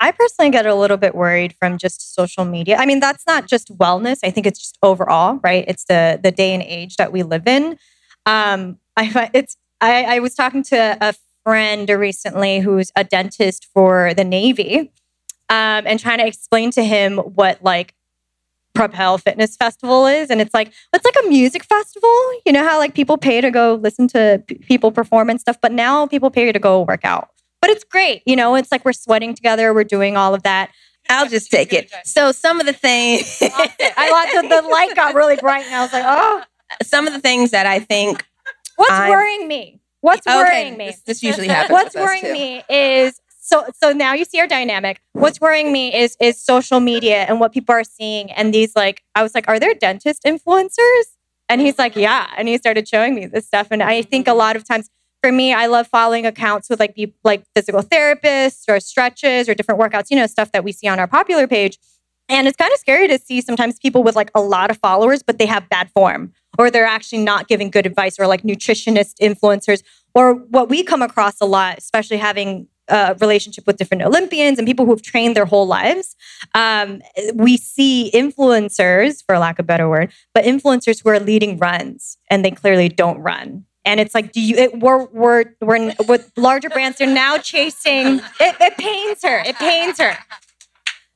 I 0.00 0.12
personally 0.12 0.50
get 0.50 0.66
a 0.66 0.74
little 0.74 0.96
bit 0.96 1.14
worried 1.14 1.54
from 1.58 1.78
just 1.78 2.14
social 2.14 2.44
media. 2.44 2.76
I 2.76 2.86
mean, 2.86 3.00
that's 3.00 3.26
not 3.26 3.46
just 3.46 3.76
wellness. 3.76 4.18
I 4.22 4.30
think 4.30 4.46
it's 4.46 4.58
just 4.58 4.78
overall, 4.82 5.40
right? 5.42 5.64
It's 5.66 5.84
the 5.84 6.20
the 6.22 6.30
day 6.30 6.52
and 6.52 6.62
age 6.62 6.96
that 6.96 7.12
we 7.12 7.22
live 7.22 7.46
in. 7.46 7.78
Um, 8.26 8.78
I 8.96 9.30
it's 9.32 9.56
I, 9.80 10.16
I 10.16 10.18
was 10.20 10.34
talking 10.34 10.62
to 10.64 10.98
a 11.00 11.14
friend 11.44 11.88
recently 11.88 12.60
who's 12.60 12.92
a 12.96 13.04
dentist 13.04 13.68
for 13.72 14.12
the 14.14 14.24
Navy, 14.24 14.92
um, 15.48 15.86
and 15.86 15.98
trying 15.98 16.18
to 16.18 16.26
explain 16.26 16.70
to 16.72 16.84
him 16.84 17.18
what 17.18 17.62
like 17.62 17.94
Propel 18.76 19.18
Fitness 19.18 19.56
Festival 19.56 20.06
is, 20.06 20.30
and 20.30 20.40
it's 20.40 20.54
like 20.54 20.72
it's 20.92 21.04
like 21.04 21.16
a 21.24 21.28
music 21.28 21.64
festival. 21.64 22.14
You 22.44 22.52
know 22.52 22.62
how 22.64 22.78
like 22.78 22.94
people 22.94 23.16
pay 23.18 23.40
to 23.40 23.50
go 23.50 23.74
listen 23.74 24.06
to 24.08 24.42
p- 24.46 24.56
people 24.56 24.92
perform 24.92 25.30
and 25.30 25.40
stuff, 25.40 25.56
but 25.60 25.72
now 25.72 26.06
people 26.06 26.30
pay 26.30 26.52
to 26.52 26.58
go 26.58 26.82
work 26.82 27.04
out 27.04 27.30
but 27.62 27.70
it's 27.70 27.84
great. 27.84 28.22
You 28.26 28.36
know, 28.36 28.54
it's 28.54 28.70
like 28.70 28.84
we're 28.84 28.92
sweating 28.92 29.34
together, 29.34 29.74
we're 29.74 29.82
doing 29.82 30.16
all 30.16 30.34
of 30.34 30.44
that. 30.44 30.70
I'll 31.08 31.28
just 31.28 31.50
take 31.50 31.72
it. 31.72 31.90
So 32.04 32.30
some 32.30 32.60
of 32.60 32.66
the 32.66 32.72
things 32.72 33.38
I 33.42 34.10
like 34.12 34.42
the, 34.42 34.48
the 34.62 34.68
light 34.68 34.94
got 34.94 35.14
really 35.16 35.36
bright 35.36 35.64
and 35.66 35.74
I 35.74 35.80
was 35.82 35.92
like, 35.92 36.04
oh. 36.06 36.42
Some 36.82 37.06
of 37.08 37.12
the 37.12 37.18
things 37.20 37.50
that 37.52 37.66
I 37.66 37.78
think 37.80 38.24
What's 38.76 38.90
I'm- 38.92 39.10
worrying 39.10 39.48
me? 39.48 39.80
What's 40.00 40.26
Okay, 40.26 40.36
worrying 40.36 40.76
me? 40.76 40.86
This, 40.88 41.00
this 41.00 41.22
usually 41.24 41.48
happens. 41.48 41.72
What's 41.72 41.94
worrying 41.96 42.24
too. 42.24 42.32
me 42.32 42.62
is 42.68 43.20
so 43.46 43.64
so 43.80 43.92
now 43.92 44.12
you 44.12 44.24
see 44.24 44.40
our 44.40 44.48
dynamic. 44.48 45.00
What's 45.12 45.40
worrying 45.40 45.72
me 45.72 45.94
is 45.94 46.16
is 46.20 46.42
social 46.42 46.80
media 46.80 47.24
and 47.28 47.38
what 47.38 47.52
people 47.52 47.74
are 47.74 47.84
seeing 47.84 48.30
and 48.32 48.52
these 48.52 48.74
like 48.74 49.02
I 49.14 49.22
was 49.22 49.34
like, 49.34 49.48
are 49.48 49.60
there 49.60 49.72
dentist 49.72 50.24
influencers? 50.24 51.04
And 51.48 51.60
he's 51.60 51.78
like, 51.78 51.94
yeah. 51.94 52.26
And 52.36 52.48
he 52.48 52.58
started 52.58 52.88
showing 52.88 53.14
me 53.14 53.26
this 53.26 53.46
stuff. 53.46 53.68
And 53.70 53.84
I 53.84 54.02
think 54.02 54.26
a 54.26 54.30
mm-hmm. 54.30 54.38
lot 54.38 54.56
of 54.56 54.64
times 54.64 54.90
for 55.22 55.30
me, 55.30 55.54
I 55.54 55.66
love 55.66 55.86
following 55.86 56.26
accounts 56.26 56.68
with 56.68 56.80
like 56.80 56.96
like 57.22 57.44
physical 57.54 57.82
therapists 57.82 58.64
or 58.68 58.80
stretches 58.80 59.48
or 59.48 59.54
different 59.54 59.80
workouts, 59.80 60.06
you 60.10 60.16
know, 60.16 60.26
stuff 60.26 60.50
that 60.50 60.64
we 60.64 60.72
see 60.72 60.88
on 60.88 60.98
our 60.98 61.06
popular 61.06 61.46
page. 61.46 61.78
And 62.28 62.48
it's 62.48 62.56
kind 62.56 62.72
of 62.72 62.80
scary 62.80 63.06
to 63.06 63.18
see 63.20 63.40
sometimes 63.40 63.78
people 63.78 64.02
with 64.02 64.16
like 64.16 64.32
a 64.34 64.40
lot 64.40 64.72
of 64.72 64.78
followers, 64.78 65.22
but 65.22 65.38
they 65.38 65.46
have 65.46 65.68
bad 65.68 65.88
form 65.92 66.32
or 66.58 66.72
they're 66.72 66.84
actually 66.84 67.22
not 67.22 67.46
giving 67.46 67.70
good 67.70 67.86
advice 67.86 68.18
or 68.18 68.26
like 68.26 68.42
nutritionist 68.42 69.14
influencers 69.22 69.84
or 70.14 70.34
what 70.34 70.68
we 70.68 70.82
come 70.82 71.02
across 71.02 71.40
a 71.40 71.44
lot, 71.44 71.78
especially 71.78 72.16
having 72.16 72.66
a 72.88 73.16
relationship 73.20 73.66
with 73.66 73.76
different 73.76 74.02
Olympians 74.02 74.58
and 74.58 74.66
people 74.66 74.84
who 74.84 74.92
have 74.92 75.02
trained 75.02 75.36
their 75.36 75.44
whole 75.44 75.66
lives. 75.66 76.16
Um, 76.54 77.02
we 77.34 77.56
see 77.56 78.10
influencers, 78.14 79.24
for 79.24 79.38
lack 79.38 79.58
of 79.58 79.64
a 79.64 79.66
better 79.66 79.88
word, 79.88 80.12
but 80.34 80.44
influencers 80.44 81.02
who 81.02 81.10
are 81.10 81.20
leading 81.20 81.58
runs 81.58 82.18
and 82.30 82.44
they 82.44 82.50
clearly 82.50 82.88
don't 82.88 83.18
run. 83.18 83.64
And 83.84 84.00
it's 84.00 84.14
like, 84.14 84.32
do 84.32 84.40
you? 84.40 84.56
It, 84.56 84.80
we're 84.80 85.04
we're 85.06 85.44
we're 85.60 85.94
with 86.08 86.32
larger 86.36 86.68
brands. 86.68 86.98
They're 86.98 87.06
now 87.06 87.38
chasing. 87.38 88.20
It, 88.40 88.56
it 88.60 88.76
pains 88.76 89.22
her. 89.22 89.38
It 89.46 89.56
pains 89.56 89.98
her. 89.98 90.16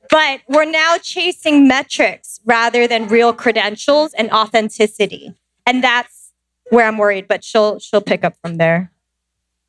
But 0.09 0.41
we're 0.49 0.71
now 0.71 0.97
chasing 1.03 1.67
metrics 1.67 2.41
rather 2.45 2.87
than 2.87 3.09
real 3.09 3.33
credentials 3.33 4.13
and 4.15 4.31
authenticity, 4.31 5.35
and 5.67 5.83
that's 5.83 6.33
where 6.71 6.87
I'm 6.87 6.97
worried. 6.97 7.27
But 7.27 7.43
she'll 7.43 7.81
she'll 7.81 8.01
pick 8.01 8.25
up 8.25 8.35
from 8.41 8.57
there. 8.57 8.93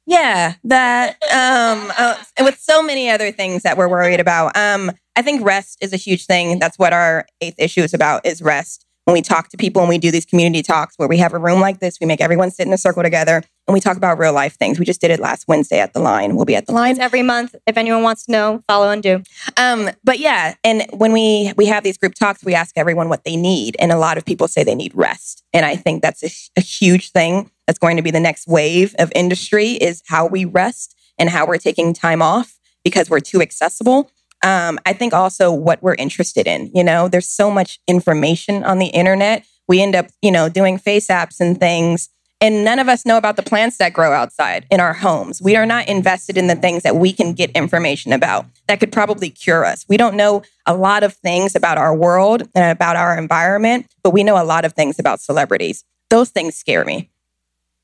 Yeah, 0.05 0.55
that 0.63 1.11
um 1.23 1.91
uh, 1.97 2.17
and 2.37 2.45
with 2.45 2.59
so 2.59 2.81
many 2.81 3.09
other 3.09 3.31
things 3.31 3.63
that 3.63 3.77
we're 3.77 3.89
worried 3.89 4.19
about. 4.19 4.55
Um 4.57 4.91
I 5.15 5.21
think 5.21 5.45
rest 5.45 5.77
is 5.81 5.93
a 5.93 5.97
huge 5.97 6.25
thing. 6.25 6.59
That's 6.59 6.79
what 6.79 6.93
our 6.93 7.25
eighth 7.41 7.55
issue 7.57 7.81
is 7.81 7.93
about 7.93 8.25
is 8.25 8.41
rest. 8.41 8.85
When 9.05 9.13
we 9.13 9.21
talk 9.21 9.49
to 9.49 9.57
people 9.57 9.81
and 9.81 9.89
we 9.89 9.97
do 9.97 10.11
these 10.11 10.25
community 10.25 10.61
talks 10.61 10.95
where 10.97 11.07
we 11.07 11.17
have 11.17 11.33
a 11.33 11.39
room 11.39 11.59
like 11.59 11.79
this, 11.79 11.99
we 11.99 12.05
make 12.05 12.21
everyone 12.21 12.51
sit 12.51 12.67
in 12.67 12.73
a 12.73 12.77
circle 12.77 13.01
together 13.01 13.41
and 13.67 13.73
we 13.73 13.79
talk 13.79 13.97
about 13.97 14.19
real 14.19 14.31
life 14.31 14.57
things. 14.57 14.77
We 14.77 14.85
just 14.85 15.01
did 15.01 15.11
it 15.11 15.19
last 15.19 15.47
Wednesday 15.47 15.79
at 15.79 15.93
the 15.93 15.99
line. 15.99 16.35
We'll 16.35 16.45
be 16.45 16.55
at 16.55 16.67
the 16.67 16.71
line 16.73 16.91
It's 16.91 16.99
every 16.99 17.23
month. 17.23 17.55
If 17.65 17.77
anyone 17.77 18.03
wants 18.03 18.25
to 18.25 18.31
know, 18.31 18.63
follow 18.67 18.89
and 18.89 19.01
do. 19.01 19.23
Um, 19.57 19.89
but 20.03 20.19
yeah, 20.19 20.53
and 20.63 20.85
when 20.93 21.13
we 21.13 21.51
we 21.57 21.65
have 21.65 21.83
these 21.83 21.97
group 21.97 22.13
talks, 22.13 22.43
we 22.43 22.53
ask 22.53 22.77
everyone 22.77 23.09
what 23.09 23.23
they 23.23 23.35
need, 23.35 23.75
and 23.79 23.91
a 23.91 23.97
lot 23.97 24.17
of 24.17 24.25
people 24.25 24.47
say 24.47 24.63
they 24.63 24.75
need 24.75 24.93
rest, 24.93 25.43
and 25.51 25.65
I 25.65 25.75
think 25.75 26.01
that's 26.01 26.23
a, 26.23 26.59
a 26.59 26.61
huge 26.61 27.11
thing. 27.11 27.49
That's 27.71 27.79
going 27.79 27.95
to 27.95 28.03
be 28.03 28.11
the 28.11 28.19
next 28.19 28.49
wave 28.49 28.93
of 28.99 29.13
industry 29.15 29.69
is 29.69 30.03
how 30.07 30.27
we 30.27 30.43
rest 30.43 30.93
and 31.17 31.29
how 31.29 31.47
we're 31.47 31.57
taking 31.57 31.93
time 31.93 32.21
off 32.21 32.59
because 32.83 33.09
we're 33.09 33.21
too 33.21 33.41
accessible. 33.41 34.11
Um, 34.43 34.77
I 34.85 34.91
think 34.91 35.13
also 35.13 35.53
what 35.53 35.81
we're 35.81 35.95
interested 35.95 36.47
in. 36.47 36.69
You 36.75 36.83
know, 36.83 37.07
there's 37.07 37.29
so 37.29 37.49
much 37.49 37.79
information 37.87 38.65
on 38.65 38.79
the 38.79 38.87
internet. 38.87 39.45
We 39.69 39.81
end 39.81 39.95
up, 39.95 40.07
you 40.21 40.31
know, 40.31 40.49
doing 40.49 40.79
face 40.79 41.07
apps 41.07 41.39
and 41.39 41.57
things 41.57 42.09
and 42.41 42.65
none 42.65 42.79
of 42.79 42.89
us 42.89 43.05
know 43.05 43.15
about 43.15 43.37
the 43.37 43.43
plants 43.43 43.77
that 43.77 43.93
grow 43.93 44.11
outside 44.11 44.65
in 44.69 44.81
our 44.81 44.93
homes. 44.93 45.41
We 45.41 45.55
are 45.55 45.65
not 45.65 45.87
invested 45.87 46.37
in 46.37 46.47
the 46.47 46.55
things 46.55 46.83
that 46.83 46.97
we 46.97 47.13
can 47.13 47.31
get 47.31 47.51
information 47.51 48.11
about 48.11 48.47
that 48.67 48.81
could 48.81 48.91
probably 48.91 49.29
cure 49.29 49.63
us. 49.63 49.85
We 49.87 49.95
don't 49.95 50.15
know 50.15 50.41
a 50.65 50.75
lot 50.75 51.03
of 51.03 51.13
things 51.13 51.55
about 51.55 51.77
our 51.77 51.95
world 51.95 52.49
and 52.53 52.69
about 52.69 52.97
our 52.97 53.17
environment, 53.17 53.93
but 54.03 54.09
we 54.09 54.25
know 54.25 54.41
a 54.41 54.43
lot 54.43 54.65
of 54.65 54.73
things 54.73 54.99
about 54.99 55.21
celebrities. 55.21 55.85
Those 56.09 56.31
things 56.31 56.55
scare 56.55 56.83
me. 56.83 57.11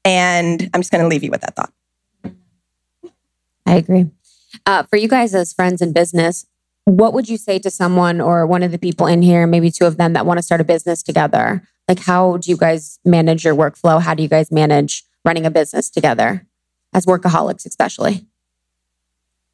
And 0.07 0.69
I'm 0.73 0.79
just 0.79 0.89
going 0.89 1.01
to 1.01 1.07
leave 1.09 1.21
you 1.21 1.31
with 1.31 1.41
that 1.41 1.57
thought. 1.57 1.73
I 3.65 3.75
agree. 3.75 4.05
Uh, 4.65 4.83
for 4.83 4.95
you 4.95 5.09
guys 5.09 5.35
as 5.35 5.51
friends 5.51 5.81
in 5.81 5.91
business, 5.91 6.45
what 6.85 7.13
would 7.13 7.27
you 7.27 7.35
say 7.35 7.59
to 7.59 7.69
someone 7.69 8.21
or 8.21 8.47
one 8.47 8.63
of 8.63 8.71
the 8.71 8.77
people 8.77 9.05
in 9.05 9.21
here, 9.21 9.45
maybe 9.45 9.69
two 9.69 9.83
of 9.83 9.97
them 9.97 10.13
that 10.13 10.25
want 10.25 10.37
to 10.37 10.41
start 10.41 10.61
a 10.61 10.63
business 10.63 11.03
together? 11.03 11.61
Like, 11.89 11.99
how 11.99 12.37
do 12.37 12.49
you 12.49 12.55
guys 12.55 12.99
manage 13.03 13.43
your 13.43 13.53
workflow? 13.53 14.01
How 14.01 14.13
do 14.13 14.23
you 14.23 14.29
guys 14.29 14.49
manage 14.49 15.03
running 15.25 15.45
a 15.45 15.51
business 15.51 15.89
together 15.89 16.47
as 16.93 17.05
workaholics, 17.05 17.65
especially? 17.65 18.25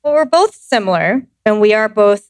Well, 0.03 0.13
we're 0.13 0.25
both 0.25 0.53
similar 0.53 1.25
and 1.47 1.59
we 1.59 1.73
are 1.73 1.89
both 1.89 2.29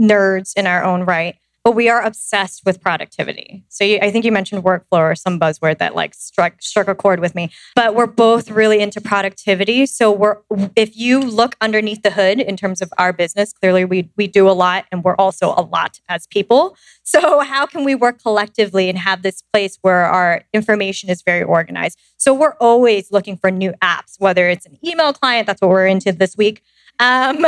nerds 0.00 0.54
in 0.56 0.66
our 0.66 0.82
own 0.82 1.02
right, 1.02 1.36
but 1.66 1.72
we 1.72 1.88
are 1.88 2.00
obsessed 2.00 2.62
with 2.64 2.80
productivity. 2.80 3.64
So 3.70 3.82
you, 3.82 3.98
I 4.00 4.12
think 4.12 4.24
you 4.24 4.30
mentioned 4.30 4.62
workflow 4.62 5.00
or 5.00 5.16
some 5.16 5.40
buzzword 5.40 5.78
that 5.78 5.96
like 5.96 6.14
struck 6.14 6.62
struck 6.62 6.86
a 6.86 6.94
chord 6.94 7.18
with 7.18 7.34
me. 7.34 7.50
But 7.74 7.96
we're 7.96 8.06
both 8.06 8.52
really 8.52 8.78
into 8.78 9.00
productivity. 9.00 9.84
So 9.86 10.12
we're 10.12 10.36
if 10.76 10.96
you 10.96 11.18
look 11.18 11.56
underneath 11.60 12.02
the 12.04 12.12
hood 12.12 12.38
in 12.38 12.56
terms 12.56 12.80
of 12.80 12.92
our 12.98 13.12
business, 13.12 13.52
clearly 13.52 13.84
we 13.84 14.08
we 14.16 14.28
do 14.28 14.48
a 14.48 14.52
lot 14.52 14.84
and 14.92 15.02
we're 15.02 15.16
also 15.16 15.54
a 15.56 15.62
lot 15.62 15.98
as 16.08 16.28
people. 16.28 16.76
So 17.02 17.40
how 17.40 17.66
can 17.66 17.82
we 17.82 17.96
work 17.96 18.22
collectively 18.22 18.88
and 18.88 18.96
have 18.96 19.22
this 19.22 19.42
place 19.52 19.76
where 19.82 20.04
our 20.04 20.42
information 20.52 21.10
is 21.10 21.22
very 21.22 21.42
organized? 21.42 21.98
So 22.16 22.32
we're 22.32 22.54
always 22.60 23.10
looking 23.10 23.36
for 23.36 23.50
new 23.50 23.72
apps, 23.82 24.20
whether 24.20 24.48
it's 24.48 24.66
an 24.66 24.78
email 24.86 25.12
client, 25.12 25.48
that's 25.48 25.60
what 25.60 25.70
we're 25.70 25.86
into 25.86 26.12
this 26.12 26.36
week 26.36 26.62
um, 26.98 27.44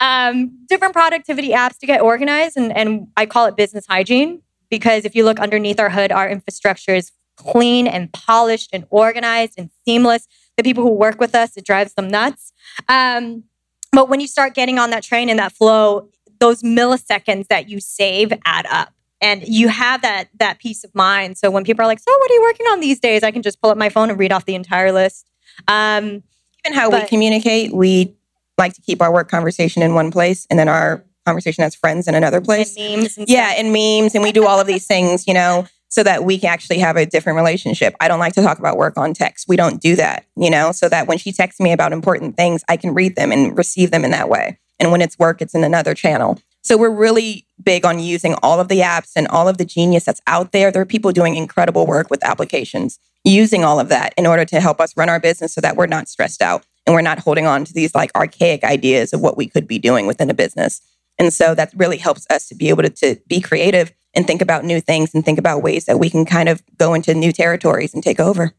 um, 0.00 0.66
different 0.68 0.94
productivity 0.94 1.50
apps 1.50 1.78
to 1.78 1.86
get 1.86 2.00
organized. 2.00 2.56
And, 2.56 2.76
and 2.76 3.08
I 3.16 3.26
call 3.26 3.46
it 3.46 3.56
business 3.56 3.86
hygiene 3.86 4.42
because 4.70 5.04
if 5.04 5.14
you 5.14 5.24
look 5.24 5.38
underneath 5.40 5.80
our 5.80 5.90
hood, 5.90 6.12
our 6.12 6.28
infrastructure 6.28 6.94
is 6.94 7.12
clean 7.36 7.86
and 7.86 8.12
polished 8.12 8.70
and 8.72 8.86
organized 8.90 9.54
and 9.58 9.70
seamless. 9.84 10.26
The 10.56 10.62
people 10.62 10.82
who 10.82 10.90
work 10.90 11.18
with 11.18 11.34
us, 11.34 11.56
it 11.56 11.64
drives 11.64 11.94
them 11.94 12.08
nuts. 12.08 12.52
Um, 12.88 13.44
but 13.92 14.08
when 14.08 14.20
you 14.20 14.26
start 14.26 14.54
getting 14.54 14.78
on 14.78 14.90
that 14.90 15.02
train 15.02 15.28
and 15.28 15.38
that 15.38 15.52
flow, 15.52 16.08
those 16.40 16.62
milliseconds 16.62 17.48
that 17.48 17.68
you 17.68 17.80
save 17.80 18.32
add 18.44 18.66
up. 18.70 18.92
And 19.20 19.46
you 19.46 19.68
have 19.68 20.02
that 20.02 20.28
that 20.38 20.58
peace 20.58 20.84
of 20.84 20.94
mind. 20.94 21.38
So 21.38 21.50
when 21.50 21.64
people 21.64 21.82
are 21.82 21.86
like, 21.86 22.00
"So, 22.00 22.10
what 22.10 22.30
are 22.30 22.34
you 22.34 22.42
working 22.42 22.66
on 22.66 22.80
these 22.80 23.00
days?" 23.00 23.22
I 23.22 23.30
can 23.30 23.40
just 23.42 23.60
pull 23.62 23.70
up 23.70 23.78
my 23.78 23.88
phone 23.88 24.10
and 24.10 24.18
read 24.18 24.32
off 24.32 24.44
the 24.44 24.54
entire 24.54 24.92
list. 24.92 25.26
Um, 25.66 26.22
Even 26.66 26.78
how 26.78 26.90
we 26.90 27.06
communicate, 27.06 27.72
we 27.72 28.14
like 28.58 28.74
to 28.74 28.82
keep 28.82 29.02
our 29.02 29.12
work 29.12 29.28
conversation 29.30 29.82
in 29.82 29.94
one 29.94 30.10
place 30.10 30.46
and 30.50 30.58
then 30.58 30.68
our 30.68 31.04
conversation 31.26 31.64
as 31.64 31.74
friends 31.74 32.06
in 32.06 32.14
another 32.14 32.40
place. 32.40 32.76
and 32.76 33.02
memes 33.02 33.16
and 33.18 33.28
Yeah, 33.28 33.54
and 33.56 33.72
memes, 33.72 34.14
and 34.14 34.22
we 34.22 34.32
do 34.32 34.46
all 34.46 34.60
of 34.60 34.66
these 34.66 34.86
things, 34.86 35.26
you 35.26 35.34
know. 35.34 35.66
so 35.88 36.02
that 36.02 36.24
we 36.24 36.38
can 36.38 36.50
actually 36.50 36.80
have 36.80 36.96
a 36.96 37.06
different 37.06 37.36
relationship. 37.36 37.94
I 38.00 38.08
don't 38.08 38.18
like 38.18 38.32
to 38.32 38.42
talk 38.42 38.58
about 38.58 38.76
work 38.76 38.98
on 38.98 39.14
text. 39.14 39.46
We 39.46 39.54
don't 39.54 39.80
do 39.80 39.94
that, 39.94 40.24
you 40.34 40.50
know, 40.50 40.72
so 40.72 40.88
that 40.88 41.06
when 41.06 41.18
she 41.18 41.30
texts 41.30 41.60
me 41.60 41.70
about 41.70 41.92
important 41.92 42.36
things, 42.36 42.64
I 42.68 42.76
can 42.76 42.94
read 42.94 43.14
them 43.14 43.30
and 43.30 43.56
receive 43.56 43.92
them 43.92 44.04
in 44.04 44.10
that 44.10 44.28
way. 44.28 44.58
And 44.80 44.90
when 44.90 45.00
it's 45.00 45.16
work, 45.20 45.40
it's 45.40 45.54
in 45.54 45.62
another 45.62 45.94
channel. 45.94 46.40
So 46.62 46.76
we're 46.76 46.90
really 46.90 47.46
big 47.62 47.84
on 47.84 48.00
using 48.00 48.34
all 48.42 48.58
of 48.58 48.66
the 48.66 48.80
apps 48.80 49.12
and 49.14 49.28
all 49.28 49.46
of 49.46 49.56
the 49.56 49.64
genius 49.64 50.02
that's 50.04 50.20
out 50.26 50.50
there. 50.50 50.72
There 50.72 50.82
are 50.82 50.86
people 50.86 51.12
doing 51.12 51.36
incredible 51.36 51.86
work 51.86 52.10
with 52.10 52.24
applications, 52.24 52.98
using 53.22 53.62
all 53.62 53.78
of 53.78 53.88
that 53.90 54.14
in 54.16 54.26
order 54.26 54.44
to 54.46 54.60
help 54.60 54.80
us 54.80 54.96
run 54.96 55.08
our 55.08 55.20
business 55.20 55.54
so 55.54 55.60
that 55.60 55.76
we're 55.76 55.86
not 55.86 56.08
stressed 56.08 56.42
out 56.42 56.66
and 56.86 56.94
we're 56.94 57.02
not 57.02 57.18
holding 57.18 57.46
on 57.46 57.64
to 57.64 57.72
these 57.72 57.94
like 57.94 58.10
archaic 58.14 58.64
ideas 58.64 59.12
of 59.12 59.20
what 59.20 59.36
we 59.36 59.46
could 59.46 59.66
be 59.66 59.78
doing 59.78 60.06
within 60.06 60.30
a 60.30 60.34
business. 60.34 60.80
And 61.18 61.32
so 61.32 61.54
that 61.54 61.72
really 61.76 61.98
helps 61.98 62.26
us 62.30 62.48
to 62.48 62.54
be 62.54 62.68
able 62.68 62.82
to, 62.82 62.90
to 62.90 63.16
be 63.28 63.40
creative 63.40 63.92
and 64.14 64.26
think 64.26 64.42
about 64.42 64.64
new 64.64 64.80
things 64.80 65.14
and 65.14 65.24
think 65.24 65.38
about 65.38 65.62
ways 65.62 65.86
that 65.86 65.98
we 65.98 66.10
can 66.10 66.24
kind 66.24 66.48
of 66.48 66.62
go 66.76 66.94
into 66.94 67.14
new 67.14 67.32
territories 67.32 67.94
and 67.94 68.02
take 68.02 68.20
over. 68.20 68.52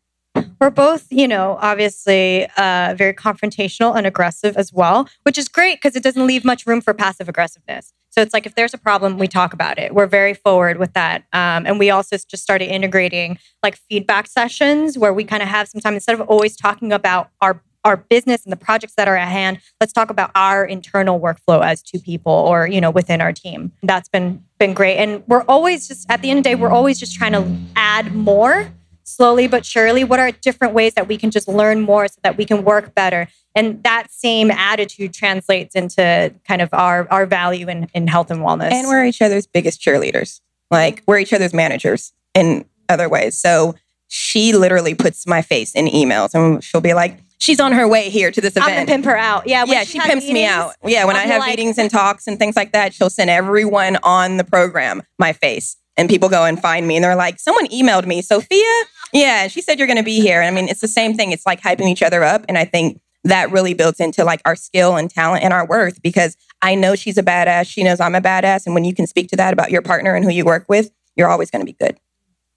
We're 0.59 0.69
both, 0.69 1.07
you 1.11 1.27
know, 1.27 1.57
obviously 1.61 2.47
uh, 2.57 2.93
very 2.97 3.13
confrontational 3.13 3.95
and 3.95 4.05
aggressive 4.05 4.57
as 4.57 4.73
well, 4.73 5.07
which 5.23 5.37
is 5.37 5.47
great 5.47 5.81
because 5.81 5.95
it 5.95 6.03
doesn't 6.03 6.27
leave 6.27 6.43
much 6.43 6.65
room 6.65 6.81
for 6.81 6.93
passive 6.93 7.29
aggressiveness. 7.29 7.93
So 8.09 8.21
it's 8.21 8.33
like 8.33 8.45
if 8.45 8.55
there's 8.55 8.73
a 8.73 8.77
problem, 8.77 9.17
we 9.17 9.27
talk 9.27 9.53
about 9.53 9.77
it. 9.77 9.93
We're 9.93 10.07
very 10.07 10.33
forward 10.33 10.77
with 10.77 10.93
that. 10.93 11.23
Um, 11.33 11.65
and 11.65 11.79
we 11.79 11.89
also 11.89 12.17
just 12.17 12.43
started 12.43 12.73
integrating 12.73 13.37
like 13.61 13.75
feedback 13.75 14.27
sessions 14.27 14.97
where 14.97 15.13
we 15.13 15.23
kind 15.25 15.43
of 15.43 15.49
have 15.49 15.67
some 15.67 15.81
time 15.81 15.93
instead 15.93 16.19
of 16.19 16.21
always 16.27 16.55
talking 16.55 16.93
about 16.93 17.29
our 17.41 17.61
our 17.85 17.97
business 17.97 18.43
and 18.43 18.51
the 18.51 18.57
projects 18.57 18.95
that 18.95 19.07
are 19.07 19.15
at 19.15 19.29
hand 19.29 19.59
let's 19.79 19.93
talk 19.93 20.09
about 20.09 20.31
our 20.35 20.65
internal 20.65 21.19
workflow 21.19 21.63
as 21.63 21.81
two 21.81 21.99
people 21.99 22.33
or 22.33 22.67
you 22.67 22.81
know 22.81 22.91
within 22.91 23.21
our 23.21 23.31
team. 23.31 23.71
That's 23.83 24.09
been 24.09 24.43
been 24.59 24.73
great. 24.73 24.97
And 24.97 25.23
we're 25.27 25.43
always 25.43 25.87
just 25.87 26.09
at 26.09 26.21
the 26.21 26.29
end 26.29 26.39
of 26.39 26.43
the 26.43 26.49
day 26.49 26.55
we're 26.55 26.71
always 26.71 26.99
just 26.99 27.15
trying 27.15 27.33
to 27.33 27.45
add 27.75 28.13
more 28.13 28.71
slowly 29.03 29.47
but 29.47 29.65
surely. 29.65 30.03
What 30.03 30.19
are 30.19 30.31
different 30.31 30.73
ways 30.73 30.95
that 30.95 31.07
we 31.07 31.17
can 31.17 31.31
just 31.31 31.47
learn 31.47 31.81
more 31.81 32.07
so 32.07 32.19
that 32.23 32.37
we 32.37 32.45
can 32.45 32.63
work 32.63 32.93
better? 32.95 33.27
And 33.53 33.81
that 33.83 34.11
same 34.11 34.51
attitude 34.51 35.13
translates 35.13 35.75
into 35.75 36.33
kind 36.47 36.61
of 36.61 36.69
our 36.73 37.07
our 37.09 37.25
value 37.25 37.69
in, 37.69 37.87
in 37.93 38.07
health 38.07 38.31
and 38.31 38.41
wellness. 38.41 38.71
And 38.71 38.87
we're 38.87 39.05
each 39.05 39.21
other's 39.21 39.47
biggest 39.47 39.81
cheerleaders. 39.81 40.41
Like 40.71 41.03
we're 41.07 41.19
each 41.19 41.33
other's 41.33 41.53
managers 41.53 42.11
in 42.33 42.65
other 42.89 43.07
ways. 43.07 43.37
So 43.37 43.75
she 44.07 44.53
literally 44.53 44.93
puts 44.95 45.25
my 45.25 45.41
face 45.41 45.73
in 45.73 45.87
emails 45.87 46.33
and 46.33 46.63
she'll 46.63 46.81
be 46.81 46.93
like, 46.93 47.19
she's 47.45 47.59
on 47.59 47.71
her 47.71 47.87
way 47.87 48.09
here 48.09 48.31
to 48.31 48.41
this 48.41 48.53
event. 48.53 48.65
i'm 48.69 48.75
gonna 48.75 48.85
pimp 48.87 49.05
her 49.05 49.17
out 49.17 49.47
yeah 49.47 49.63
yeah, 49.67 49.83
she 49.83 49.97
has 49.97 50.07
pimps 50.07 50.27
me 50.29 50.45
out. 50.45 50.73
Yeah, 50.83 51.05
when 51.05 51.15
I'll 51.15 51.23
I 51.23 51.25
have 51.27 51.39
like- 51.39 51.51
meetings 51.51 51.77
and 51.77 51.89
talks 51.89 52.27
and 52.27 52.37
things 52.39 52.55
like 52.55 52.71
that, 52.73 52.93
she'll 52.93 53.09
send 53.09 53.29
everyone 53.29 53.97
on 54.03 54.37
the 54.37 54.43
program 54.43 55.01
my 55.19 55.33
face. 55.33 55.77
And 55.97 56.09
people 56.09 56.27
go 56.27 56.43
and 56.43 56.61
find 56.61 56.85
me 56.87 56.95
and 56.97 57.03
they're 57.05 57.15
like, 57.15 57.39
someone 57.39 57.67
emailed 57.67 58.05
me, 58.05 58.21
Sophia. 58.21 58.83
Yeah, 59.13 59.47
she 59.47 59.61
said 59.61 59.77
you're 59.79 59.87
going 59.87 59.97
to 59.97 60.03
be 60.03 60.19
here. 60.19 60.41
And 60.41 60.53
I 60.53 60.61
mean, 60.61 60.69
it's 60.69 60.81
the 60.81 60.89
same 60.89 61.13
thing. 61.15 61.31
It's 61.31 61.45
like 61.45 61.61
hyping 61.61 61.87
each 61.87 62.03
other 62.03 62.21
up. 62.21 62.43
And 62.49 62.57
I 62.57 62.65
think 62.65 62.99
that 63.23 63.49
really 63.49 63.73
builds 63.73 64.01
into 64.01 64.25
like 64.25 64.41
our 64.43 64.57
skill 64.57 64.97
and 64.97 65.09
talent 65.09 65.43
and 65.45 65.53
our 65.53 65.65
worth 65.65 66.01
because 66.01 66.35
I 66.61 66.75
know 66.75 66.95
she's 66.95 67.17
a 67.17 67.23
badass. 67.23 67.67
She 67.67 67.81
knows 67.81 68.01
I'm 68.01 68.13
a 68.13 68.19
badass. 68.19 68.65
And 68.65 68.75
when 68.75 68.83
you 68.83 68.93
can 68.93 69.07
speak 69.07 69.29
to 69.29 69.37
that 69.37 69.53
about 69.53 69.71
your 69.71 69.81
partner 69.81 70.15
and 70.15 70.25
who 70.25 70.31
you 70.31 70.43
work 70.43 70.65
with, 70.67 70.91
you're 71.15 71.29
always 71.29 71.49
going 71.49 71.61
to 71.61 71.65
be 71.65 71.77
good. 71.79 71.97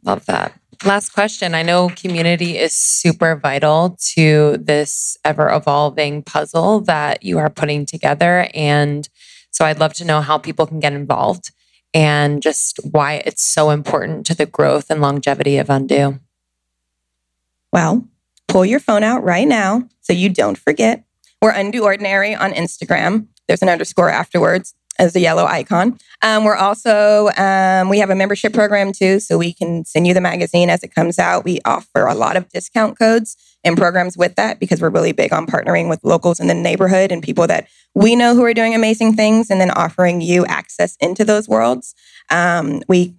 Love 0.03 0.27
that. 0.27 0.53
Last 0.85 1.11
question. 1.11 1.57
I 1.57 1.62
know 1.62 1.88
community 1.88 2.57
is 2.57 2.73
super 2.73 3.35
vital 3.35 3.97
to 4.14 4.57
this 4.59 5.17
ever 5.25 5.51
evolving 5.51 6.23
puzzle 6.23 6.81
that 6.83 7.25
you 7.25 7.38
are 7.38 7.51
putting 7.51 7.85
together. 7.85 8.49
And 8.55 9.09
so 9.51 9.64
I'd 9.64 9.81
love 9.81 9.93
to 9.95 10.05
know 10.05 10.21
how 10.21 10.38
people 10.38 10.67
can 10.67 10.79
get 10.79 10.93
involved 10.93 11.51
and 11.93 12.41
just 12.41 12.79
why 12.88 13.23
it's 13.27 13.43
so 13.43 13.71
important 13.71 14.25
to 14.27 14.37
the 14.37 14.47
growth 14.47 14.88
and 14.88 15.01
longevity 15.01 15.59
of 15.59 15.69
Undo. 15.69 16.21
Well, 17.73 18.07
pull 18.47 18.64
your 18.64 18.81
phone 18.81 19.03
out 19.03 19.25
right 19.25 19.49
now 19.49 19.88
so 20.01 20.12
you 20.12 20.29
don't 20.29 20.57
forget. 20.57 21.05
We're 21.43 21.51
Undo 21.51 21.85
Ordinary 21.85 22.37
on 22.37 22.53
Instagram. 22.53 23.27
There's 23.49 23.62
an 23.62 23.69
underscore 23.69 24.11
afterwards 24.11 24.75
as 24.98 25.14
a 25.14 25.20
yellow 25.20 25.44
icon. 25.44 25.98
Um, 26.22 26.44
we're 26.44 26.56
also, 26.56 27.28
um, 27.37 27.88
we 27.88 27.98
have 27.98 28.11
a 28.11 28.14
membership 28.14 28.52
program 28.52 28.92
too, 28.92 29.20
so 29.20 29.38
we 29.38 29.52
can 29.52 29.84
send 29.84 30.06
you 30.06 30.14
the 30.14 30.20
magazine 30.20 30.70
as 30.70 30.82
it 30.82 30.94
comes 30.94 31.18
out. 31.18 31.44
We 31.44 31.61
offer 31.64 32.06
a 32.06 32.14
lot 32.14 32.37
of 32.37 32.48
discount 32.48 32.98
codes 32.98 33.37
and 33.64 33.76
programs 33.76 34.16
with 34.16 34.34
that 34.37 34.58
because 34.58 34.80
we're 34.80 34.90
really 34.90 35.12
big 35.12 35.32
on 35.32 35.46
partnering 35.46 35.88
with 35.88 36.00
locals 36.02 36.40
in 36.40 36.46
the 36.46 36.54
neighborhood 36.54 37.12
and 37.12 37.22
people 37.22 37.46
that 37.46 37.68
we 37.94 38.16
know 38.16 38.34
who 38.34 38.44
are 38.44 38.54
doing 38.54 38.74
amazing 38.74 39.14
things 39.14 39.50
and 39.50 39.61
then 39.61 39.70
offering 39.70 40.20
you 40.20 40.44
access 40.46 40.96
into 41.00 41.24
those 41.24 41.48
worlds. 41.48 41.94
Um, 42.30 42.82
we 42.88 43.14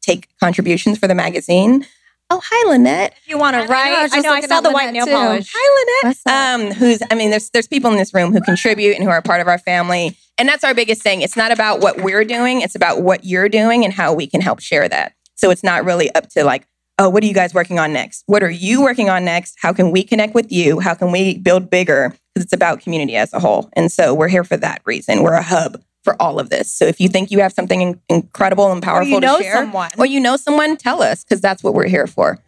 take 0.00 0.28
contributions 0.40 0.98
for 0.98 1.06
the 1.06 1.14
magazine. 1.14 1.86
Oh, 2.30 2.42
hi, 2.44 2.70
Lynette. 2.70 3.14
if 3.16 3.28
you 3.28 3.38
want 3.38 3.54
to 3.54 3.62
I 3.62 3.66
write 3.66 4.02
was 4.02 4.12
i 4.12 4.18
know 4.20 4.32
i 4.32 4.42
saw 4.42 4.60
the 4.60 4.70
white 4.70 4.92
Lynette, 4.92 4.92
nail 4.92 5.06
too. 5.06 5.12
polish 5.12 5.50
Hi, 5.54 6.02
Lynette. 6.02 6.16
Um, 6.26 6.74
who's 6.74 7.02
I 7.10 7.14
mean, 7.14 7.30
there's 7.30 7.48
there's 7.50 7.66
people 7.66 7.90
in 7.90 7.96
this 7.96 8.12
room 8.12 8.32
who 8.32 8.40
contribute 8.42 8.94
and 8.96 9.02
who 9.04 9.08
are 9.10 9.22
part 9.22 9.40
of 9.40 9.48
our 9.48 9.58
family, 9.58 10.16
and 10.36 10.46
that's 10.46 10.62
our 10.62 10.74
biggest 10.74 11.02
thing. 11.02 11.22
It's 11.22 11.36
not 11.36 11.52
about 11.52 11.80
what 11.80 12.02
we're 12.02 12.24
doing; 12.24 12.60
it's 12.60 12.74
about 12.74 13.02
what 13.02 13.24
you're 13.24 13.48
doing 13.48 13.82
and 13.84 13.94
how 13.94 14.12
we 14.12 14.26
can 14.26 14.42
help 14.42 14.60
share 14.60 14.88
that. 14.90 15.14
So 15.36 15.50
it's 15.50 15.62
not 15.62 15.84
really 15.86 16.14
up 16.14 16.28
to 16.30 16.44
like, 16.44 16.66
oh, 16.98 17.08
what 17.08 17.22
are 17.22 17.26
you 17.26 17.34
guys 17.34 17.54
working 17.54 17.78
on 17.78 17.94
next? 17.94 18.24
What 18.26 18.42
are 18.42 18.50
you 18.50 18.82
working 18.82 19.08
on 19.08 19.24
next? 19.24 19.56
How 19.60 19.72
can 19.72 19.90
we 19.90 20.04
connect 20.04 20.34
with 20.34 20.52
you? 20.52 20.80
How 20.80 20.94
can 20.94 21.10
we 21.10 21.38
build 21.38 21.70
bigger? 21.70 22.14
Because 22.34 22.44
it's 22.44 22.52
about 22.52 22.80
community 22.80 23.16
as 23.16 23.32
a 23.32 23.40
whole, 23.40 23.70
and 23.72 23.90
so 23.90 24.12
we're 24.12 24.28
here 24.28 24.44
for 24.44 24.58
that 24.58 24.82
reason. 24.84 25.22
We're 25.22 25.32
a 25.32 25.42
hub 25.42 25.80
for 26.08 26.22
all 26.22 26.38
of 26.38 26.48
this. 26.50 26.70
So 26.72 26.86
if 26.86 27.00
you 27.00 27.08
think 27.08 27.30
you 27.30 27.40
have 27.40 27.52
something 27.52 27.80
in- 27.82 28.00
incredible 28.08 28.70
and 28.72 28.78
or 28.78 28.86
powerful 28.86 29.08
you 29.10 29.20
know 29.20 29.38
to 29.38 29.42
share, 29.44 29.54
someone 29.54 29.90
or 29.98 30.06
you 30.06 30.20
know 30.20 30.36
someone, 30.36 30.76
tell 30.76 31.02
us 31.02 31.24
because 31.24 31.40
that's 31.40 31.62
what 31.62 31.74
we're 31.74 31.88
here 31.88 32.06
for. 32.06 32.38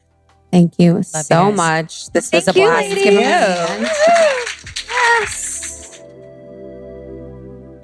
Thank 0.50 0.78
you 0.78 0.96
you 0.96 1.02
so 1.02 1.50
guys. 1.50 1.56
much. 1.56 2.10
This 2.12 2.32
was 2.32 2.48
a 2.48 2.52
Thank 2.52 2.56
you, 2.56 2.70
blast. 2.70 2.90
Let's 2.90 3.04
give 3.04 3.14
them 3.14 3.84
a 3.84 5.20
ladies. 5.20 5.56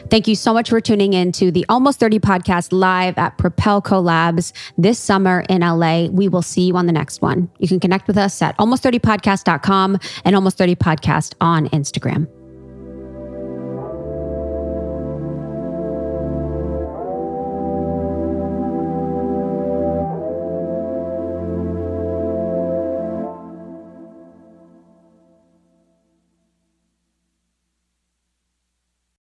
Thank 0.09 0.29
you 0.29 0.37
so 0.37 0.55
much 0.55 0.71
for 0.71 0.81
tuning 0.81 1.15
in 1.15 1.33
to 1.33 1.51
the 1.51 1.67
Almost 1.69 1.99
30 1.99 2.21
podcast 2.21 2.69
live 2.71 3.19
at 3.19 3.37
Propel 3.39 3.83
CoLabs 3.83 4.53
this 4.79 5.01
summer 5.01 5.45
in 5.49 5.63
LA. 5.63 6.07
We 6.07 6.29
will 6.29 6.43
see 6.43 6.69
you 6.69 6.77
on 6.77 6.87
the 6.87 6.93
next 6.93 7.21
one. 7.23 7.51
You 7.59 7.67
can 7.67 7.81
connect 7.81 8.07
with 8.07 8.17
us 8.17 8.41
at 8.41 8.57
almost30podcast.com 8.59 9.99
and 10.25 10.37
almost 10.37 10.59
30 10.59 10.77
podcast 10.77 11.35
on 11.41 11.69
Instagram. 11.71 12.29